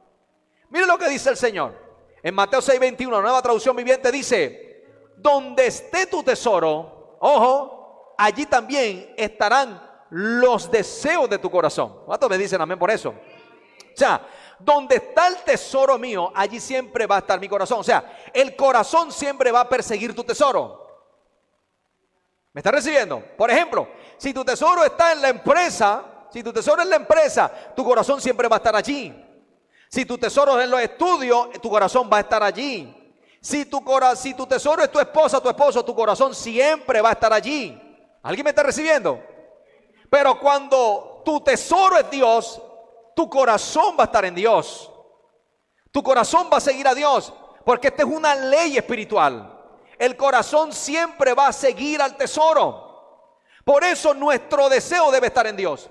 Mire 0.70 0.86
lo 0.86 0.96
que 0.98 1.08
dice 1.08 1.30
el 1.30 1.36
Señor. 1.36 1.74
En 2.22 2.34
Mateo 2.34 2.60
6:21, 2.60 3.20
nueva 3.20 3.42
traducción 3.42 3.76
viviente, 3.76 4.10
dice, 4.10 4.84
donde 5.16 5.66
esté 5.66 6.06
tu 6.06 6.22
tesoro, 6.22 7.16
ojo, 7.20 8.14
allí 8.16 8.46
también 8.46 9.12
estarán 9.16 9.82
los 10.10 10.70
deseos 10.70 11.28
de 11.28 11.38
tu 11.38 11.50
corazón. 11.50 12.02
¿Cuántos 12.06 12.28
me 12.30 12.38
dicen 12.38 12.60
amén 12.60 12.78
por 12.78 12.90
eso? 12.90 13.10
O 13.10 13.96
sea, 13.96 14.26
donde 14.58 14.96
está 14.96 15.28
el 15.28 15.36
tesoro 15.38 15.98
mío, 15.98 16.32
allí 16.34 16.60
siempre 16.60 17.06
va 17.06 17.16
a 17.16 17.20
estar 17.20 17.40
mi 17.40 17.48
corazón. 17.48 17.80
O 17.80 17.84
sea, 17.84 18.18
el 18.32 18.54
corazón 18.56 19.12
siempre 19.12 19.50
va 19.50 19.60
a 19.60 19.68
perseguir 19.68 20.14
tu 20.14 20.24
tesoro. 20.24 20.86
¿Me 22.52 22.60
está 22.60 22.70
recibiendo? 22.70 23.22
Por 23.36 23.50
ejemplo, 23.50 23.88
si 24.16 24.34
tu 24.34 24.44
tesoro 24.44 24.84
está 24.84 25.12
en 25.12 25.22
la 25.22 25.28
empresa, 25.28 26.26
si 26.30 26.42
tu 26.42 26.52
tesoro 26.52 26.82
es 26.82 26.88
la 26.88 26.96
empresa, 26.96 27.50
tu 27.74 27.84
corazón 27.84 28.20
siempre 28.20 28.48
va 28.48 28.56
a 28.56 28.58
estar 28.58 28.74
allí. 28.74 29.29
Si 29.90 30.04
tu 30.04 30.16
tesoro 30.16 30.56
es 30.58 30.64
en 30.64 30.70
los 30.70 30.80
estudios, 30.80 31.50
tu 31.60 31.68
corazón 31.68 32.08
va 32.10 32.18
a 32.18 32.20
estar 32.20 32.42
allí. 32.42 32.96
Si 33.40 33.64
tu, 33.64 33.82
si 34.14 34.34
tu 34.34 34.46
tesoro 34.46 34.82
es 34.82 34.92
tu 34.92 35.00
esposa, 35.00 35.40
tu 35.40 35.48
esposo, 35.48 35.84
tu 35.84 35.94
corazón 35.94 36.32
siempre 36.32 37.00
va 37.00 37.08
a 37.08 37.12
estar 37.12 37.32
allí. 37.32 37.76
¿Alguien 38.22 38.44
me 38.44 38.50
está 38.50 38.62
recibiendo? 38.62 39.20
Pero 40.08 40.38
cuando 40.38 41.22
tu 41.24 41.40
tesoro 41.40 41.96
es 41.96 42.08
Dios, 42.08 42.62
tu 43.16 43.28
corazón 43.28 43.96
va 43.98 44.04
a 44.04 44.06
estar 44.06 44.24
en 44.24 44.34
Dios. 44.36 44.92
Tu 45.90 46.02
corazón 46.04 46.48
va 46.52 46.58
a 46.58 46.60
seguir 46.60 46.86
a 46.86 46.94
Dios. 46.94 47.32
Porque 47.64 47.88
esta 47.88 48.04
es 48.04 48.08
una 48.08 48.36
ley 48.36 48.76
espiritual. 48.76 49.58
El 49.98 50.16
corazón 50.16 50.72
siempre 50.72 51.34
va 51.34 51.48
a 51.48 51.52
seguir 51.52 52.00
al 52.00 52.16
tesoro. 52.16 53.18
Por 53.64 53.82
eso 53.82 54.14
nuestro 54.14 54.68
deseo 54.68 55.10
debe 55.10 55.26
estar 55.26 55.48
en 55.48 55.56
Dios. 55.56 55.90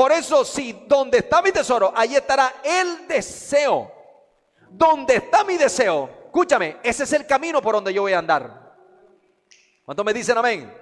Por 0.00 0.12
eso, 0.12 0.46
si 0.46 0.72
donde 0.86 1.18
está 1.18 1.42
mi 1.42 1.52
tesoro, 1.52 1.92
ahí 1.94 2.16
estará 2.16 2.54
el 2.64 3.06
deseo. 3.06 3.92
Donde 4.70 5.16
está 5.16 5.44
mi 5.44 5.58
deseo, 5.58 6.08
escúchame, 6.24 6.78
ese 6.82 7.04
es 7.04 7.12
el 7.12 7.26
camino 7.26 7.60
por 7.60 7.74
donde 7.74 7.92
yo 7.92 8.00
voy 8.00 8.14
a 8.14 8.18
andar. 8.18 8.78
¿Cuántos 9.84 10.02
me 10.02 10.14
dicen 10.14 10.38
amén? 10.38 10.74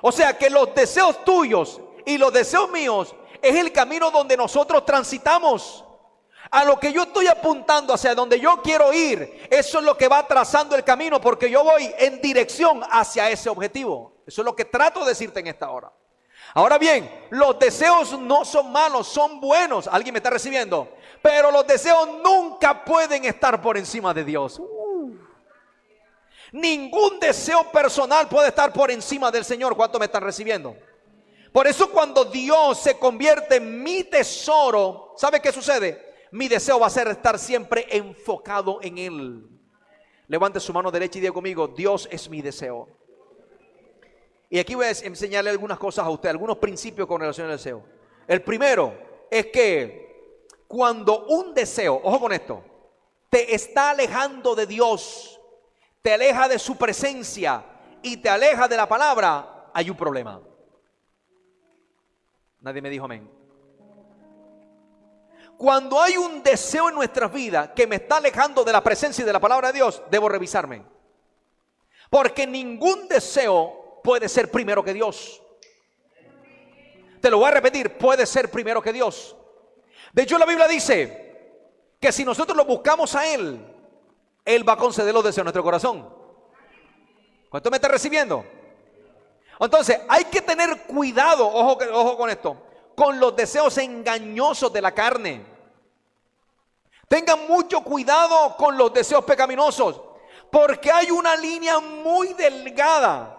O 0.00 0.10
sea 0.10 0.38
que 0.38 0.48
los 0.48 0.74
deseos 0.74 1.22
tuyos 1.26 1.78
y 2.06 2.16
los 2.16 2.32
deseos 2.32 2.70
míos 2.70 3.14
es 3.42 3.54
el 3.54 3.70
camino 3.70 4.10
donde 4.10 4.34
nosotros 4.34 4.82
transitamos. 4.86 5.84
A 6.50 6.64
lo 6.64 6.80
que 6.80 6.90
yo 6.90 7.02
estoy 7.02 7.26
apuntando 7.26 7.92
hacia 7.92 8.14
donde 8.14 8.40
yo 8.40 8.62
quiero 8.62 8.94
ir, 8.94 9.46
eso 9.50 9.78
es 9.80 9.84
lo 9.84 9.94
que 9.94 10.08
va 10.08 10.26
trazando 10.26 10.74
el 10.74 10.84
camino 10.84 11.20
porque 11.20 11.50
yo 11.50 11.64
voy 11.64 11.94
en 11.98 12.18
dirección 12.22 12.80
hacia 12.90 13.28
ese 13.28 13.50
objetivo. 13.50 14.22
Eso 14.26 14.40
es 14.40 14.46
lo 14.46 14.56
que 14.56 14.64
trato 14.64 15.00
de 15.00 15.10
decirte 15.10 15.40
en 15.40 15.48
esta 15.48 15.68
hora. 15.68 15.92
Ahora 16.58 16.76
bien, 16.76 17.08
los 17.30 17.56
deseos 17.56 18.18
no 18.18 18.44
son 18.44 18.72
malos, 18.72 19.06
son 19.06 19.40
buenos. 19.40 19.86
¿Alguien 19.86 20.12
me 20.12 20.18
está 20.18 20.30
recibiendo? 20.30 20.92
Pero 21.22 21.52
los 21.52 21.64
deseos 21.64 22.08
nunca 22.24 22.84
pueden 22.84 23.24
estar 23.26 23.62
por 23.62 23.78
encima 23.78 24.12
de 24.12 24.24
Dios. 24.24 24.60
Ningún 26.50 27.20
deseo 27.20 27.70
personal 27.70 28.28
puede 28.28 28.48
estar 28.48 28.72
por 28.72 28.90
encima 28.90 29.30
del 29.30 29.44
Señor. 29.44 29.76
¿Cuánto 29.76 30.00
me 30.00 30.06
están 30.06 30.24
recibiendo? 30.24 30.74
Por 31.52 31.68
eso 31.68 31.92
cuando 31.92 32.24
Dios 32.24 32.80
se 32.80 32.98
convierte 32.98 33.58
en 33.58 33.80
mi 33.80 34.02
tesoro, 34.02 35.14
¿sabe 35.16 35.40
qué 35.40 35.52
sucede? 35.52 36.26
Mi 36.32 36.48
deseo 36.48 36.80
va 36.80 36.88
a 36.88 36.90
ser 36.90 37.06
estar 37.06 37.38
siempre 37.38 37.86
enfocado 37.88 38.80
en 38.82 38.98
Él. 38.98 39.48
Levante 40.26 40.58
su 40.58 40.72
mano 40.72 40.90
derecha 40.90 41.18
y 41.18 41.20
diga 41.20 41.32
conmigo, 41.32 41.68
Dios 41.68 42.08
es 42.10 42.28
mi 42.28 42.42
deseo. 42.42 42.97
Y 44.50 44.58
aquí 44.58 44.74
voy 44.74 44.86
a 44.86 44.90
enseñarle 44.90 45.50
algunas 45.50 45.78
cosas 45.78 46.06
a 46.06 46.10
usted, 46.10 46.30
algunos 46.30 46.56
principios 46.56 47.06
con 47.06 47.20
relación 47.20 47.46
al 47.46 47.56
deseo. 47.56 47.84
El 48.26 48.42
primero 48.42 49.26
es 49.30 49.46
que 49.46 50.46
cuando 50.66 51.26
un 51.26 51.54
deseo, 51.54 52.00
ojo 52.02 52.20
con 52.20 52.32
esto, 52.32 52.62
te 53.28 53.54
está 53.54 53.90
alejando 53.90 54.54
de 54.54 54.66
Dios, 54.66 55.38
te 56.00 56.14
aleja 56.14 56.48
de 56.48 56.58
su 56.58 56.76
presencia 56.76 57.64
y 58.02 58.16
te 58.18 58.28
aleja 58.28 58.68
de 58.68 58.76
la 58.76 58.88
palabra, 58.88 59.70
hay 59.74 59.90
un 59.90 59.96
problema. 59.96 60.40
Nadie 62.60 62.82
me 62.82 62.90
dijo 62.90 63.04
amén. 63.04 63.30
Cuando 65.58 66.00
hay 66.00 66.16
un 66.16 66.42
deseo 66.42 66.88
en 66.88 66.94
nuestra 66.94 67.26
vida 67.26 67.74
que 67.74 67.86
me 67.86 67.96
está 67.96 68.18
alejando 68.18 68.62
de 68.64 68.72
la 68.72 68.82
presencia 68.82 69.22
y 69.22 69.26
de 69.26 69.32
la 69.32 69.40
palabra 69.40 69.68
de 69.68 69.74
Dios, 69.74 70.02
debo 70.10 70.28
revisarme. 70.28 70.84
Porque 72.08 72.46
ningún 72.46 73.08
deseo 73.08 73.77
puede 74.08 74.26
ser 74.26 74.50
primero 74.50 74.82
que 74.82 74.94
Dios. 74.94 75.42
Te 77.20 77.28
lo 77.30 77.36
voy 77.36 77.48
a 77.48 77.50
repetir, 77.50 77.98
puede 77.98 78.24
ser 78.24 78.50
primero 78.50 78.80
que 78.80 78.90
Dios. 78.90 79.36
De 80.14 80.22
hecho, 80.22 80.38
la 80.38 80.46
Biblia 80.46 80.66
dice 80.66 81.66
que 82.00 82.10
si 82.10 82.24
nosotros 82.24 82.56
lo 82.56 82.64
buscamos 82.64 83.14
a 83.14 83.26
Él, 83.26 83.62
Él 84.46 84.66
va 84.66 84.72
a 84.72 84.76
conceder 84.78 85.12
los 85.12 85.22
deseos 85.22 85.42
de 85.42 85.44
nuestro 85.44 85.62
corazón. 85.62 86.08
¿Cuánto 87.50 87.70
me 87.70 87.76
está 87.76 87.88
recibiendo? 87.88 88.46
Entonces, 89.60 90.00
hay 90.08 90.24
que 90.24 90.40
tener 90.40 90.84
cuidado, 90.86 91.46
ojo, 91.46 91.78
ojo 91.92 92.16
con 92.16 92.30
esto, 92.30 92.56
con 92.96 93.20
los 93.20 93.36
deseos 93.36 93.76
engañosos 93.76 94.72
de 94.72 94.80
la 94.80 94.94
carne. 94.94 95.44
Tengan 97.08 97.46
mucho 97.46 97.82
cuidado 97.82 98.56
con 98.56 98.78
los 98.78 98.90
deseos 98.90 99.22
pecaminosos, 99.26 100.00
porque 100.50 100.90
hay 100.90 101.10
una 101.10 101.36
línea 101.36 101.78
muy 101.78 102.32
delgada 102.32 103.37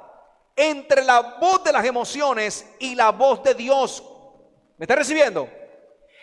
entre 0.61 1.05
la 1.05 1.37
voz 1.39 1.63
de 1.63 1.71
las 1.71 1.85
emociones 1.85 2.65
y 2.79 2.93
la 2.93 3.11
voz 3.11 3.41
de 3.43 3.53
Dios. 3.53 4.03
¿Me 4.77 4.83
está 4.83 4.95
recibiendo? 4.95 5.49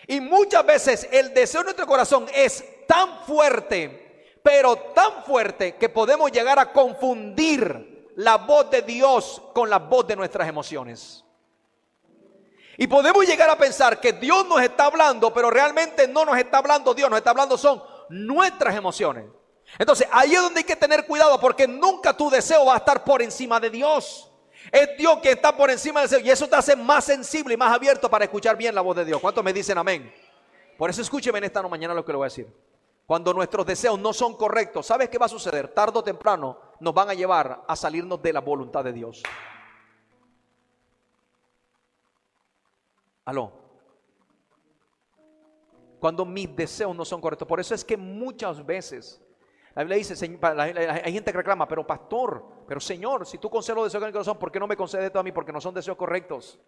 Y 0.05 0.21
muchas 0.21 0.63
veces 0.63 1.09
el 1.11 1.33
deseo 1.33 1.61
de 1.61 1.65
nuestro 1.65 1.87
corazón 1.87 2.27
es 2.31 2.63
tan 2.85 3.23
fuerte, 3.25 4.37
pero 4.43 4.75
tan 4.93 5.23
fuerte 5.23 5.75
que 5.75 5.89
podemos 5.89 6.31
llegar 6.31 6.59
a 6.59 6.71
confundir 6.71 8.11
la 8.15 8.37
voz 8.37 8.69
de 8.69 8.83
Dios 8.83 9.41
con 9.55 9.71
la 9.71 9.79
voz 9.79 10.05
de 10.05 10.15
nuestras 10.15 10.47
emociones. 10.47 11.23
Y 12.77 12.85
podemos 12.85 13.25
llegar 13.25 13.49
a 13.49 13.57
pensar 13.57 13.99
que 13.99 14.13
Dios 14.13 14.47
nos 14.47 14.61
está 14.61 14.85
hablando, 14.85 15.33
pero 15.33 15.49
realmente 15.49 16.07
no 16.07 16.25
nos 16.25 16.37
está 16.37 16.59
hablando 16.59 16.93
Dios, 16.93 17.09
nos 17.09 17.17
está 17.17 17.31
hablando 17.31 17.57
son 17.57 17.81
nuestras 18.09 18.75
emociones. 18.75 19.25
Entonces 19.79 20.07
ahí 20.11 20.35
es 20.35 20.41
donde 20.41 20.59
hay 20.59 20.63
que 20.63 20.75
tener 20.75 21.07
cuidado 21.07 21.39
porque 21.39 21.67
nunca 21.67 22.15
tu 22.15 22.29
deseo 22.29 22.65
va 22.65 22.75
a 22.75 22.77
estar 22.77 23.03
por 23.03 23.23
encima 23.23 23.59
de 23.59 23.71
Dios. 23.71 24.26
Es 24.71 24.97
Dios 24.97 25.19
que 25.21 25.31
está 25.31 25.55
por 25.55 25.69
encima 25.69 26.01
del 26.01 26.09
deseo 26.09 26.25
y 26.25 26.29
eso 26.29 26.47
te 26.47 26.55
hace 26.55 26.75
más 26.75 27.05
sensible 27.05 27.53
y 27.53 27.57
más 27.57 27.73
abierto 27.73 28.09
para 28.09 28.25
escuchar 28.25 28.57
bien 28.57 28.75
la 28.75 28.81
voz 28.81 28.95
de 28.95 29.05
Dios. 29.05 29.19
¿Cuántos 29.21 29.43
me 29.43 29.53
dicen 29.53 29.77
amén? 29.77 30.13
Por 30.77 30.89
eso 30.89 31.01
escúcheme 31.01 31.37
en 31.37 31.45
esta 31.45 31.61
mañana 31.63 31.93
lo 31.93 32.03
que 32.03 32.11
le 32.11 32.17
voy 32.17 32.25
a 32.25 32.29
decir. 32.29 32.53
Cuando 33.05 33.33
nuestros 33.33 33.65
deseos 33.65 33.97
no 33.97 34.11
son 34.11 34.35
correctos, 34.35 34.85
¿sabes 34.85 35.09
qué 35.09 35.17
va 35.17 35.27
a 35.27 35.29
suceder? 35.29 35.69
Tardo 35.73 35.99
o 35.99 36.03
temprano 36.03 36.59
nos 36.79 36.93
van 36.93 37.09
a 37.09 37.13
llevar 37.13 37.63
a 37.65 37.75
salirnos 37.75 38.21
de 38.21 38.33
la 38.33 38.41
voluntad 38.41 38.83
de 38.83 38.91
Dios. 38.91 39.23
Aló. 43.23 43.51
Cuando 45.99 46.25
mis 46.25 46.53
deseos 46.55 46.95
no 46.95 47.05
son 47.05 47.21
correctos. 47.21 47.47
Por 47.47 47.59
eso 47.59 47.73
es 47.73 47.83
que 47.83 47.97
muchas 47.97 48.65
veces 48.65 49.21
la 49.77 49.83
Biblia 49.83 49.97
dice, 49.99 50.39
hay 51.03 51.13
gente 51.13 51.31
que 51.31 51.37
reclama, 51.37 51.67
pero 51.67 51.85
pastor, 51.85 52.43
pero 52.67 52.79
Señor, 52.79 53.27
si 53.27 53.37
tú 53.37 53.47
concedes 53.47 53.75
los 53.75 53.85
deseos 53.85 54.01
que 54.01 54.07
el 54.07 54.11
corazón, 54.11 54.39
¿por 54.39 54.51
qué 54.51 54.59
no 54.59 54.65
me 54.65 54.75
concedes 54.75 55.05
esto 55.05 55.19
a 55.19 55.23
mí? 55.23 55.31
Porque 55.31 55.53
no 55.53 55.61
son 55.61 55.75
deseos 55.75 55.95
correctos. 55.95 56.59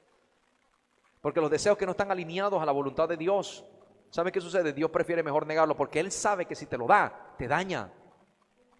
Porque 1.19 1.41
los 1.41 1.49
deseos 1.49 1.75
que 1.75 1.87
no 1.87 1.93
están 1.93 2.11
alineados 2.11 2.61
a 2.61 2.65
la 2.67 2.71
voluntad 2.71 3.09
de 3.09 3.17
Dios, 3.17 3.65
¿sabe 4.11 4.31
qué 4.31 4.39
sucede? 4.39 4.73
Dios 4.73 4.91
prefiere 4.91 5.23
mejor 5.23 5.47
negarlo 5.47 5.75
porque 5.75 5.99
Él 5.99 6.11
sabe 6.11 6.45
que 6.45 6.53
si 6.53 6.67
te 6.67 6.77
lo 6.77 6.85
da, 6.85 7.33
te 7.35 7.47
daña, 7.47 7.91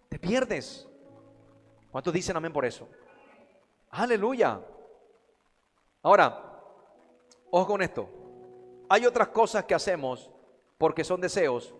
te 0.08 0.20
pierdes. 0.20 0.88
¿Cuántos 1.90 2.14
dicen 2.14 2.36
amén 2.36 2.52
por 2.52 2.64
eso? 2.64 2.88
Aleluya. 3.90 4.60
Ahora, 6.04 6.62
ojo 7.50 7.66
con 7.66 7.82
esto. 7.82 8.08
Hay 8.88 9.06
otras 9.06 9.26
cosas 9.30 9.64
que 9.64 9.74
hacemos 9.74 10.30
porque 10.78 11.02
son 11.02 11.20
deseos 11.20 11.74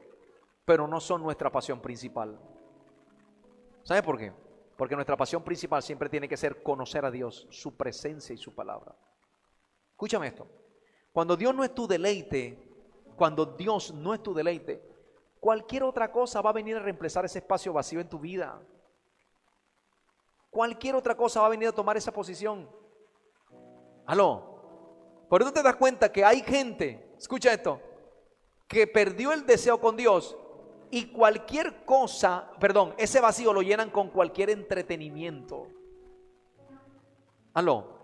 pero 0.71 0.87
no 0.87 1.01
son 1.01 1.21
nuestra 1.21 1.51
pasión 1.51 1.81
principal. 1.81 2.39
¿Sabe 3.83 4.05
por 4.05 4.17
qué? 4.17 4.33
Porque 4.77 4.95
nuestra 4.95 5.17
pasión 5.17 5.43
principal 5.43 5.83
siempre 5.83 6.09
tiene 6.09 6.29
que 6.29 6.37
ser 6.37 6.63
conocer 6.63 7.05
a 7.05 7.11
Dios, 7.11 7.49
su 7.51 7.77
presencia 7.77 8.33
y 8.33 8.39
su 8.39 8.55
palabra. 8.55 8.95
Escúchame 9.91 10.29
esto. 10.29 10.47
Cuando 11.11 11.37
Dios 11.37 11.53
no 11.57 11.65
es 11.65 11.75
tu 11.75 11.89
deleite, 11.89 12.71
cuando 13.17 13.47
Dios 13.47 13.93
no 13.93 14.15
es 14.15 14.23
tu 14.23 14.33
deleite, 14.33 14.81
cualquier 15.41 15.83
otra 15.83 16.13
cosa 16.13 16.41
va 16.41 16.51
a 16.51 16.53
venir 16.53 16.77
a 16.77 16.81
reemplazar 16.83 17.25
ese 17.25 17.41
espacio 17.41 17.73
vacío 17.73 17.99
en 17.99 18.09
tu 18.09 18.21
vida. 18.21 18.63
Cualquier 20.51 20.95
otra 20.95 21.17
cosa 21.17 21.41
va 21.41 21.49
a 21.49 21.51
venir 21.51 21.67
a 21.67 21.73
tomar 21.73 21.97
esa 21.97 22.13
posición. 22.13 22.71
Aló. 24.07 25.27
Por 25.29 25.43
eso 25.43 25.53
te 25.53 25.65
das 25.65 25.75
cuenta 25.75 26.13
que 26.13 26.25
hay 26.25 26.43
gente, 26.43 27.13
escucha 27.19 27.53
esto, 27.53 27.81
que 28.69 28.87
perdió 28.87 29.33
el 29.33 29.45
deseo 29.45 29.81
con 29.81 29.97
Dios 29.97 30.37
y 30.91 31.07
cualquier 31.07 31.85
cosa, 31.85 32.51
perdón, 32.59 32.95
ese 32.99 33.21
vacío 33.21 33.53
lo 33.53 33.63
llenan 33.63 33.91
con 33.91 34.09
cualquier 34.09 34.51
entretenimiento. 34.51 35.69
Aló. 37.55 37.99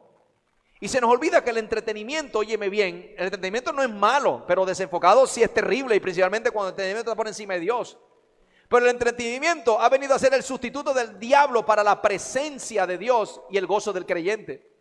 Y 0.78 0.88
se 0.88 1.00
nos 1.00 1.10
olvida 1.10 1.42
que 1.42 1.50
el 1.50 1.58
entretenimiento, 1.58 2.40
óyeme 2.40 2.68
bien, 2.68 3.14
el 3.16 3.24
entretenimiento 3.24 3.72
no 3.72 3.82
es 3.82 3.90
malo, 3.90 4.44
pero 4.46 4.66
desenfocado 4.66 5.26
sí 5.26 5.42
es 5.42 5.52
terrible 5.52 5.96
y 5.96 6.00
principalmente 6.00 6.50
cuando 6.50 6.68
el 6.68 6.72
entretenimiento 6.72 7.10
está 7.10 7.16
por 7.16 7.26
encima 7.26 7.54
de 7.54 7.60
Dios. 7.60 7.98
Pero 8.68 8.84
el 8.84 8.90
entretenimiento 8.90 9.80
ha 9.80 9.88
venido 9.88 10.14
a 10.14 10.18
ser 10.18 10.34
el 10.34 10.42
sustituto 10.42 10.92
del 10.92 11.18
diablo 11.18 11.64
para 11.64 11.82
la 11.82 12.00
presencia 12.02 12.86
de 12.86 12.98
Dios 12.98 13.40
y 13.50 13.56
el 13.56 13.66
gozo 13.66 13.92
del 13.92 14.04
creyente. 14.04 14.74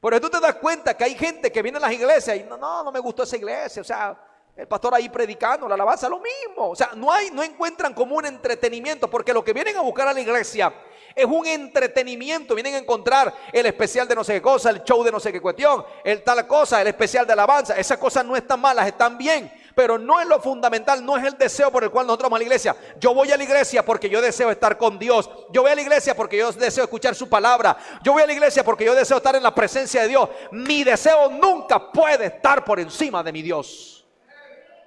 Por 0.00 0.14
eso 0.14 0.22
tú 0.22 0.30
te 0.30 0.40
das 0.40 0.54
cuenta 0.54 0.96
que 0.96 1.04
hay 1.04 1.14
gente 1.14 1.52
que 1.52 1.62
viene 1.62 1.78
a 1.78 1.82
las 1.82 1.92
iglesias 1.92 2.38
y 2.38 2.44
no, 2.44 2.56
no, 2.56 2.82
no 2.82 2.90
me 2.90 3.00
gustó 3.00 3.24
esa 3.24 3.36
iglesia. 3.36 3.82
O 3.82 3.84
sea, 3.84 4.18
el 4.56 4.68
pastor 4.68 4.94
ahí 4.94 5.08
predicando, 5.08 5.66
la 5.68 5.74
alabanza, 5.74 6.08
lo 6.08 6.20
mismo. 6.20 6.70
O 6.70 6.76
sea, 6.76 6.90
no 6.94 7.10
hay, 7.10 7.30
no 7.30 7.42
encuentran 7.42 7.94
como 7.94 8.16
un 8.16 8.26
entretenimiento, 8.26 9.08
porque 9.08 9.32
lo 9.32 9.42
que 9.42 9.52
vienen 9.52 9.76
a 9.76 9.80
buscar 9.80 10.08
a 10.08 10.12
la 10.12 10.20
iglesia 10.20 10.72
es 11.14 11.24
un 11.24 11.46
entretenimiento. 11.46 12.54
Vienen 12.54 12.74
a 12.74 12.78
encontrar 12.78 13.34
el 13.52 13.66
especial 13.66 14.06
de 14.06 14.14
no 14.14 14.24
sé 14.24 14.34
qué 14.34 14.42
cosa, 14.42 14.70
el 14.70 14.82
show 14.82 15.02
de 15.02 15.10
no 15.10 15.20
sé 15.20 15.32
qué 15.32 15.40
cuestión, 15.40 15.84
el 16.04 16.22
tal 16.22 16.46
cosa, 16.46 16.80
el 16.80 16.88
especial 16.88 17.26
de 17.26 17.32
alabanza. 17.32 17.76
Esas 17.76 17.98
cosas 17.98 18.24
no 18.24 18.36
están 18.36 18.60
malas, 18.60 18.86
están 18.86 19.16
bien. 19.16 19.52
Pero 19.74 19.98
no 19.98 20.20
es 20.20 20.26
lo 20.26 20.40
fundamental, 20.40 21.04
no 21.04 21.16
es 21.16 21.24
el 21.24 21.38
deseo 21.38 21.70
por 21.70 21.84
el 21.84 21.90
cual 21.90 22.06
nosotros 22.06 22.26
vamos 22.26 22.36
a 22.36 22.40
la 22.40 22.44
iglesia. 22.44 22.76
Yo 22.98 23.14
voy 23.14 23.30
a 23.30 23.36
la 23.36 23.44
iglesia 23.44 23.84
porque 23.84 24.10
yo 24.10 24.20
deseo 24.20 24.50
estar 24.50 24.76
con 24.76 24.98
Dios. 24.98 25.30
Yo 25.50 25.62
voy 25.62 25.70
a 25.70 25.74
la 25.74 25.80
iglesia 25.80 26.14
porque 26.14 26.36
yo 26.36 26.52
deseo 26.52 26.84
escuchar 26.84 27.14
su 27.14 27.28
palabra. 27.28 27.76
Yo 28.02 28.12
voy 28.12 28.22
a 28.22 28.26
la 28.26 28.32
iglesia 28.32 28.64
porque 28.64 28.84
yo 28.84 28.94
deseo 28.94 29.18
estar 29.18 29.36
en 29.36 29.42
la 29.42 29.54
presencia 29.54 30.02
de 30.02 30.08
Dios. 30.08 30.28
Mi 30.50 30.84
deseo 30.84 31.30
nunca 31.30 31.90
puede 31.92 32.26
estar 32.26 32.64
por 32.64 32.80
encima 32.80 33.22
de 33.22 33.32
mi 33.32 33.42
Dios. 33.42 33.99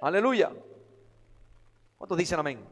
Aleluya. 0.04 0.52
¿Cuántos 1.96 2.18
dicen 2.18 2.38
amén? 2.38 2.62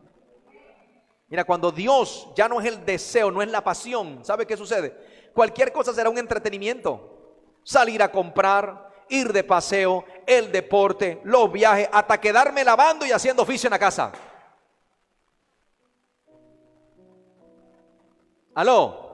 Mira, 1.28 1.44
cuando 1.44 1.72
Dios 1.72 2.28
ya 2.36 2.46
no 2.46 2.60
es 2.60 2.66
el 2.66 2.84
deseo, 2.84 3.30
no 3.30 3.40
es 3.40 3.48
la 3.48 3.64
pasión, 3.64 4.22
¿sabe 4.22 4.46
qué 4.46 4.54
sucede? 4.54 5.30
Cualquier 5.32 5.72
cosa 5.72 5.94
será 5.94 6.10
un 6.10 6.18
entretenimiento. 6.18 7.46
Salir 7.64 8.02
a 8.02 8.12
comprar, 8.12 8.86
ir 9.08 9.32
de 9.32 9.44
paseo, 9.44 10.04
el 10.26 10.52
deporte, 10.52 11.22
los 11.24 11.50
viajes, 11.50 11.88
hasta 11.90 12.20
quedarme 12.20 12.64
lavando 12.64 13.06
y 13.06 13.12
haciendo 13.12 13.44
oficio 13.44 13.68
en 13.68 13.72
la 13.72 13.78
casa. 13.78 14.12
Aló. 18.54 19.11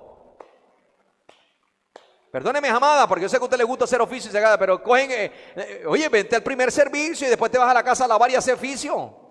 Perdóneme, 2.31 2.69
amada, 2.69 3.09
porque 3.09 3.23
yo 3.23 3.29
sé 3.29 3.39
que 3.39 3.43
a 3.43 3.45
usted 3.45 3.57
le 3.57 3.65
gusta 3.65 3.85
hacer 3.85 4.01
oficio 4.03 4.31
y 4.31 4.33
se 4.33 4.59
pero 4.59 4.83
cogen, 4.83 5.11
eh, 5.11 5.33
eh, 5.57 5.85
oye, 5.87 6.09
vente 6.11 6.37
al 6.37 6.43
primer 6.43 6.71
servicio 6.71 7.27
y 7.27 7.31
después 7.31 7.51
te 7.51 7.57
vas 7.57 7.71
a 7.71 7.75
la 7.75 7.83
casa 7.83 8.05
a 8.05 8.09
lavar 8.09 8.31
y 8.31 8.35
hacer 8.35 8.55
oficio. 8.55 9.29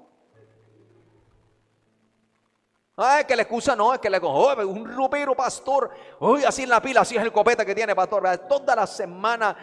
Ah, 3.00 3.20
es 3.20 3.28
que 3.28 3.36
la 3.36 3.44
excusa 3.44 3.76
no, 3.76 3.94
es 3.94 4.00
que 4.00 4.10
le 4.10 4.18
oh, 4.24 4.68
un 4.68 4.92
ropero 4.96 5.36
pastor, 5.36 5.92
uy, 6.20 6.44
así 6.44 6.64
en 6.64 6.70
la 6.70 6.82
pila, 6.82 7.02
así 7.02 7.16
es 7.16 7.22
el 7.22 7.32
copeta 7.32 7.64
que 7.64 7.76
tiene 7.76 7.94
pastor, 7.94 8.24
toda 8.50 8.76
la 8.76 8.88
semana, 8.88 9.56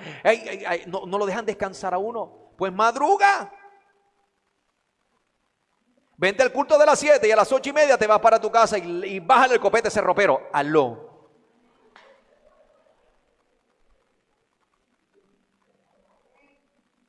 no, 0.86 1.18
lo 1.18 1.26
dejan 1.26 1.44
descansar 1.44 1.92
a 1.92 1.98
uno, 1.98 2.52
pues 2.56 2.72
madruga. 2.72 3.52
Vente 6.16 6.44
al 6.44 6.52
culto 6.52 6.78
de 6.78 6.86
las 6.86 6.96
7 7.00 7.26
y 7.26 7.32
a 7.32 7.36
las 7.36 7.50
ocho 7.50 7.70
y 7.70 7.72
media 7.72 7.98
te 7.98 8.06
vas 8.06 8.20
para 8.20 8.40
tu 8.40 8.52
casa 8.52 8.78
y, 8.78 9.04
y 9.04 9.18
bájale 9.18 9.54
el 9.54 9.60
copete 9.60 9.88
a 9.88 9.90
ese 9.90 10.00
ropero, 10.00 10.48
aló. 10.52 11.13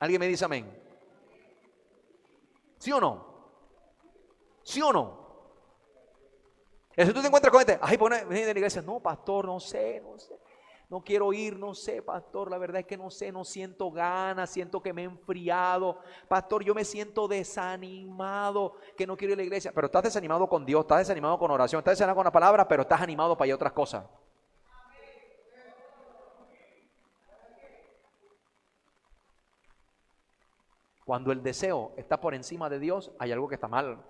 ¿Alguien 0.06 0.20
me 0.20 0.28
dice 0.28 0.46
amén? 0.46 0.72
¿Sí 2.78 2.92
o 2.92 3.02
no? 3.02 3.26
¿Sí 4.64 4.80
o 4.80 4.94
no? 4.94 5.26
Si 6.96 7.12
tú 7.12 7.22
te 7.22 7.28
encuentras 7.28 7.52
con 7.52 7.60
gente, 7.60 7.80
ay, 7.82 7.98
pone 7.98 8.24
de 8.24 8.46
la 8.46 8.52
iglesia, 8.52 8.84
no, 8.84 9.00
pastor, 9.00 9.46
no 9.46 9.60
sé, 9.60 10.00
no 10.02 10.20
sé. 10.20 10.40
No 10.88 11.04
quiero 11.04 11.34
ir, 11.34 11.58
no 11.58 11.74
sé, 11.74 12.04
pastor. 12.04 12.52
La 12.52 12.60
verdad 12.60 12.82
es 12.82 12.86
que 12.86 12.96
no 12.96 13.10
sé, 13.10 13.32
no 13.32 13.44
siento 13.44 13.90
ganas, 13.90 14.52
siento 14.52 14.80
que 14.80 14.94
me 14.94 15.02
he 15.02 15.06
enfriado. 15.06 15.98
Pastor, 16.28 16.64
yo 16.64 16.76
me 16.76 16.86
siento 16.86 17.28
desanimado, 17.28 18.76
que 18.96 19.08
no 19.08 19.18
quiero 19.18 19.34
ir 19.34 19.38
a 19.38 19.42
la 19.42 19.44
iglesia. 19.44 19.72
Pero 19.74 19.88
estás 19.88 20.04
desanimado 20.04 20.48
con 20.48 20.64
Dios, 20.68 20.82
estás 20.82 21.00
desanimado 21.00 21.40
con 21.40 21.50
oración, 21.50 21.80
estás 21.80 21.94
desanimado 21.94 22.18
con 22.18 22.26
la 22.26 22.32
palabra, 22.32 22.68
pero 22.68 22.84
estás 22.84 23.02
animado 23.02 23.36
para 23.36 23.48
ir 23.48 23.54
a 23.54 23.56
otras 23.56 23.74
cosas. 23.74 24.06
Cuando 31.06 31.32
el 31.32 31.44
deseo 31.44 31.94
está 31.98 32.20
por 32.20 32.34
encima 32.34 32.68
de 32.68 32.80
Dios, 32.80 33.12
hay 33.20 33.32
algo 33.32 33.48
que 33.48 33.56
está 33.56 33.68
mal. 33.68 34.04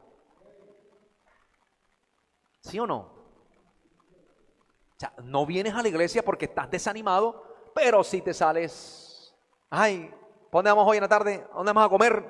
¿Sí 2.62 2.80
o 2.80 2.88
no? 2.88 2.98
O 2.98 4.98
sea, 4.98 5.14
no 5.22 5.46
vienes 5.46 5.74
a 5.74 5.82
la 5.82 5.89
iglesia 5.89 6.24
porque 6.24 6.46
estás 6.46 6.72
desanimado, 6.72 7.43
pero 7.76 8.02
si 8.02 8.22
te 8.22 8.34
sales, 8.34 9.36
ay, 9.70 10.10
¿dónde 10.50 10.72
vamos 10.72 10.88
hoy 10.88 10.96
en 10.96 11.04
la 11.04 11.10
tarde? 11.10 11.46
¿Dónde 11.54 11.74
vamos 11.74 11.86
a 11.86 11.89
comer? 11.89 12.24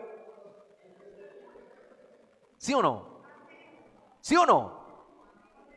¿Sí 2.57 2.73
o 2.73 2.81
no? 2.81 3.21
¿Sí 4.19 4.35
o 4.35 4.47
no? 4.47 4.83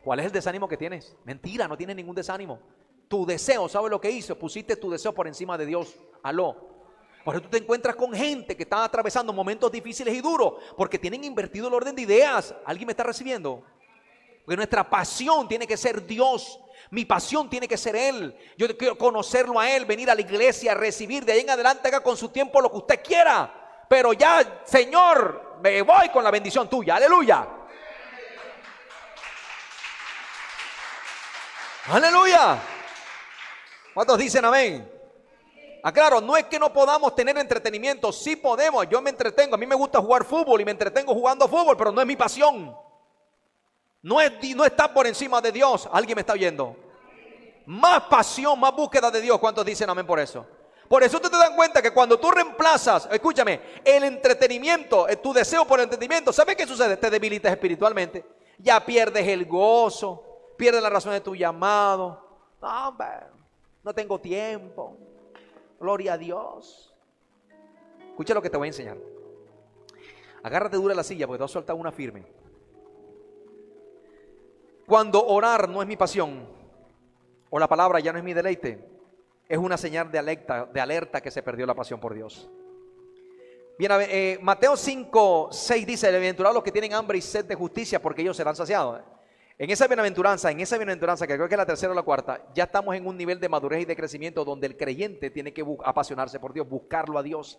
¿Cuál 0.02 0.20
es 0.20 0.26
el 0.26 0.32
desánimo 0.32 0.66
que 0.66 0.78
tienes? 0.78 1.14
Mentira, 1.24 1.68
no 1.68 1.76
tienes 1.76 1.94
ningún 1.94 2.14
desánimo. 2.14 2.58
Tu 3.06 3.26
deseo, 3.26 3.68
¿sabes 3.68 3.90
lo 3.90 4.00
que 4.00 4.10
hizo? 4.10 4.38
Pusiste 4.38 4.76
tu 4.76 4.90
deseo 4.90 5.12
por 5.12 5.28
encima 5.28 5.58
de 5.58 5.66
Dios. 5.66 5.94
Aló. 6.22 6.77
Por 7.28 7.34
eso 7.34 7.42
tú 7.42 7.50
te 7.50 7.58
encuentras 7.58 7.94
con 7.94 8.14
gente 8.14 8.56
que 8.56 8.62
está 8.62 8.84
atravesando 8.84 9.34
momentos 9.34 9.70
difíciles 9.70 10.14
y 10.14 10.22
duros 10.22 10.54
porque 10.78 10.98
tienen 10.98 11.24
invertido 11.24 11.68
el 11.68 11.74
orden 11.74 11.94
de 11.94 12.00
ideas. 12.00 12.54
¿Alguien 12.64 12.86
me 12.86 12.92
está 12.92 13.02
recibiendo? 13.02 13.62
Porque 14.46 14.56
nuestra 14.56 14.88
pasión 14.88 15.46
tiene 15.46 15.66
que 15.66 15.76
ser 15.76 16.06
Dios. 16.06 16.58
Mi 16.88 17.04
pasión 17.04 17.50
tiene 17.50 17.68
que 17.68 17.76
ser 17.76 17.96
Él. 17.96 18.34
Yo 18.56 18.74
quiero 18.78 18.96
conocerlo 18.96 19.60
a 19.60 19.70
Él, 19.70 19.84
venir 19.84 20.10
a 20.10 20.14
la 20.14 20.22
iglesia, 20.22 20.72
recibir 20.72 21.26
de 21.26 21.32
ahí 21.32 21.40
en 21.40 21.50
adelante, 21.50 21.88
haga 21.88 22.02
con 22.02 22.16
su 22.16 22.30
tiempo 22.30 22.62
lo 22.62 22.70
que 22.70 22.78
usted 22.78 23.02
quiera. 23.02 23.84
Pero 23.90 24.14
ya, 24.14 24.62
Señor, 24.64 25.58
me 25.62 25.82
voy 25.82 26.08
con 26.08 26.24
la 26.24 26.30
bendición 26.30 26.66
tuya. 26.66 26.96
Aleluya. 26.96 27.46
Aleluya. 31.88 32.58
¿Cuántos 33.92 34.16
dicen 34.16 34.46
amén? 34.46 34.97
Aclaro, 35.82 36.20
no 36.20 36.36
es 36.36 36.44
que 36.46 36.58
no 36.58 36.72
podamos 36.72 37.14
tener 37.14 37.36
entretenimiento, 37.38 38.12
sí 38.12 38.36
podemos, 38.36 38.88
yo 38.88 39.00
me 39.00 39.10
entretengo, 39.10 39.54
a 39.54 39.58
mí 39.58 39.66
me 39.66 39.74
gusta 39.74 40.00
jugar 40.00 40.24
fútbol 40.24 40.60
y 40.60 40.64
me 40.64 40.72
entretengo 40.72 41.14
jugando 41.14 41.46
fútbol, 41.48 41.76
pero 41.76 41.92
no 41.92 42.00
es 42.00 42.06
mi 42.06 42.16
pasión. 42.16 42.76
No, 44.02 44.20
es, 44.20 44.32
no 44.54 44.64
está 44.64 44.92
por 44.92 45.06
encima 45.06 45.40
de 45.40 45.52
Dios. 45.52 45.88
¿Alguien 45.92 46.16
me 46.16 46.20
está 46.20 46.32
oyendo? 46.32 46.76
Más 47.66 48.04
pasión, 48.04 48.58
más 48.58 48.74
búsqueda 48.74 49.10
de 49.10 49.20
Dios. 49.20 49.38
¿Cuántos 49.38 49.64
dicen 49.64 49.90
amén 49.90 50.06
por 50.06 50.18
eso? 50.18 50.46
Por 50.88 51.02
eso 51.02 51.20
te, 51.20 51.28
dan 51.28 51.54
cuenta 51.54 51.82
que 51.82 51.90
cuando 51.90 52.18
tú 52.18 52.30
reemplazas, 52.30 53.08
escúchame, 53.12 53.60
el 53.84 54.04
entretenimiento, 54.04 55.06
eh, 55.06 55.16
tu 55.16 55.34
deseo 55.34 55.66
por 55.66 55.78
el 55.78 55.84
entretenimiento, 55.84 56.32
¿sabes 56.32 56.56
qué 56.56 56.66
sucede? 56.66 56.96
Te 56.96 57.10
debilitas 57.10 57.52
espiritualmente. 57.52 58.24
Ya 58.56 58.84
pierdes 58.84 59.28
el 59.28 59.44
gozo, 59.44 60.54
pierdes 60.56 60.82
la 60.82 60.88
razón 60.88 61.12
de 61.12 61.20
tu 61.20 61.36
llamado. 61.36 62.26
No, 62.62 62.96
no 63.84 63.94
tengo 63.94 64.18
tiempo. 64.18 64.96
Gloria 65.78 66.14
a 66.14 66.18
Dios. 66.18 66.94
Escucha 68.10 68.34
lo 68.34 68.42
que 68.42 68.50
te 68.50 68.56
voy 68.56 68.66
a 68.66 68.70
enseñar. 68.70 68.96
Agárrate 70.42 70.76
dura 70.76 70.94
la 70.94 71.04
silla 71.04 71.26
porque 71.26 71.38
te 71.38 71.52
vas 71.52 71.68
a 71.68 71.74
una 71.74 71.92
firme. 71.92 72.24
Cuando 74.86 75.24
orar 75.26 75.68
no 75.68 75.82
es 75.82 75.88
mi 75.88 75.96
pasión, 75.96 76.46
o 77.50 77.58
la 77.58 77.68
palabra 77.68 78.00
ya 78.00 78.12
no 78.12 78.18
es 78.18 78.24
mi 78.24 78.32
deleite, 78.32 78.82
es 79.48 79.58
una 79.58 79.76
señal 79.76 80.10
de 80.10 80.18
alerta, 80.18 80.66
de 80.66 80.80
alerta 80.80 81.20
que 81.20 81.30
se 81.30 81.42
perdió 81.42 81.66
la 81.66 81.74
pasión 81.74 82.00
por 82.00 82.14
Dios. 82.14 82.48
Bien, 83.78 83.92
eh, 84.00 84.38
Mateo 84.42 84.76
5, 84.76 85.50
6 85.52 85.86
dice, 85.86 86.08
bienaventurados 86.08 86.54
los 86.54 86.64
que 86.64 86.72
tienen 86.72 86.94
hambre 86.94 87.18
y 87.18 87.20
sed 87.20 87.44
de 87.44 87.54
justicia, 87.54 88.02
porque 88.02 88.22
ellos 88.22 88.36
serán 88.36 88.56
saciados. 88.56 89.00
En 89.60 89.70
esa 89.70 89.88
bienaventuranza, 89.88 90.52
en 90.52 90.60
esa 90.60 90.76
bienaventuranza, 90.76 91.26
que 91.26 91.34
creo 91.34 91.48
que 91.48 91.54
es 91.54 91.58
la 91.58 91.66
tercera 91.66 91.90
o 91.90 91.94
la 91.94 92.02
cuarta, 92.02 92.40
ya 92.54 92.64
estamos 92.64 92.94
en 92.94 93.04
un 93.04 93.16
nivel 93.16 93.40
de 93.40 93.48
madurez 93.48 93.82
y 93.82 93.84
de 93.84 93.96
crecimiento 93.96 94.44
donde 94.44 94.68
el 94.68 94.76
creyente 94.76 95.30
tiene 95.30 95.52
que 95.52 95.66
apasionarse 95.84 96.38
por 96.38 96.52
Dios, 96.52 96.68
buscarlo 96.68 97.18
a 97.18 97.24
Dios. 97.24 97.58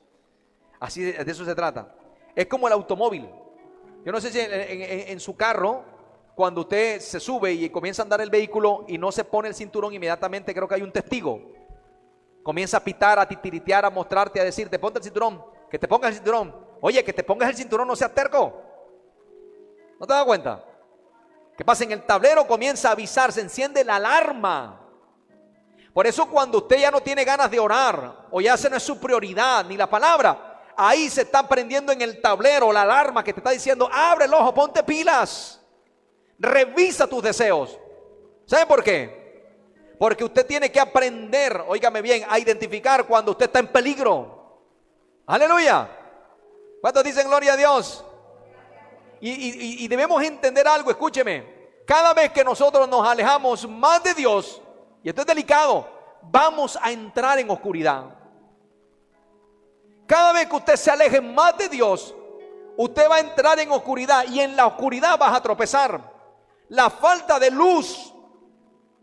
Así 0.80 1.04
de, 1.04 1.30
eso 1.30 1.44
se 1.44 1.54
trata. 1.54 1.94
Es 2.34 2.46
como 2.46 2.68
el 2.68 2.74
automóvil. 2.74 3.30
Yo 4.06 4.14
no 4.14 4.22
sé 4.22 4.32
si 4.32 4.40
en 4.40 5.20
su 5.20 5.36
carro 5.36 5.84
cuando 6.36 6.62
usted 6.62 7.02
se 7.02 7.20
sube 7.20 7.52
y 7.52 7.70
comienza 7.70 8.02
a 8.02 8.04
andar 8.04 8.22
el 8.22 8.30
vehículo 8.30 8.86
y 8.88 8.98
no 8.98 9.12
se 9.12 9.26
pone 9.26 9.50
el 9.50 9.54
cinturón, 9.54 9.94
inmediatamente 9.94 10.54
creo 10.54 10.70
que 10.70 10.76
hay 10.76 10.82
un 10.82 10.94
testigo. 10.94 11.52
Comienza 12.44 12.78
a 12.78 12.80
pitar, 12.80 13.20
a 13.20 13.28
titiritear, 13.28 13.84
a 13.84 13.90
mostrarte, 13.90 14.40
a 14.40 14.46
decirte, 14.46 14.80
ponte 14.80 15.00
el 15.00 15.04
cinturón, 15.04 15.44
que 15.70 15.78
te 15.78 15.86
pongas 15.86 16.12
el 16.12 16.16
cinturón. 16.16 16.56
Oye, 16.80 17.04
que 17.04 17.12
te 17.12 17.26
pongas 17.26 17.50
el 17.50 17.58
cinturón, 17.58 17.90
no 17.90 17.96
seas 17.98 18.16
terco. 18.16 18.54
¿No 20.00 20.08
te 20.08 20.14
das 20.14 20.24
cuenta? 20.24 20.64
¿Qué 21.60 21.66
pasa? 21.66 21.84
En 21.84 21.92
el 21.92 22.04
tablero 22.04 22.48
comienza 22.48 22.88
a 22.88 22.92
avisar, 22.94 23.34
se 23.34 23.42
enciende 23.42 23.84
la 23.84 23.98
alarma. 23.98 24.80
Por 25.94 26.08
eso 26.08 26.26
cuando 26.30 26.60
usted 26.60 26.78
ya 26.78 26.90
no 26.90 27.02
tiene 27.02 27.26
ganas 27.26 27.52
de 27.52 27.60
orar, 27.60 28.28
o 28.32 28.40
ya 28.40 28.54
esa 28.54 28.70
no 28.70 28.78
es 28.78 28.84
su 28.84 28.98
prioridad, 28.98 29.66
ni 29.66 29.76
la 29.76 29.90
palabra, 29.90 30.62
ahí 30.78 31.10
se 31.10 31.24
está 31.24 31.46
prendiendo 31.50 31.92
en 31.92 32.02
el 32.02 32.22
tablero 32.22 32.72
la 32.72 32.84
alarma 32.84 33.26
que 33.26 33.34
te 33.34 33.42
está 33.42 33.50
diciendo, 33.50 33.90
abre 33.92 34.24
el 34.24 34.34
ojo, 34.34 34.54
ponte 34.54 34.84
pilas. 34.84 35.60
Revisa 36.38 37.08
tus 37.08 37.22
deseos. 37.22 37.78
¿Sabe 38.46 38.66
por 38.66 38.82
qué? 38.82 39.98
Porque 40.00 40.24
usted 40.24 40.46
tiene 40.46 40.72
que 40.72 40.80
aprender, 40.80 41.62
óigame 41.68 42.02
bien, 42.02 42.24
a 42.30 42.40
identificar 42.40 43.06
cuando 43.06 43.32
usted 43.32 43.48
está 43.48 43.60
en 43.60 43.68
peligro. 43.68 44.62
Aleluya. 45.28 45.90
¿Cuántos 46.80 47.04
dicen 47.04 47.28
gloria 47.28 47.52
a 47.52 47.58
Dios? 47.58 48.06
Y, 49.22 49.84
y, 49.84 49.88
debemos 49.88 50.24
entender 50.24 50.68
algo, 50.68 50.92
escúcheme. 50.92 51.60
Cada 51.86 52.14
vez 52.14 52.32
que 52.32 52.44
nosotros 52.44 52.88
nos 52.88 53.06
alejamos 53.06 53.68
más 53.68 54.02
de 54.04 54.14
Dios, 54.14 54.62
y 55.04 55.10
esto 55.10 55.22
es 55.22 55.28
delicado, 55.28 55.88
vamos 56.22 56.78
a 56.82 56.92
entrar 56.92 57.38
en 57.40 57.50
oscuridad. 57.50 58.06
Cada 60.08 60.34
vez 60.34 60.48
que 60.48 60.56
usted 60.56 60.76
se 60.76 60.92
aleje 60.92 61.22
más 61.22 61.58
de 61.58 61.70
Dios, 61.70 62.16
usted 62.78 63.10
va 63.10 63.18
a 63.18 63.20
entrar 63.20 63.60
en 63.60 63.72
oscuridad 63.72 64.26
y 64.28 64.40
en 64.40 64.56
la 64.56 64.68
oscuridad 64.68 65.18
vas 65.20 65.36
a 65.36 65.42
tropezar. 65.42 66.14
La 66.70 66.90
falta 66.90 67.40
de 67.40 67.52
luz 67.52 68.14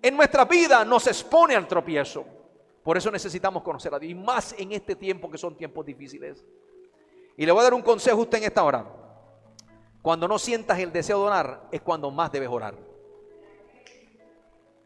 en 0.00 0.16
nuestra 0.16 0.44
vida 0.44 0.84
nos 0.84 1.06
expone 1.06 1.54
al 1.54 1.68
tropiezo. 1.68 2.24
Por 2.82 2.96
eso 2.96 3.10
necesitamos 3.10 3.62
conocer 3.62 3.92
a 3.92 3.98
Dios 3.98 4.12
y 4.12 4.14
más 4.14 4.54
en 4.56 4.72
este 4.72 4.94
tiempo 4.94 5.30
que 5.30 5.38
son 5.38 5.56
tiempos 5.56 5.84
difíciles. 5.84 6.44
Y 7.36 7.44
le 7.44 7.52
voy 7.52 7.60
a 7.60 7.64
dar 7.64 7.74
un 7.74 7.82
consejo 7.82 8.18
a 8.18 8.22
usted 8.22 8.38
en 8.38 8.44
esta 8.44 8.62
hora. 8.62 9.05
Cuando 10.06 10.28
no 10.28 10.38
sientas 10.38 10.78
el 10.78 10.92
deseo 10.92 11.18
de 11.18 11.24
orar 11.24 11.68
es 11.72 11.80
cuando 11.80 12.12
más 12.12 12.30
debes 12.30 12.48
orar. 12.48 12.76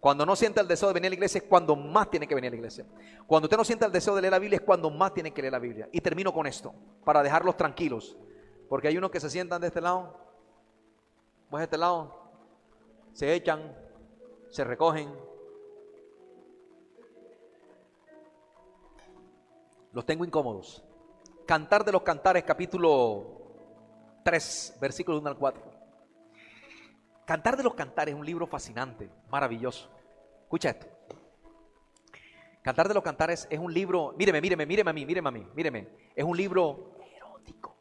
Cuando 0.01 0.25
no 0.25 0.35
sienta 0.35 0.63
el 0.63 0.67
deseo 0.67 0.89
de 0.89 0.95
venir 0.95 1.09
a 1.09 1.11
la 1.11 1.15
iglesia 1.17 1.41
es 1.41 1.45
cuando 1.47 1.77
más 1.77 2.11
tiene 2.11 2.27
que 2.27 2.35
venir 2.35 2.49
a 2.49 2.53
la 2.53 2.57
iglesia. 2.57 2.87
Cuando 3.27 3.45
usted 3.45 3.59
no 3.59 3.65
sienta 3.67 3.85
el 3.85 3.93
deseo 3.93 4.15
de 4.15 4.23
leer 4.23 4.31
la 4.31 4.39
Biblia 4.39 4.57
es 4.57 4.63
cuando 4.63 4.89
más 4.89 5.13
tiene 5.13 5.31
que 5.31 5.43
leer 5.43 5.53
la 5.53 5.59
Biblia. 5.59 5.91
Y 5.93 6.01
termino 6.01 6.33
con 6.33 6.47
esto, 6.47 6.73
para 7.05 7.23
dejarlos 7.23 7.55
tranquilos. 7.55 8.17
Porque 8.67 8.89
hay 8.89 8.97
unos 8.97 9.11
que 9.11 9.21
se 9.21 9.29
sientan 9.29 9.61
de 9.61 9.67
este 9.67 9.83
lado, 9.83 10.17
pues 11.51 11.61
de 11.61 11.65
este 11.65 11.77
lado, 11.77 12.33
se 13.13 13.35
echan, 13.35 13.77
se 14.49 14.65
recogen. 14.65 15.13
Los 19.93 20.07
tengo 20.07 20.25
incómodos. 20.25 20.83
Cantar 21.45 21.85
de 21.85 21.93
los 21.93 22.01
Cantares, 22.01 22.43
capítulo 22.43 23.40
3, 24.25 24.79
versículos 24.81 25.21
1 25.21 25.31
al 25.31 25.37
4. 25.37 25.63
Cantar 27.27 27.57
de 27.57 27.63
los 27.63 27.75
Cantares 27.75 28.15
es 28.15 28.19
un 28.19 28.27
libro 28.27 28.47
fascinante, 28.47 29.11
maravilloso. 29.31 29.89
Escucha 30.43 30.71
esto. 30.71 30.87
Cantar 32.63 32.89
de 32.89 32.95
los 32.95 33.03
Cantares 33.03 33.47
es 33.51 33.59
un 33.59 33.73
libro, 33.73 34.15
míreme, 34.19 34.41
míreme, 34.41 34.67
míreme 34.67 34.91
a 34.91 34.93
mí, 34.93 35.07
míreme 35.07 35.29
a 35.29 35.33
mí, 35.33 35.47
míreme. 35.55 35.89
Es 36.15 36.25
un 36.25 36.37
libro 36.37 36.93
erótico. 37.17 37.77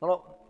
No 0.00 0.08
lo, 0.08 0.40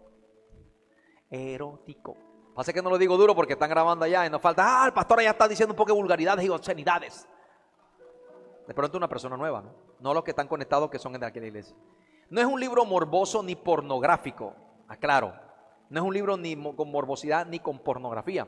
erótico. 1.30 2.16
Pasa 2.54 2.72
que 2.72 2.82
no 2.82 2.90
lo 2.90 2.98
digo 2.98 3.16
duro 3.16 3.34
porque 3.34 3.52
están 3.52 3.70
grabando 3.70 4.04
allá 4.04 4.26
y 4.26 4.30
nos 4.30 4.42
falta, 4.42 4.82
ah, 4.82 4.86
el 4.86 4.92
pastor 4.92 5.22
ya 5.22 5.30
está 5.30 5.46
diciendo 5.46 5.72
un 5.72 5.76
poco 5.76 5.92
de 5.92 6.00
vulgaridades 6.00 6.44
y 6.44 6.48
obscenidades. 6.48 7.26
De 8.66 8.74
pronto 8.74 8.98
una 8.98 9.08
persona 9.08 9.36
nueva, 9.36 9.62
¿no? 9.62 9.74
No 10.00 10.14
los 10.14 10.24
que 10.24 10.30
están 10.30 10.48
conectados 10.48 10.90
que 10.90 10.98
son 10.98 11.12
de 11.12 11.26
aquella 11.26 11.46
iglesia. 11.46 11.76
No 12.30 12.40
es 12.40 12.46
un 12.46 12.60
libro 12.60 12.84
morboso 12.84 13.42
ni 13.42 13.56
pornográfico, 13.56 14.54
aclaro. 14.86 15.34
No 15.88 16.00
es 16.00 16.06
un 16.06 16.14
libro 16.14 16.36
ni 16.36 16.56
con 16.76 16.90
morbosidad 16.90 17.44
ni 17.44 17.58
con 17.58 17.80
pornografía. 17.80 18.46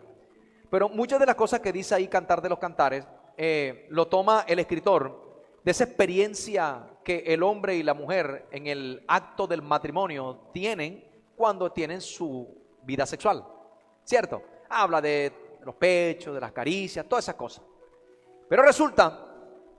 Pero 0.70 0.88
muchas 0.88 1.18
de 1.18 1.26
las 1.26 1.34
cosas 1.34 1.58
que 1.58 1.72
dice 1.72 1.96
ahí 1.96 2.06
Cantar 2.06 2.40
de 2.40 2.48
los 2.48 2.60
Cantares, 2.60 3.04
eh, 3.36 3.86
lo 3.90 4.06
toma 4.06 4.44
el 4.46 4.60
escritor 4.60 5.42
de 5.64 5.70
esa 5.72 5.84
experiencia 5.84 6.86
que 7.02 7.24
el 7.26 7.42
hombre 7.42 7.74
y 7.74 7.82
la 7.82 7.94
mujer 7.94 8.46
en 8.52 8.68
el 8.68 9.04
acto 9.08 9.48
del 9.48 9.62
matrimonio 9.62 10.48
tienen 10.52 11.04
cuando 11.36 11.72
tienen 11.72 12.00
su 12.00 12.48
vida 12.84 13.04
sexual. 13.04 13.44
¿Cierto? 14.04 14.42
Habla 14.68 15.00
de 15.00 15.58
los 15.64 15.74
pechos, 15.74 16.34
de 16.34 16.40
las 16.40 16.52
caricias, 16.52 17.06
todas 17.08 17.24
esas 17.24 17.34
cosas. 17.34 17.64
Pero 18.48 18.62
resulta 18.62 19.26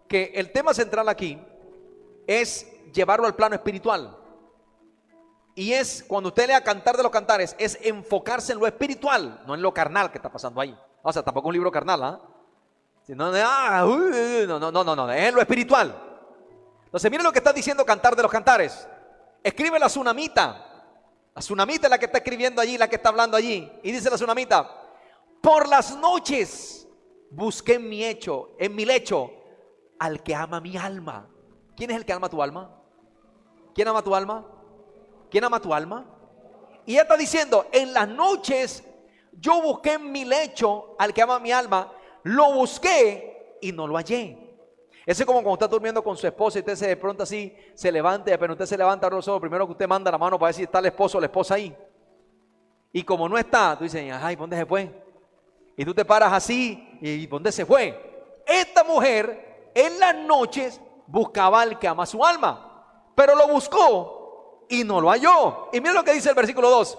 que 0.10 0.32
el 0.36 0.52
tema 0.52 0.74
central 0.74 1.08
aquí 1.08 1.40
es 2.28 2.73
llevarlo 2.92 3.28
al 3.28 3.36
plano 3.36 3.56
espiritual. 3.56 4.18
Y 5.56 5.74
es, 5.74 6.04
cuando 6.08 6.30
usted 6.30 6.48
lea 6.48 6.64
Cantar 6.64 6.98
de 6.98 7.04
los 7.04 7.12
Cantares, 7.12 7.56
es 7.60 7.78
enfocarse 7.82 8.54
en 8.54 8.60
lo 8.60 8.66
espiritual, 8.66 9.44
no 9.46 9.54
en 9.54 9.62
lo 9.62 9.74
carnal 9.74 10.12
que 10.12 10.18
está 10.18 10.32
pasando 10.32 10.60
ahí. 10.60 10.76
O 11.04 11.14
sea, 11.14 11.22
tampoco 11.22 11.50
un 11.50 11.54
libro 11.54 11.72
carnal, 11.72 12.04
¿ah? 12.04 12.20
¿eh? 13.08 14.46
no, 14.48 14.60
no, 14.60 14.72
no, 14.72 14.84
no, 14.84 14.96
no, 14.96 15.12
es 15.12 15.34
lo 15.34 15.42
espiritual. 15.42 15.96
Entonces, 16.86 17.12
miren 17.12 17.26
lo 17.26 17.32
que 17.32 17.40
está 17.40 17.54
diciendo 17.54 17.86
Cantar 17.86 18.16
de 18.16 18.24
los 18.24 18.32
Cantares. 18.32 18.88
Escribe 19.44 19.78
la 19.78 19.88
tsunamita. 19.88 20.70
La 21.36 21.42
tsunamita 21.42 21.88
es 21.88 21.92
la 21.92 21.98
que 21.98 22.06
está 22.06 22.20
escribiendo 22.20 22.62
allí, 22.62 22.78
la 22.78 22.88
que 22.88 22.96
está 22.96 23.10
hablando 23.10 23.36
allí. 23.36 23.72
Y 23.84 23.92
dice 23.92 24.10
la 24.10 24.16
tsunamita, 24.16 24.70
por 25.42 25.68
las 25.68 25.98
noches 25.98 26.88
busqué 27.30 27.76
en 27.76 27.90
mi 27.90 28.04
hecho, 28.06 28.52
en 28.58 28.76
mi 28.76 28.86
lecho, 28.86 29.32
al 30.00 30.24
que 30.24 30.34
ama 30.34 30.62
mi 30.62 30.78
alma. 30.78 31.28
¿Quién 31.76 31.92
es 31.92 31.98
el 31.98 32.06
que 32.06 32.14
ama 32.14 32.30
tu 32.30 32.42
alma? 32.42 32.70
¿Quién 33.74 33.88
ama 33.88 34.02
tu 34.02 34.14
alma? 34.14 34.46
¿Quién 35.30 35.44
ama 35.44 35.60
tu 35.60 35.74
alma? 35.74 36.06
Y 36.86 36.94
ella 36.94 37.04
está 37.04 37.18
diciendo, 37.18 37.68
en 37.72 37.94
las 37.94 38.08
noches 38.08 38.84
yo 39.40 39.62
busqué 39.62 39.94
en 39.94 40.12
mi 40.12 40.26
lecho 40.26 40.96
al 41.00 41.14
que 41.14 41.22
ama 41.22 41.40
mi 41.40 41.52
alma, 41.52 41.92
lo 42.24 42.54
busqué 42.54 43.58
y 43.62 43.72
no 43.72 43.88
lo 43.88 43.96
hallé. 43.96 44.38
Ese 45.06 45.24
es 45.24 45.26
como 45.26 45.40
cuando 45.42 45.54
está 45.56 45.68
durmiendo 45.68 46.04
con 46.04 46.16
su 46.16 46.26
esposa 46.28 46.60
y 46.60 46.62
usted 46.62 46.76
se 46.76 46.88
de 46.88 46.98
pronto 46.98 47.24
así 47.24 47.54
se 47.74 47.92
levanta 47.92 48.34
apenas 48.34 48.54
usted 48.54 48.68
se 48.68 48.78
levanta 48.78 49.10
los 49.10 49.28
ojos, 49.28 49.42
primero 49.42 49.66
que 49.66 49.74
usted 49.74 49.88
manda 49.88 50.10
la 50.10 50.18
mano 50.18 50.40
para 50.40 50.48
ver 50.48 50.56
si 50.56 50.64
está 50.64 50.80
el 50.80 50.86
esposo 50.86 51.18
o 51.18 51.22
la 51.22 51.28
esposa 51.28 51.56
ahí. 51.56 51.76
Y 52.92 53.04
como 53.04 53.28
no 53.28 53.38
está, 53.38 53.76
tú 53.78 53.84
dices, 53.84 54.14
ay, 54.22 54.36
¿dónde 54.36 54.56
se 54.56 54.66
fue? 54.66 55.04
Y 55.76 55.84
tú 55.84 55.94
te 55.94 56.06
paras 56.06 56.32
así 56.32 57.00
y 57.02 57.26
¿dónde 57.26 57.52
se 57.52 57.66
fue? 57.66 58.40
Esta 58.46 58.84
mujer 58.84 59.72
en 59.74 60.00
las 60.00 60.16
noches 60.16 60.80
buscaba 61.08 61.62
al 61.62 61.80
que 61.80 61.88
ama 61.88 62.06
su 62.06 62.24
alma, 62.26 63.12
pero 63.16 63.36
lo 63.36 63.48
buscó 63.48 64.66
y 64.70 64.84
no 64.84 65.02
lo 65.02 65.10
halló. 65.10 65.70
Y 65.74 65.82
mira 65.82 65.94
lo 65.94 66.04
que 66.04 66.14
dice 66.14 66.30
el 66.30 66.36
versículo 66.36 66.70
2. 66.70 66.98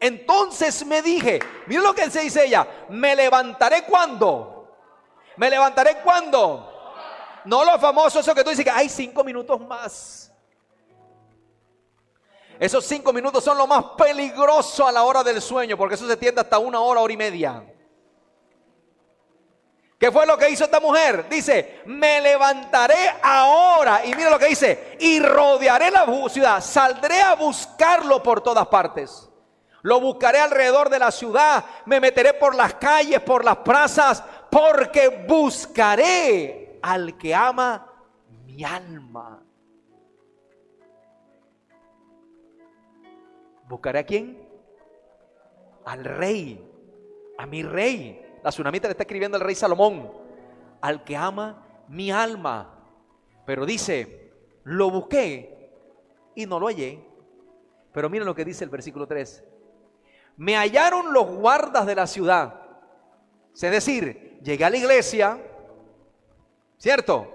Entonces 0.00 0.84
me 0.84 1.00
dije, 1.00 1.38
mira 1.66 1.82
lo 1.82 1.94
que 1.94 2.10
se 2.10 2.20
dice 2.20 2.44
ella, 2.44 2.66
me 2.88 3.14
levantaré 3.14 3.84
cuando. 3.84 4.68
Me 5.36 5.48
levantaré 5.48 5.98
cuando. 6.02 6.68
No 7.44 7.64
lo 7.64 7.78
famoso 7.78 8.20
eso 8.20 8.34
que 8.34 8.44
tú 8.44 8.50
dices 8.50 8.64
que 8.64 8.70
hay 8.70 8.88
cinco 8.88 9.24
minutos 9.24 9.60
más. 9.60 10.32
Esos 12.58 12.84
cinco 12.84 13.12
minutos 13.12 13.42
son 13.42 13.58
lo 13.58 13.66
más 13.66 13.84
peligroso 13.96 14.86
a 14.86 14.92
la 14.92 15.02
hora 15.02 15.24
del 15.24 15.42
sueño, 15.42 15.76
porque 15.76 15.96
eso 15.96 16.06
se 16.06 16.16
tiende 16.16 16.40
hasta 16.40 16.58
una 16.58 16.80
hora, 16.80 17.00
hora 17.00 17.12
y 17.12 17.16
media. 17.16 17.64
¿Qué 20.02 20.10
fue 20.10 20.26
lo 20.26 20.36
que 20.36 20.50
hizo 20.50 20.64
esta 20.64 20.80
mujer? 20.80 21.28
Dice, 21.28 21.82
me 21.86 22.20
levantaré 22.20 23.08
ahora. 23.22 24.04
Y 24.04 24.12
mira 24.16 24.30
lo 24.30 24.38
que 24.40 24.48
dice, 24.48 24.96
y 24.98 25.20
rodearé 25.20 25.92
la 25.92 26.04
ciudad. 26.28 26.60
Saldré 26.60 27.20
a 27.20 27.36
buscarlo 27.36 28.20
por 28.20 28.40
todas 28.40 28.66
partes. 28.66 29.30
Lo 29.82 30.00
buscaré 30.00 30.40
alrededor 30.40 30.90
de 30.90 30.98
la 30.98 31.12
ciudad. 31.12 31.64
Me 31.86 32.00
meteré 32.00 32.34
por 32.34 32.56
las 32.56 32.74
calles, 32.74 33.20
por 33.20 33.44
las 33.44 33.58
plazas, 33.58 34.24
porque 34.50 35.24
buscaré 35.28 36.80
al 36.82 37.16
que 37.16 37.32
ama 37.32 37.86
mi 38.44 38.64
alma. 38.64 39.40
¿Buscaré 43.68 44.00
a 44.00 44.04
quién? 44.04 44.48
Al 45.84 46.04
rey, 46.04 46.60
a 47.38 47.46
mi 47.46 47.62
rey. 47.62 48.31
La 48.42 48.50
tsunamita 48.50 48.88
le 48.88 48.92
está 48.92 49.04
escribiendo 49.04 49.36
al 49.36 49.42
rey 49.42 49.54
Salomón, 49.54 50.10
al 50.80 51.04
que 51.04 51.16
ama 51.16 51.66
mi 51.88 52.10
alma. 52.10 52.78
Pero 53.46 53.64
dice, 53.66 54.32
lo 54.64 54.90
busqué 54.90 55.70
y 56.34 56.46
no 56.46 56.58
lo 56.58 56.66
hallé. 56.66 57.04
Pero 57.92 58.08
miren 58.08 58.26
lo 58.26 58.34
que 58.34 58.44
dice 58.44 58.64
el 58.64 58.70
versículo 58.70 59.06
3. 59.06 59.44
Me 60.36 60.56
hallaron 60.56 61.12
los 61.12 61.26
guardas 61.26 61.86
de 61.86 61.94
la 61.94 62.06
ciudad. 62.06 62.60
Es 63.54 63.60
decir, 63.60 64.40
llegué 64.42 64.64
a 64.64 64.70
la 64.70 64.76
iglesia, 64.76 65.38
¿cierto? 66.78 67.28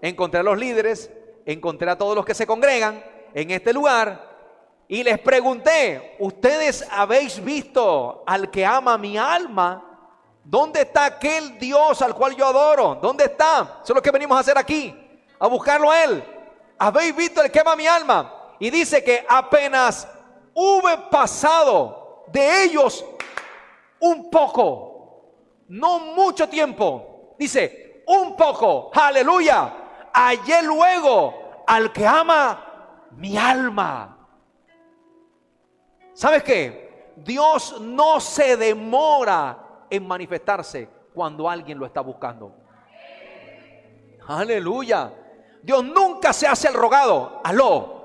Encontré 0.00 0.40
a 0.40 0.42
los 0.42 0.58
líderes, 0.58 1.10
encontré 1.44 1.90
a 1.90 1.98
todos 1.98 2.16
los 2.16 2.24
que 2.24 2.34
se 2.34 2.46
congregan 2.46 3.04
en 3.34 3.50
este 3.50 3.72
lugar 3.72 4.28
y 4.88 5.02
les 5.02 5.18
pregunté, 5.18 6.16
¿ustedes 6.18 6.86
habéis 6.90 7.44
visto 7.44 8.24
al 8.26 8.50
que 8.50 8.64
ama 8.64 8.96
mi 8.96 9.18
alma? 9.18 9.87
¿Dónde 10.50 10.80
está 10.80 11.04
aquel 11.04 11.58
Dios 11.58 12.00
al 12.00 12.14
cual 12.14 12.34
yo 12.34 12.46
adoro? 12.46 12.94
¿Dónde 13.02 13.24
está? 13.24 13.80
Eso 13.82 13.92
es 13.92 13.96
lo 13.96 14.00
que 14.00 14.10
venimos 14.10 14.34
a 14.34 14.40
hacer 14.40 14.56
aquí, 14.56 14.96
a 15.38 15.46
buscarlo 15.46 15.90
a 15.90 16.04
Él. 16.04 16.24
¿Habéis 16.78 17.14
visto 17.14 17.42
el 17.42 17.50
quema 17.50 17.76
mi 17.76 17.86
alma? 17.86 18.54
Y 18.58 18.70
dice 18.70 19.04
que 19.04 19.26
apenas 19.28 20.08
hube 20.54 20.96
pasado 21.10 22.24
de 22.28 22.64
ellos 22.64 23.04
un 24.00 24.30
poco, 24.30 25.34
no 25.68 25.98
mucho 25.98 26.48
tiempo. 26.48 27.34
Dice, 27.38 28.04
un 28.06 28.34
poco, 28.34 28.90
aleluya. 28.94 29.70
Hallé 30.14 30.62
luego 30.62 31.62
al 31.66 31.92
que 31.92 32.06
ama 32.06 33.04
mi 33.10 33.36
alma. 33.36 34.16
¿Sabes 36.14 36.42
qué? 36.42 37.12
Dios 37.16 37.82
no 37.82 38.18
se 38.18 38.56
demora 38.56 39.67
en 39.90 40.06
manifestarse 40.06 40.88
cuando 41.14 41.48
alguien 41.48 41.78
lo 41.78 41.86
está 41.86 42.00
buscando. 42.00 42.52
Aleluya. 44.26 45.12
Dios 45.62 45.84
nunca 45.84 46.32
se 46.32 46.46
hace 46.46 46.68
el 46.68 46.74
rogado. 46.74 47.40
Aló. 47.44 47.98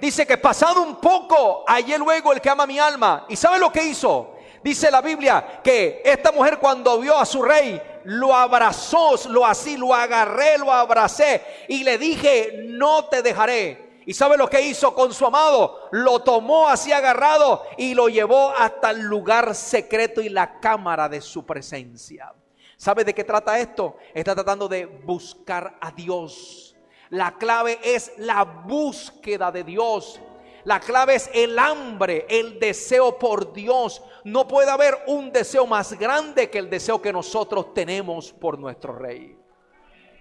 Dice 0.00 0.26
que 0.26 0.36
pasado 0.36 0.82
un 0.82 0.96
poco, 0.96 1.64
hallé 1.66 1.96
luego 1.96 2.32
el 2.32 2.40
que 2.40 2.50
ama 2.50 2.66
mi 2.66 2.78
alma. 2.78 3.24
¿Y 3.28 3.36
sabe 3.36 3.58
lo 3.58 3.70
que 3.70 3.84
hizo? 3.84 4.34
Dice 4.62 4.90
la 4.90 5.00
Biblia 5.00 5.60
que 5.62 6.02
esta 6.04 6.32
mujer 6.32 6.58
cuando 6.58 6.98
vio 6.98 7.16
a 7.16 7.24
su 7.24 7.42
rey 7.42 7.80
lo 8.04 8.34
abrazó, 8.34 9.14
lo 9.28 9.46
así, 9.46 9.76
lo 9.76 9.94
agarré, 9.94 10.58
lo 10.58 10.72
abracé 10.72 11.42
y 11.68 11.84
le 11.84 11.98
dije, 11.98 12.64
no 12.66 13.06
te 13.06 13.22
dejaré. 13.22 13.91
¿Y 14.06 14.14
sabe 14.14 14.36
lo 14.36 14.48
que 14.48 14.60
hizo 14.60 14.94
con 14.94 15.12
su 15.12 15.26
amado? 15.26 15.88
Lo 15.92 16.20
tomó 16.20 16.68
así 16.68 16.92
agarrado 16.92 17.62
y 17.76 17.94
lo 17.94 18.08
llevó 18.08 18.50
hasta 18.50 18.90
el 18.90 19.02
lugar 19.02 19.54
secreto 19.54 20.20
y 20.20 20.28
la 20.28 20.58
cámara 20.60 21.08
de 21.08 21.20
su 21.20 21.46
presencia. 21.46 22.32
¿Sabe 22.76 23.04
de 23.04 23.14
qué 23.14 23.22
trata 23.22 23.58
esto? 23.58 23.96
Está 24.12 24.34
tratando 24.34 24.66
de 24.66 24.86
buscar 24.86 25.78
a 25.80 25.92
Dios. 25.92 26.74
La 27.10 27.36
clave 27.36 27.78
es 27.82 28.12
la 28.16 28.42
búsqueda 28.42 29.52
de 29.52 29.62
Dios. 29.62 30.20
La 30.64 30.80
clave 30.80 31.16
es 31.16 31.30
el 31.34 31.58
hambre, 31.58 32.26
el 32.28 32.58
deseo 32.58 33.18
por 33.18 33.52
Dios. 33.52 34.02
No 34.24 34.48
puede 34.48 34.70
haber 34.70 34.98
un 35.06 35.30
deseo 35.30 35.66
más 35.66 35.96
grande 35.98 36.50
que 36.50 36.58
el 36.58 36.70
deseo 36.70 37.00
que 37.00 37.12
nosotros 37.12 37.74
tenemos 37.74 38.32
por 38.32 38.58
nuestro 38.58 38.94
Rey. 38.94 39.36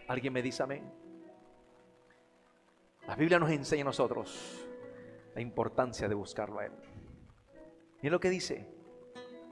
¿Alguien 0.08 0.34
me 0.34 0.42
dice 0.42 0.64
amén? 0.64 1.01
La 3.08 3.16
Biblia 3.16 3.40
nos 3.40 3.50
enseña 3.50 3.82
a 3.82 3.86
nosotros 3.86 4.68
la 5.34 5.42
importancia 5.42 6.08
de 6.08 6.16
buscarlo 6.16 6.60
a 6.60 6.66
Él. 6.66 6.72
Miren 7.98 8.12
lo 8.12 8.20
que 8.20 8.30
dice. 8.30 8.68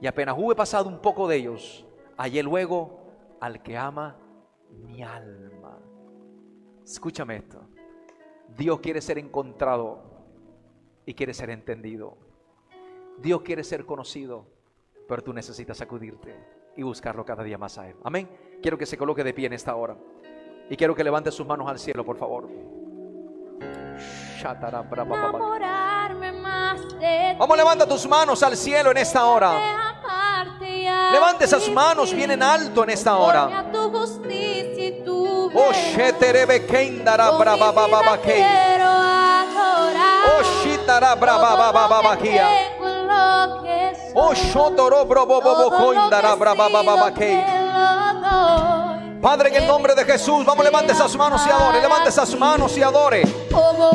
Y 0.00 0.06
apenas 0.06 0.36
hube 0.38 0.54
pasado 0.54 0.88
un 0.88 1.00
poco 1.00 1.28
de 1.28 1.36
ellos, 1.36 1.86
hallé 2.16 2.42
luego 2.42 3.00
al 3.40 3.62
que 3.62 3.76
ama 3.76 4.16
mi 4.70 5.02
alma. 5.02 5.78
Escúchame 6.84 7.36
esto. 7.36 7.60
Dios 8.56 8.80
quiere 8.80 9.00
ser 9.00 9.18
encontrado 9.18 10.02
y 11.04 11.14
quiere 11.14 11.34
ser 11.34 11.50
entendido. 11.50 12.16
Dios 13.18 13.42
quiere 13.42 13.62
ser 13.62 13.84
conocido, 13.84 14.46
pero 15.06 15.22
tú 15.22 15.32
necesitas 15.32 15.76
sacudirte 15.76 16.34
y 16.76 16.82
buscarlo 16.82 17.24
cada 17.24 17.42
día 17.42 17.58
más 17.58 17.76
a 17.78 17.88
Él. 17.88 17.96
Amén. 18.02 18.28
Quiero 18.62 18.78
que 18.78 18.86
se 18.86 18.96
coloque 18.96 19.22
de 19.22 19.34
pie 19.34 19.46
en 19.46 19.52
esta 19.52 19.74
hora. 19.76 19.96
Y 20.70 20.76
quiero 20.76 20.94
que 20.94 21.04
levante 21.04 21.30
sus 21.30 21.46
manos 21.46 21.68
al 21.68 21.78
cielo, 21.78 22.04
por 22.04 22.16
favor. 22.16 22.48
Vamos, 27.38 27.56
levanta 27.56 27.86
tus 27.86 28.06
manos 28.06 28.42
al 28.42 28.56
cielo 28.56 28.90
en 28.90 28.96
esta 28.98 29.24
hora. 29.26 29.52
Levante 31.12 31.44
esas 31.44 31.68
manos 31.70 32.14
bien 32.14 32.30
en 32.30 32.42
alto 32.42 32.84
en 32.84 32.90
esta 32.90 33.16
hora. 33.16 33.64
Oh, 35.52 35.72
sheterebe 35.72 36.64
kendara 36.66 37.30
braba 37.32 37.72
baba 37.72 38.18
kei. 38.18 38.42
Oh, 40.26 40.42
shitara 40.62 41.14
braba 41.16 41.56
baba 41.56 41.88
baba 41.88 42.16
kia. 42.16 42.48
Oh, 44.14 44.32
shotoro 44.34 45.04
brobo 45.04 45.40
bobo 45.40 45.70
koindara 45.70 46.34
braba 46.36 46.68
baba 46.68 47.10
kei. 47.12 47.59
Padre, 49.20 49.50
en 49.50 49.56
el 49.56 49.66
nombre 49.66 49.94
de 49.94 50.04
Jesús, 50.06 50.46
vamos, 50.46 50.64
levante 50.64 50.92
esas 50.92 51.14
manos 51.14 51.42
y 51.46 51.50
adore, 51.50 51.82
levante 51.82 52.08
esas 52.08 52.34
manos 52.36 52.76
y 52.78 52.82
adore. 52.82 53.22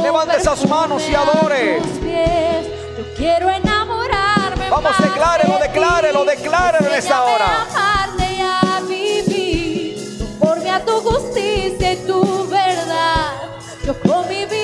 Levante 0.03 0.37
esas 0.37 0.69
manos 0.69 1.01
y 1.09 1.15
adore. 1.15 1.81
Yo 1.81 3.03
quiero 3.17 3.49
enamorarme. 3.49 4.69
Vamos, 4.69 4.91
declárelo, 4.99 5.57
declárelo, 5.57 6.25
declárelo 6.25 6.87
en 6.87 6.93
esta 6.93 7.23
hora. 7.23 7.65
Amarte 7.71 8.33
y 8.33 8.41
a 8.41 8.79
vivir 8.87 10.19
conforme 10.19 10.69
a 10.69 10.85
tu 10.85 10.91
justicia 11.01 11.93
y 11.93 11.95
tu 12.05 12.47
verdad. 12.47 13.33
Yo 13.83 13.99
con 14.01 14.27
mi 14.27 14.45
vida 14.45 14.54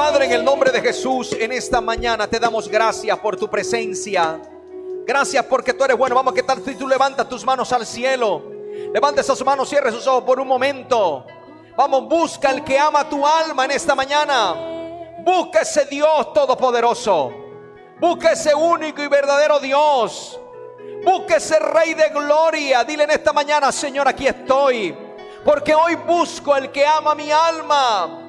Padre, 0.00 0.24
en 0.24 0.32
el 0.32 0.42
nombre 0.42 0.72
de 0.72 0.80
Jesús, 0.80 1.36
en 1.38 1.52
esta 1.52 1.78
mañana 1.82 2.26
te 2.26 2.40
damos 2.40 2.68
gracias 2.68 3.18
por 3.18 3.36
tu 3.36 3.50
presencia. 3.50 4.40
Gracias 5.06 5.44
porque 5.44 5.74
tú 5.74 5.84
eres 5.84 5.98
bueno. 5.98 6.14
Vamos, 6.14 6.32
¿qué 6.32 6.42
tal 6.42 6.64
si 6.64 6.74
tú 6.74 6.88
levantas 6.88 7.28
tus 7.28 7.44
manos 7.44 7.70
al 7.70 7.84
cielo? 7.84 8.42
Levanta 8.94 9.20
esas 9.20 9.44
manos, 9.44 9.68
cierre 9.68 9.92
sus 9.92 10.06
ojos 10.06 10.24
por 10.24 10.40
un 10.40 10.48
momento. 10.48 11.26
Vamos, 11.76 12.08
busca 12.08 12.50
el 12.50 12.64
que 12.64 12.78
ama 12.78 13.06
tu 13.10 13.26
alma 13.26 13.66
en 13.66 13.72
esta 13.72 13.94
mañana. 13.94 14.54
Busca 15.22 15.60
ese 15.60 15.84
Dios 15.84 16.32
todopoderoso. 16.32 17.34
Busca 18.00 18.32
ese 18.32 18.54
único 18.54 19.02
y 19.02 19.08
verdadero 19.08 19.60
Dios. 19.60 20.40
Busca 21.04 21.36
ese 21.36 21.58
Rey 21.58 21.92
de 21.92 22.08
gloria. 22.08 22.84
Dile 22.84 23.04
en 23.04 23.10
esta 23.10 23.34
mañana, 23.34 23.70
Señor, 23.70 24.08
aquí 24.08 24.26
estoy. 24.26 24.96
Porque 25.44 25.74
hoy 25.74 25.94
busco 25.96 26.56
el 26.56 26.72
que 26.72 26.86
ama 26.86 27.14
mi 27.14 27.30
alma. 27.30 28.19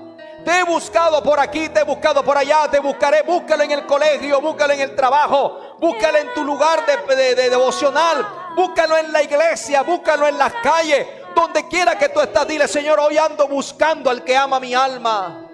Te 0.46 0.60
he 0.60 0.64
buscado 0.64 1.22
por 1.22 1.40
aquí, 1.40 1.70
te 1.70 1.82
he 1.82 1.84
buscado 1.84 2.24
por 2.24 2.38
allá, 2.38 2.68
te 2.70 2.80
buscaré. 2.80 3.22
Búscalo 3.22 3.64
en 3.64 3.72
el 3.72 3.86
colegio, 3.86 4.42
búscalo 4.42 4.74
en 4.74 4.82
el 4.82 4.96
trabajo, 4.96 5.78
búscalo 5.80 6.18
en 6.18 6.34
tu 6.34 6.44
lugar 6.44 6.84
de, 6.86 7.16
de- 7.16 7.36
de 7.36 7.50
devocional, 7.50 8.26
búscalo 8.56 8.98
en 8.98 9.12
la 9.14 9.22
iglesia, 9.22 9.84
búscalo 9.84 10.28
en 10.28 10.38
las 10.38 10.54
calles, 10.64 11.06
donde 11.36 11.68
quiera 11.68 11.96
que 11.98 12.10
tú 12.10 12.20
estás. 12.22 12.48
Dile, 12.48 12.68
Señor, 12.68 13.00
hoy 13.00 13.18
ando 13.18 13.48
buscando 13.48 14.10
al 14.10 14.24
que 14.24 14.36
ama 14.36 14.60
mi 14.60 14.74
alma. 14.74 15.48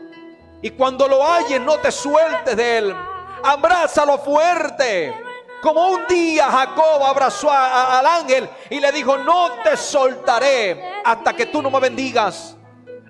Y 0.62 0.72
cuando 0.72 1.08
lo 1.08 1.24
halles, 1.24 1.60
no 1.62 1.78
te 1.78 1.92
sueltes 1.92 2.56
de 2.56 2.78
él. 2.78 2.96
Abrázalo 3.44 4.18
fuerte. 4.20 5.24
Como 5.62 5.88
un 5.88 6.08
día 6.08 6.50
Jacob 6.52 7.04
abrazó 7.04 7.52
al 7.52 8.06
ángel 8.06 8.48
y 8.70 8.80
le 8.80 8.92
dijo, 8.92 9.18
no 9.18 9.50
te 9.64 9.76
soltaré 9.76 11.02
hasta 11.04 11.34
que 11.34 11.48
tú 11.48 11.62
no 11.62 11.70
me 11.72 11.80
bendigas. 11.80 12.57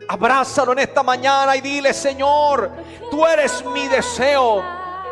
Abrázalo 0.08 0.72
en 0.72 0.80
esta 0.80 1.04
mañana 1.04 1.56
y 1.56 1.62
dile, 1.62 1.94
Señor, 1.94 2.72
tú 3.12 3.26
eres 3.26 3.64
mi 3.66 3.88
deseo. 3.88 4.64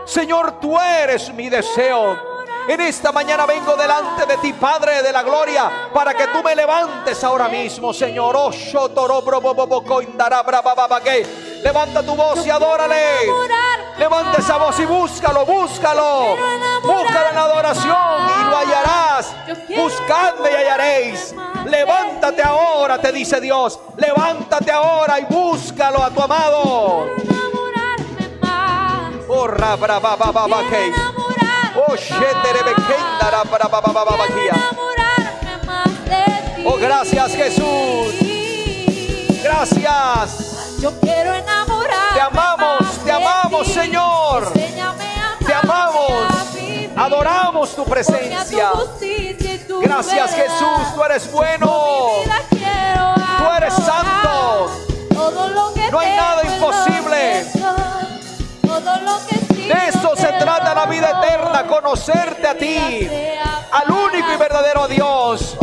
Señor, 0.05 0.59
tú 0.59 0.79
eres 0.79 1.33
mi 1.33 1.49
deseo. 1.49 2.35
En 2.67 2.81
esta 2.81 3.11
mañana 3.11 3.45
vengo 3.45 3.75
delante 3.75 4.25
de 4.25 4.37
ti, 4.37 4.53
Padre 4.53 5.03
de 5.03 5.11
la 5.11 5.21
gloria, 5.21 5.89
para 5.93 6.13
que 6.15 6.27
tú 6.27 6.41
me 6.41 6.55
levantes 6.55 7.23
ahora 7.23 7.47
mismo, 7.47 7.93
Señor. 7.93 8.35
Levanta 11.65 12.01
tu 12.03 12.15
voz 12.15 12.45
y 12.45 12.51
adórale. 12.51 13.25
Levanta 13.97 14.37
esa 14.37 14.57
voz 14.57 14.79
y 14.79 14.85
búscalo, 14.85 15.47
búscalo. 15.47 16.37
Búscalo 16.83 17.29
en 17.31 17.37
adoración 17.37 18.29
y 18.39 18.43
lo 18.51 18.55
hallarás. 18.55 19.33
Buscadme 19.75 20.51
y 20.51 20.53
hallaréis. 20.53 21.33
Levántate 21.65 22.43
ahora, 22.43 23.01
te 23.01 23.11
dice 23.11 23.41
Dios. 23.41 23.79
Levántate 23.97 24.71
ahora 24.71 25.19
y 25.19 25.25
búscalo 25.25 26.03
a 26.03 26.11
tu 26.11 26.21
amado. 26.21 27.07
Oh, 29.27 29.47
ra, 29.47 29.75
bra, 29.75 29.97
ba, 29.97 30.15
ba, 30.15 30.31
ba, 30.31 30.45
ba, 30.45 30.59
Quiero 30.59 30.69
que. 30.69 30.93
enamorarme 34.53 35.57
Oh. 36.63 36.75
Oh, 36.75 36.77
gracias, 36.77 37.35
Jesús. 37.35 38.13
Gracias. 39.41 40.54
Yo 40.85 40.91
quiero 40.99 41.33
enamorarme 41.33 42.13
Te 42.13 42.21
amamos, 42.21 42.79
te 43.03 43.11
amamos, 43.11 43.63
ti. 43.65 43.73
Señor. 43.73 44.43
A 44.45 45.43
Te 45.43 45.53
amamos. 45.55 46.11
a. 46.95 47.05
Adoramos 47.05 47.75
tu 47.75 47.83
presencia. 47.85 48.69
tu 49.67 49.81
Gracias, 49.81 50.31
verdad. 50.37 50.53
Jesús. 50.53 50.93
Tú 50.93 51.03
eres 51.03 51.31
bueno. 51.31 51.71
Tú 52.51 53.51
eres 53.57 53.73
santo. 53.73 54.71
Todo 55.11 55.47
lo 55.47 55.73
que 55.73 55.89
No 55.89 55.97
hay 55.97 56.15
nada 56.15 56.43
imposible. 56.43 57.47
todo 58.61 58.95
lo 59.01 59.19
que 59.27 59.63
De 59.65 59.87
eso 59.87 60.15
se 60.15 60.33
trata 60.33 60.75
la 60.75 60.85
vida 60.85 61.19
eterna, 61.19 61.65
conocerte 61.65 62.47
a 62.47 62.55
ti, 62.55 63.09
al 63.71 63.89
único 63.91 64.31
y 64.31 64.37
verdadero 64.37 64.87
Dios. 64.87 65.57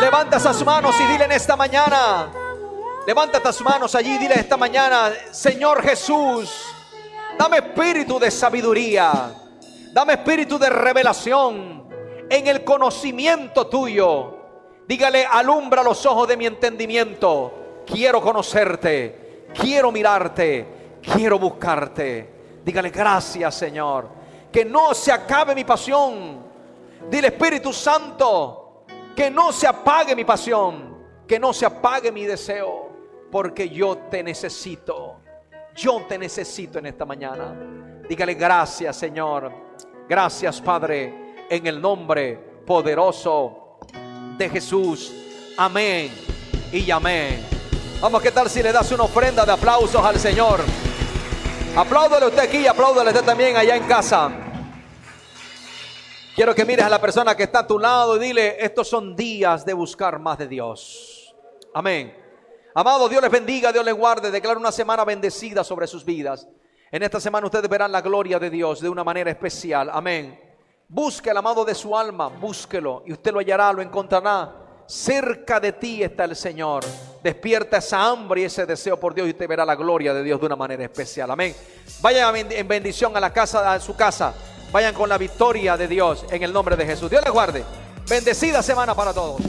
Levanta 0.00 0.38
esas 0.38 0.64
manos 0.64 0.98
y 0.98 1.04
dile 1.12 1.26
en 1.26 1.32
esta 1.32 1.56
mañana. 1.56 2.30
Levanta 3.06 3.40
tus 3.40 3.62
manos 3.62 3.94
allí 3.94 4.14
y 4.14 4.18
dile 4.18 4.34
esta 4.34 4.58
mañana, 4.58 5.10
Señor 5.30 5.82
Jesús, 5.82 6.66
dame 7.38 7.56
espíritu 7.56 8.18
de 8.18 8.30
sabiduría, 8.30 9.32
dame 9.92 10.12
espíritu 10.12 10.58
de 10.58 10.68
revelación 10.68 11.88
en 12.28 12.46
el 12.46 12.62
conocimiento 12.62 13.66
tuyo. 13.68 14.36
Dígale, 14.86 15.24
alumbra 15.24 15.82
los 15.82 16.04
ojos 16.04 16.28
de 16.28 16.36
mi 16.36 16.46
entendimiento. 16.46 17.82
Quiero 17.86 18.20
conocerte, 18.20 19.46
quiero 19.54 19.90
mirarte, 19.90 20.98
quiero 21.02 21.38
buscarte. 21.38 22.60
Dígale, 22.62 22.90
gracias 22.90 23.54
Señor. 23.54 24.08
Que 24.52 24.64
no 24.64 24.92
se 24.92 25.10
acabe 25.10 25.54
mi 25.54 25.64
pasión. 25.64 26.44
Dile, 27.08 27.28
Espíritu 27.28 27.72
Santo, 27.72 28.84
que 29.16 29.30
no 29.30 29.52
se 29.52 29.66
apague 29.66 30.14
mi 30.14 30.24
pasión, 30.24 30.98
que 31.26 31.38
no 31.38 31.52
se 31.52 31.64
apague 31.64 32.12
mi 32.12 32.26
deseo, 32.26 32.89
porque 33.30 33.68
yo 33.68 33.96
te 34.10 34.22
necesito. 34.22 35.20
Yo 35.74 36.04
te 36.08 36.18
necesito 36.18 36.78
en 36.78 36.86
esta 36.86 37.04
mañana. 37.04 37.54
Dígale 38.08 38.34
gracias, 38.34 38.96
Señor. 38.96 39.52
Gracias, 40.08 40.60
Padre, 40.60 41.34
en 41.48 41.66
el 41.66 41.80
nombre 41.80 42.62
poderoso 42.66 43.78
de 44.36 44.48
Jesús. 44.48 45.12
Amén 45.56 46.10
y 46.72 46.90
amén. 46.90 47.46
Vamos, 48.00 48.22
¿qué 48.22 48.32
tal 48.32 48.48
si 48.50 48.62
le 48.62 48.72
das 48.72 48.90
una 48.92 49.04
ofrenda 49.04 49.44
de 49.44 49.52
aplausos 49.52 50.04
al 50.04 50.18
Señor? 50.18 50.60
Apláudale 51.76 52.26
usted 52.26 52.42
aquí 52.42 52.58
y 52.58 52.66
apláudale 52.66 53.10
usted 53.10 53.24
también 53.24 53.56
allá 53.56 53.76
en 53.76 53.84
casa. 53.84 54.30
Quiero 56.34 56.54
que 56.54 56.64
mires 56.64 56.84
a 56.84 56.88
la 56.88 57.00
persona 57.00 57.36
que 57.36 57.44
está 57.44 57.60
a 57.60 57.66
tu 57.66 57.78
lado 57.78 58.16
y 58.16 58.20
dile, 58.20 58.56
estos 58.58 58.88
son 58.88 59.14
días 59.14 59.64
de 59.64 59.74
buscar 59.74 60.18
más 60.18 60.38
de 60.38 60.48
Dios. 60.48 61.34
Amén. 61.74 62.19
Amado, 62.74 63.08
Dios 63.08 63.22
les 63.22 63.30
bendiga, 63.30 63.72
Dios 63.72 63.84
les 63.84 63.94
guarde. 63.94 64.30
Declaro 64.30 64.60
una 64.60 64.72
semana 64.72 65.04
bendecida 65.04 65.64
sobre 65.64 65.86
sus 65.86 66.04
vidas. 66.04 66.46
En 66.92 67.02
esta 67.02 67.20
semana 67.20 67.46
ustedes 67.46 67.68
verán 67.68 67.92
la 67.92 68.00
gloria 68.00 68.38
de 68.38 68.50
Dios 68.50 68.80
de 68.80 68.88
una 68.88 69.04
manera 69.04 69.30
especial. 69.30 69.90
Amén. 69.92 70.38
Busque 70.88 71.30
el 71.30 71.36
amado 71.36 71.64
de 71.64 71.74
su 71.74 71.96
alma, 71.96 72.26
búsquelo 72.28 73.04
y 73.06 73.12
usted 73.12 73.32
lo 73.32 73.38
hallará, 73.38 73.72
lo 73.72 73.80
encontrará. 73.80 74.56
Cerca 74.86 75.60
de 75.60 75.72
ti 75.72 76.02
está 76.02 76.24
el 76.24 76.34
Señor. 76.34 76.84
Despierta 77.22 77.76
esa 77.76 78.04
hambre 78.08 78.40
y 78.40 78.44
ese 78.44 78.66
deseo 78.66 78.98
por 78.98 79.14
Dios 79.14 79.28
y 79.28 79.30
usted 79.30 79.46
verá 79.46 79.64
la 79.64 79.76
gloria 79.76 80.12
de 80.12 80.24
Dios 80.24 80.40
de 80.40 80.46
una 80.46 80.56
manera 80.56 80.82
especial. 80.82 81.30
Amén. 81.30 81.54
Vayan 82.00 82.34
en 82.50 82.66
bendición 82.66 83.16
a 83.16 83.20
la 83.20 83.32
casa, 83.32 83.72
a 83.72 83.78
su 83.78 83.94
casa. 83.94 84.34
Vayan 84.72 84.92
con 84.92 85.08
la 85.08 85.16
victoria 85.16 85.76
de 85.76 85.86
Dios 85.86 86.24
en 86.30 86.42
el 86.42 86.52
nombre 86.52 86.74
de 86.74 86.86
Jesús. 86.86 87.08
Dios 87.08 87.22
les 87.22 87.32
guarde. 87.32 87.64
Bendecida 88.08 88.62
semana 88.62 88.92
para 88.96 89.14
todos. 89.14 89.40